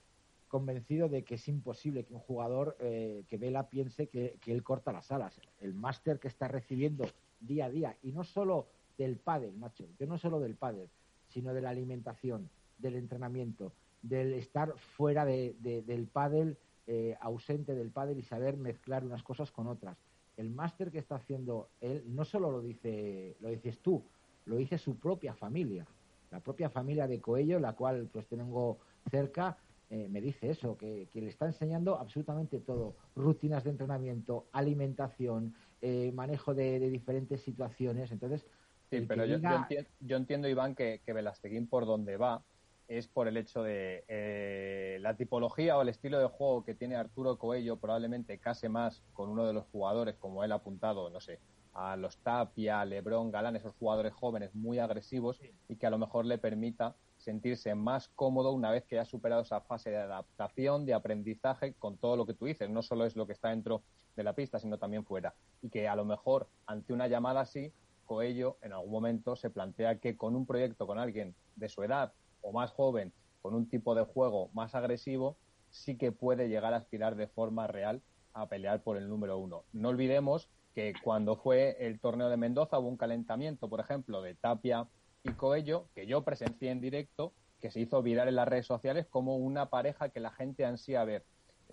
[0.47, 4.63] convencido de que es imposible que un jugador eh, que Vela piense que, que, él
[4.63, 5.39] corta las alas.
[5.61, 7.05] El máster que está recibiendo
[7.39, 8.67] día a día, y no solo
[8.97, 10.89] del pádel, macho, yo no solo del pádel,
[11.27, 13.71] sino de la alimentación, del entrenamiento,
[14.01, 16.57] del estar fuera de, de, del pádel,
[16.87, 19.97] eh, ausente del pádel y saber mezclar unas cosas con otras.
[20.37, 24.03] El máster que está haciendo él no solo lo dice, lo dices tú,
[24.45, 25.85] lo dice su propia familia,
[26.31, 28.79] la propia familia de Coello, la cual pues tengo
[29.11, 29.57] cerca,
[29.89, 35.53] eh, me dice eso, que, que, le está enseñando absolutamente todo, rutinas de entrenamiento, alimentación,
[35.81, 38.11] eh, manejo de, de, diferentes situaciones.
[38.11, 38.45] Entonces,
[38.89, 39.51] sí, pero yo, diga...
[39.51, 42.43] yo, entiendo, yo, entiendo, Iván, que, que Velasteguín por donde va
[42.89, 46.95] es por el hecho de eh, la tipología o el estilo de juego que tiene
[46.95, 51.21] Arturo Coello probablemente case más con uno de los jugadores, como él ha apuntado, no
[51.21, 51.39] sé,
[51.73, 56.25] a los Tapia, Lebron, Galán, esos jugadores jóvenes muy agresivos y que a lo mejor
[56.25, 60.95] le permita sentirse más cómodo una vez que ha superado esa fase de adaptación, de
[60.95, 62.69] aprendizaje con todo lo que tú dices.
[62.69, 63.83] No solo es lo que está dentro
[64.15, 65.35] de la pista, sino también fuera.
[65.61, 67.71] Y que a lo mejor ante una llamada así,
[68.05, 72.13] Coello en algún momento se plantea que con un proyecto con alguien de su edad
[72.41, 75.37] o más joven, con un tipo de juego más agresivo,
[75.69, 78.01] sí que puede llegar a aspirar de forma real
[78.33, 79.63] a pelear por el número uno.
[79.73, 84.35] No olvidemos que cuando fue el torneo de Mendoza hubo un calentamiento, por ejemplo, de
[84.35, 84.87] Tapia
[85.23, 89.05] y Coello, que yo presencié en directo, que se hizo viral en las redes sociales
[89.09, 91.25] como una pareja que la gente ansía ver.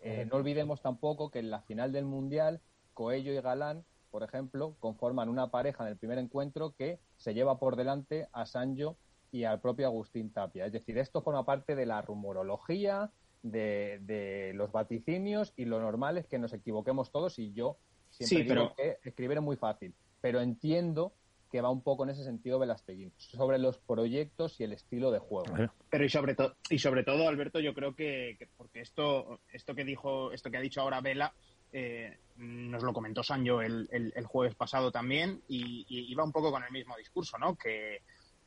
[0.03, 2.61] Eh, no olvidemos tampoco que en la final del Mundial,
[2.95, 7.59] Coello y Galán, por ejemplo, conforman una pareja en el primer encuentro que se lleva
[7.59, 8.97] por delante a Sancho
[9.33, 10.67] y al propio Agustín Tapia.
[10.67, 13.11] Es decir, esto forma parte de la rumorología,
[13.43, 17.79] de, de los vaticinios y lo normal es que nos equivoquemos todos y yo
[18.11, 18.63] siempre sí, pero...
[18.63, 19.95] digo que escribir es muy fácil.
[20.21, 21.13] Pero entiendo
[21.51, 25.21] que va un poco en ese sentido Velasteguín, sobre los proyectos y el estilo de
[25.21, 25.55] juego.
[25.91, 29.75] Pero y sobre todo, y sobre todo, Alberto, yo creo que, que, porque esto, esto
[29.75, 31.33] que dijo, esto que ha dicho ahora Vela,
[31.73, 36.33] eh, nos lo comentó Sancho el, el, el, jueves pasado también, y, y, iba un
[36.33, 37.57] poco con el mismo discurso, ¿no?
[37.57, 38.03] Que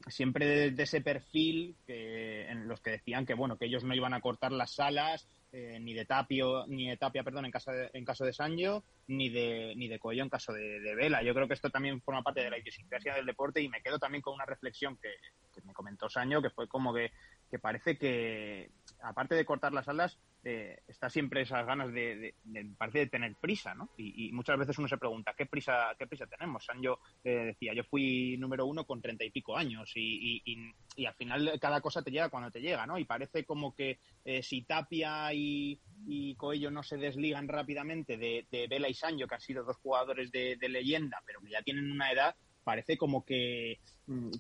[0.08, 4.14] siempre de, ese perfil que, en los que decían que bueno, que ellos no iban
[4.14, 7.90] a cortar las salas, eh, ni de Tapio, ni de Tapia, perdón, en caso de,
[7.94, 11.24] en caso de Sancho, ni de, ni de Coello en caso de, de, Vela.
[11.24, 13.98] Yo creo que esto también forma parte de la idiosincrasia del deporte y me quedo
[13.98, 15.10] también con una reflexión que,
[15.54, 17.12] que me comentó Sancho, que fue como que,
[17.50, 18.70] que, parece que,
[19.02, 23.08] aparte de cortar las alas, eh, está siempre esas ganas de, de, de, parece de
[23.08, 23.90] tener prisa, ¿no?
[23.98, 26.64] Y, muchas veces uno se pregunta, ¿qué prisa, qué prisa tenemos?
[26.64, 31.14] Sancho eh, decía, yo fui número uno con treinta y pico años y, y, al
[31.16, 32.98] final cada cosa te llega cuando te llega, ¿no?
[32.98, 38.48] Y parece como que eh, si Tapia y, y Coello no se desligan rápidamente de,
[38.52, 41.62] de Vela y Sancho, que han sido dos jugadores de, de, leyenda, pero que ya
[41.62, 43.80] tienen una edad, parece como que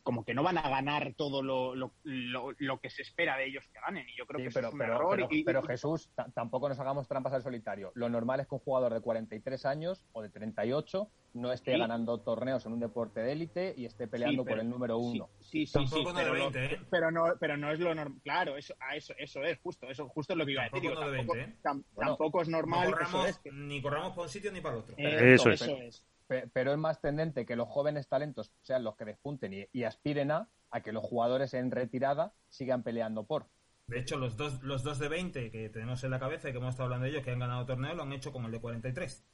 [0.03, 3.45] como que no van a ganar todo lo, lo, lo, lo que se espera de
[3.45, 4.07] ellos que ganen.
[4.09, 5.15] Y yo creo sí, que pero, es un pero, error.
[5.15, 7.91] Pero, y, pero Jesús, tampoco nos hagamos trampas al solitario.
[7.93, 11.79] Lo normal es que un jugador de 43 años o de 38 no esté sí.
[11.79, 14.97] ganando torneos en un deporte de élite y esté peleando sí, pero, por el número
[14.97, 15.29] uno.
[15.39, 16.79] Sí, sí, sí, pero, 20, ¿eh?
[16.89, 18.19] pero, no, pero no es lo normal.
[18.23, 20.81] Claro, eso, a eso, eso es justo, eso justo es lo que iba a decir.
[20.81, 21.59] Tampoco, Digo, tampoco, 20, ¿eh?
[21.61, 22.89] tam, bueno, tampoco es normal.
[22.89, 23.51] No corramos, es que...
[23.51, 24.95] Ni corramos por un sitio ni para el otro.
[24.97, 25.95] Eh, eso, eso, es.
[25.95, 26.08] es
[26.53, 30.31] pero es más tendente que los jóvenes talentos sean los que despunten y, y, aspiren
[30.31, 33.47] a, a que los jugadores en retirada sigan peleando por.
[33.87, 36.59] De hecho, los dos, los dos de 20 que tenemos en la cabeza y que
[36.59, 38.61] hemos estado hablando de ellos, que han ganado torneo, lo han hecho con el de
[38.61, 39.25] 43.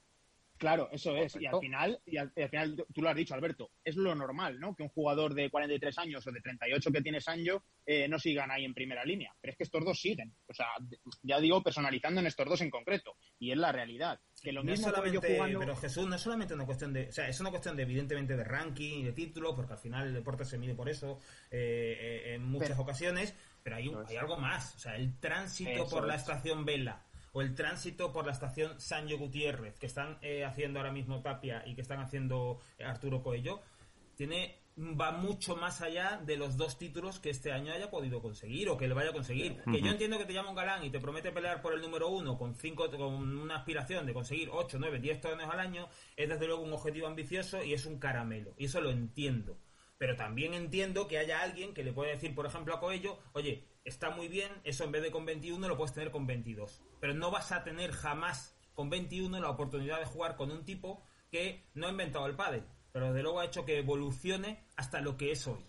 [0.57, 1.35] Claro, eso es.
[1.35, 4.73] Y al final, y al, final, tú lo has dicho, Alberto, es lo normal, ¿no?
[4.73, 8.51] Que un jugador de 43 años o de 38 que tiene Sancho eh, no sigan
[8.51, 9.35] ahí en primera línea.
[9.41, 10.33] Pero es que estos dos siguen.
[10.47, 10.67] O sea,
[11.23, 13.17] ya digo, personalizando en estos dos en concreto.
[13.37, 14.21] Y es la realidad.
[14.45, 17.09] Que lo mismo solamente, Pero Jesús, no es solamente una cuestión de.
[17.09, 20.07] O sea, es una cuestión de, evidentemente, de ranking y de título, porque al final
[20.07, 21.19] el deporte se mide por eso
[21.51, 23.33] eh, eh, en muchas ocasiones.
[23.63, 24.75] Pero hay, hay algo más.
[24.75, 27.01] O sea, el tránsito por la estación Vela
[27.35, 31.63] o el tránsito por la estación Sancho Gutiérrez, que están eh, haciendo ahora mismo Tapia
[31.65, 33.61] y que están haciendo eh, Arturo Coello,
[34.15, 38.69] tiene va mucho más allá de los dos títulos que este año haya podido conseguir
[38.69, 39.61] o que le vaya a conseguir.
[39.63, 42.09] Que yo entiendo que te llama un galán y te promete pelear por el número
[42.09, 45.87] uno con cinco, con una aspiración de conseguir 8, 9, 10 torneos al año,
[46.17, 48.53] es desde luego un objetivo ambicioso y es un caramelo.
[48.57, 49.57] Y eso lo entiendo.
[49.97, 53.65] Pero también entiendo que haya alguien que le puede decir, por ejemplo, a Coello, oye,
[53.85, 56.81] está muy bien, eso en vez de con 21 lo puedes tener con 22.
[56.99, 61.01] Pero no vas a tener jamás con 21 la oportunidad de jugar con un tipo
[61.31, 62.65] que no ha inventado el pádel,
[62.95, 65.59] pero desde luego ha hecho que evolucione hasta lo que es hoy.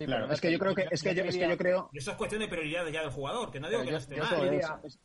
[0.00, 1.88] claro, es que yo creo que, es que, yo, es que yo creo...
[1.92, 4.16] eso es cuestión de prioridad ya del jugador, que no digo que yo, no esté
[4.16, 4.24] yo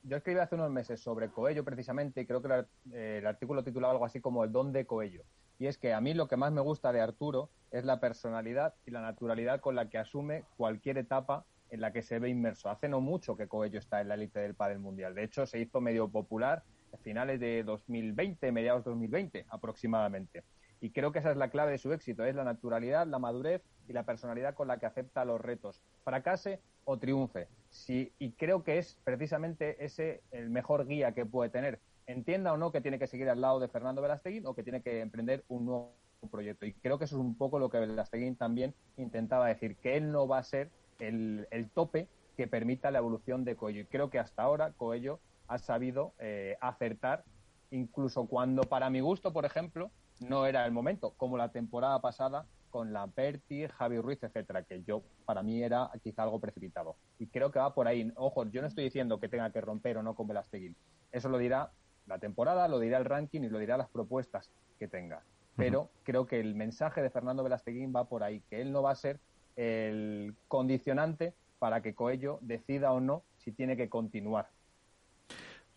[0.01, 4.05] yo escribí hace unos meses sobre Coello precisamente y creo que el, artículo titulaba algo
[4.05, 5.26] así como el don de Coello.
[5.59, 8.73] Y es que a mí lo que más me gusta de Arturo es la personalidad
[8.88, 12.72] y la naturalidad con la que asume cualquier etapa en la que se ve inmerso.
[12.72, 15.14] Hace no mucho que Coello está en la élite del pádel mundial.
[15.14, 20.43] De hecho, se hizo medio popular a finales de 2020, mediados de 2020 aproximadamente.
[20.80, 23.64] Y creo que esa es la clave de su éxito, es la naturalidad, la madurez
[23.88, 27.48] y la personalidad con la que acepta los retos, fracase o triunfe.
[27.70, 31.80] Sí, y creo que es precisamente ese el mejor guía que puede tener.
[32.06, 34.82] Entienda o no que tiene que seguir al lado de Fernando Velasteguín o que tiene
[34.82, 35.94] que emprender un nuevo
[36.32, 36.66] proyecto.
[36.66, 40.12] Y creo que eso es un poco lo que Velasteguín también intentaba decir, que él
[40.12, 43.82] no va a ser el, tope que permita la evolución de Coello.
[43.82, 47.24] Y creo que hasta ahora Coello ha sabido eh, acertar,
[47.72, 52.45] incluso cuando para mi gusto, por ejemplo, no era el momento, como la temporada pasada
[52.69, 56.95] con la Berti, Javi Ruiz, etcétera, que yo para mí era quizá algo precipitado.
[57.18, 58.11] Y creo que va por ahí.
[58.15, 60.76] Ojo, yo no estoy diciendo que tenga que romper o no con Velasteguín.
[61.11, 61.72] Eso lo dirá
[62.06, 65.23] la temporada, lo dirá el ranking y lo dirá las propuestas que tenga.
[65.56, 68.91] Pero creo que el mensaje de Fernando Velasteguín va por ahí, que él no va
[68.91, 69.19] a ser
[69.56, 74.49] el condicionante para que Coello decida o no si tiene que continuar.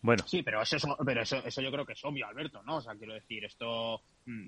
[0.03, 0.23] Bueno.
[0.27, 2.77] Sí, pero eso, pero eso, eso yo creo que es obvio, Alberto, ¿no?
[2.77, 4.01] O sea, quiero decir, esto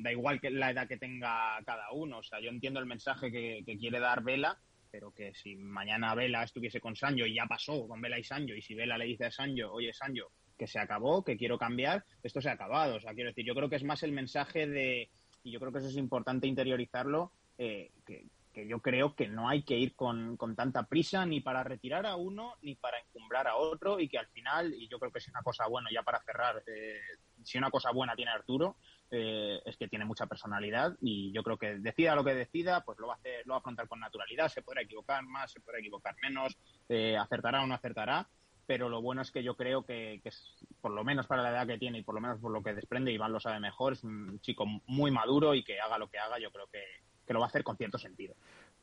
[0.03, 2.19] da igual que la edad que tenga cada uno.
[2.19, 4.59] O sea, yo entiendo el mensaje que, quiere dar Vela,
[4.91, 8.55] pero que si mañana Vela estuviese con Sancho y ya pasó con Vela y Sancho,
[8.55, 12.05] y si Vela le dice a Sancho, oye, Sancho, que se acabó, que quiero cambiar,
[12.23, 12.97] esto se ha acabado.
[12.97, 15.11] O sea, quiero decir, yo creo que es más el mensaje de,
[15.43, 18.27] y yo creo que eso es importante interiorizarlo, eh, que,
[18.69, 22.57] yo creo que no hay que ir con, tanta prisa ni para retirar a uno
[22.61, 25.43] ni para encumbrar a otro y que al final, y yo creo que es una
[25.43, 27.01] cosa buena ya para cerrar, eh,
[27.43, 28.77] si una cosa buena tiene Arturo,
[29.15, 32.99] eh, es que tiene mucha personalidad y yo creo que decida lo que decida, pues
[32.99, 35.61] lo va a hacer, lo va a afrontar con naturalidad, se podrá equivocar más, se
[35.61, 36.57] podrá equivocar menos,
[36.89, 38.27] eh, acertará o no acertará,
[38.67, 41.67] pero lo bueno es que yo creo que, es, por lo menos para la edad
[41.67, 44.03] que tiene y por lo menos por lo que desprende, Iván lo sabe mejor, es
[44.03, 46.83] un chico muy maduro y que haga lo que haga, yo creo que,
[47.27, 48.35] que lo va a hacer con cierto sentido.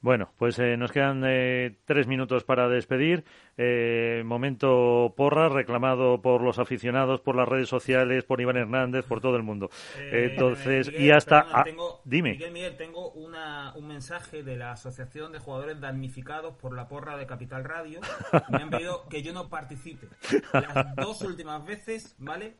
[0.01, 3.25] Bueno, pues eh, nos quedan eh, tres minutos para despedir.
[3.57, 9.19] Eh, momento porra, reclamado por los aficionados, por las redes sociales, por Iván Hernández, por
[9.19, 9.69] todo el mundo.
[9.99, 11.45] Entonces, y hasta.
[11.51, 11.65] Ah,
[12.05, 12.31] dime.
[12.31, 17.17] Miguel, Miguel, tengo una, un mensaje de la Asociación de Jugadores Damnificados por la porra
[17.17, 17.99] de Capital Radio.
[18.51, 20.07] Me han pedido que yo no participe.
[20.53, 22.55] Las dos últimas veces, ¿vale?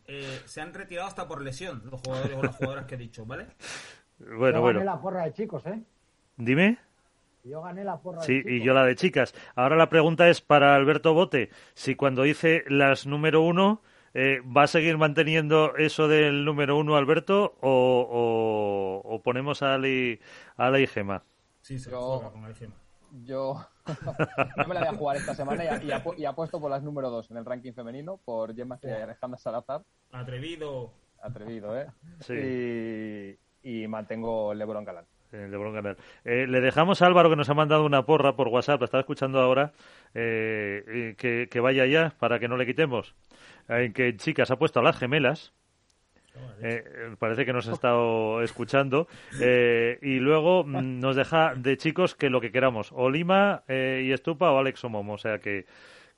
[0.45, 3.47] se han retirado hasta por lesión los jugadores o las jugadoras que he dicho, ¿vale?
[4.17, 5.79] Bueno, yo gané la porra de chicos, ¿eh?
[6.35, 6.88] Dime.
[7.49, 9.33] Yo gané la porra sí, de y yo la de chicas.
[9.55, 11.49] Ahora la pregunta es para Alberto Bote.
[11.73, 13.81] Si cuando dice las número uno,
[14.13, 20.19] eh, ¿va a seguir manteniendo eso del número uno, Alberto, o, o, ponemos a Ali,
[20.57, 21.23] a la Gema?
[21.61, 22.75] Sí, se yo, con Gema.
[23.23, 23.65] Yo
[24.57, 27.31] no me la voy a jugar esta semana y, y, apuesto por las número dos
[27.31, 29.81] en el ranking femenino, por Gemma y Alejandra Salazar.
[30.11, 31.87] Atrevido atrevido, ¿eh?
[32.21, 33.37] Sí.
[33.63, 35.05] Y, mantengo LeBron Galán.
[35.31, 39.01] Eh, le dejamos a Álvaro que nos ha mandado una porra por WhatsApp, la estaba
[39.01, 39.73] escuchando ahora,
[40.13, 43.15] eh, que, vaya ya para que no le quitemos.
[43.67, 45.53] En que chicas ha puesto a las gemelas.
[46.61, 46.83] Eh,
[47.19, 49.07] parece que nos ha estado escuchando.
[50.01, 54.51] y luego mm, nos deja de chicos que lo que queramos, o Lima y Estupa
[54.51, 55.13] o Alex Momo.
[55.13, 55.65] O sea que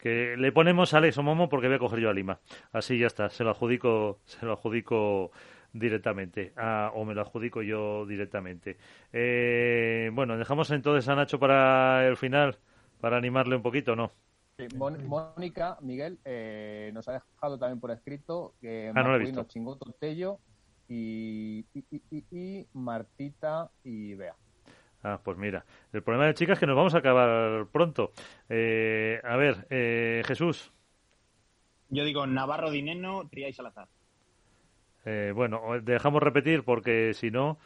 [0.01, 2.39] que le ponemos a Alex Momo porque voy a coger yo a Lima.
[2.73, 5.31] Así ya está, se lo adjudico, se lo adjudico
[5.73, 6.53] directamente,
[6.93, 8.77] o me lo adjudico yo directamente.
[9.13, 12.57] Eh, bueno, dejamos entonces a Nacho para el final,
[12.99, 14.11] para animarle un poquito, ¿no?
[14.75, 19.43] Mónica, Miguel, eh, nos ha dejado también por escrito que ah, no visto.
[19.45, 20.39] Chingoto Tello
[20.87, 24.35] y, y, Martita y Bea.
[25.03, 28.11] Ah, pues mira, el problema de chicas es que nos vamos a acabar pronto.
[28.49, 30.71] Eh, a ver, eh, Jesús.
[31.89, 33.87] Yo digo Navarro Dineno, Tría y Salazar.
[35.05, 37.57] Eh, bueno, dejamos repetir porque si no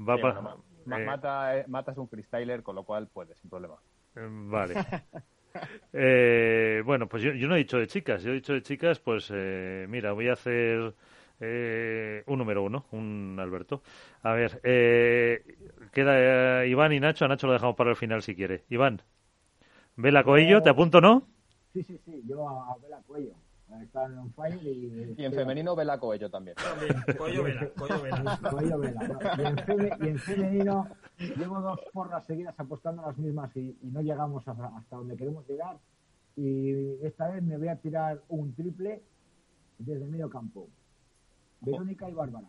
[0.00, 3.76] va a Mata, es un freestyler, con lo cual puede, sin problema.
[4.14, 4.74] Vale.
[6.84, 8.22] bueno, pues yo, no he dicho de chicas.
[8.22, 10.94] Yo he dicho de chicas, pues mira, voy a hacer
[11.44, 13.82] eh, un número uno, un Alberto.
[14.22, 15.42] A ver, eh,
[15.92, 17.24] queda eh, Iván y Nacho.
[17.24, 18.64] A Nacho lo dejamos para el final si quiere.
[18.70, 19.02] Iván,
[19.96, 21.26] Vela Coello, ¿te apunto, no?
[21.72, 23.02] Sí, sí, sí, yo a Vela
[24.62, 25.14] Y...
[25.16, 26.56] y en femenino Vela Coello también.
[26.56, 27.16] también.
[27.16, 28.40] Coello Vela, Coello Vela.
[28.50, 29.96] Coello Vela.
[30.00, 30.88] Y, en femenino
[31.18, 35.46] llevo dos porras seguidas apostando a las mismas y, no llegamos hasta, hasta donde queremos
[35.48, 35.78] llegar.
[36.36, 39.02] Y esta vez me voy a tirar un triple
[39.78, 40.68] desde medio campo.
[41.60, 42.48] Verónica y Bárbara.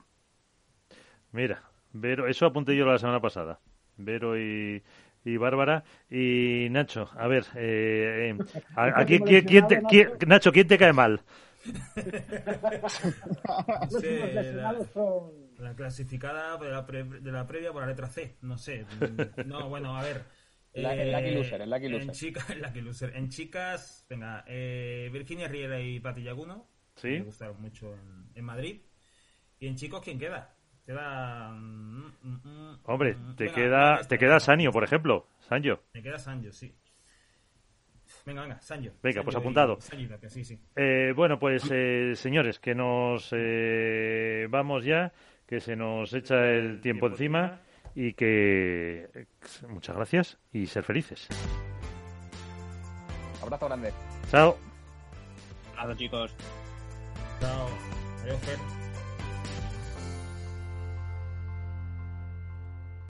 [1.32, 1.62] Mira,
[1.94, 3.60] Vero, eso apunté yo la semana pasada.
[3.98, 4.82] Vero y,
[5.26, 5.84] y Bárbara.
[6.10, 8.38] Y Nacho, a ver, eh, eh
[8.76, 9.82] aquí, ¿quién, te,
[10.26, 11.22] Nacho, ¿quién te cae mal?
[15.60, 18.86] la, clasificada de la, de la, previa por la letra C, no sé.
[19.46, 20.26] No, bueno, a ver.
[20.74, 22.10] el Lucky eh, Loser, el Lucky Loser.
[22.10, 22.46] En, chica,
[22.82, 23.16] loser.
[23.16, 26.68] en chicas, venga, eh, Virginia Riera y Pati Yaguno.
[26.96, 27.08] Sí.
[27.08, 28.82] Me gustaron mucho en, en Madrid.
[29.60, 30.54] ¿Y en chicos quién queda?
[30.86, 31.50] Queda.
[31.52, 35.28] Mm, mm, mm, Hombre, te queda, te queda Sanio, por ejemplo.
[35.40, 35.80] Sanjo.
[35.94, 36.74] Me queda Sanjo, sí.
[38.26, 38.92] Venga, venga, Sanjo.
[39.02, 39.78] Venga, pues apuntado.
[40.28, 40.60] sí, sí.
[40.76, 45.14] Eh, bueno, pues eh, señores, que nos eh, vamos ya,
[45.48, 47.62] que se nos echa el tiempo encima
[47.96, 49.28] y que
[49.68, 51.28] muchas gracias y ser felices.
[53.42, 53.94] Abrazo grande.
[54.30, 54.58] Chao.
[55.78, 56.36] Abrazo chicos.
[57.40, 57.68] Chao.
[58.24, 58.83] Adiós, Fer.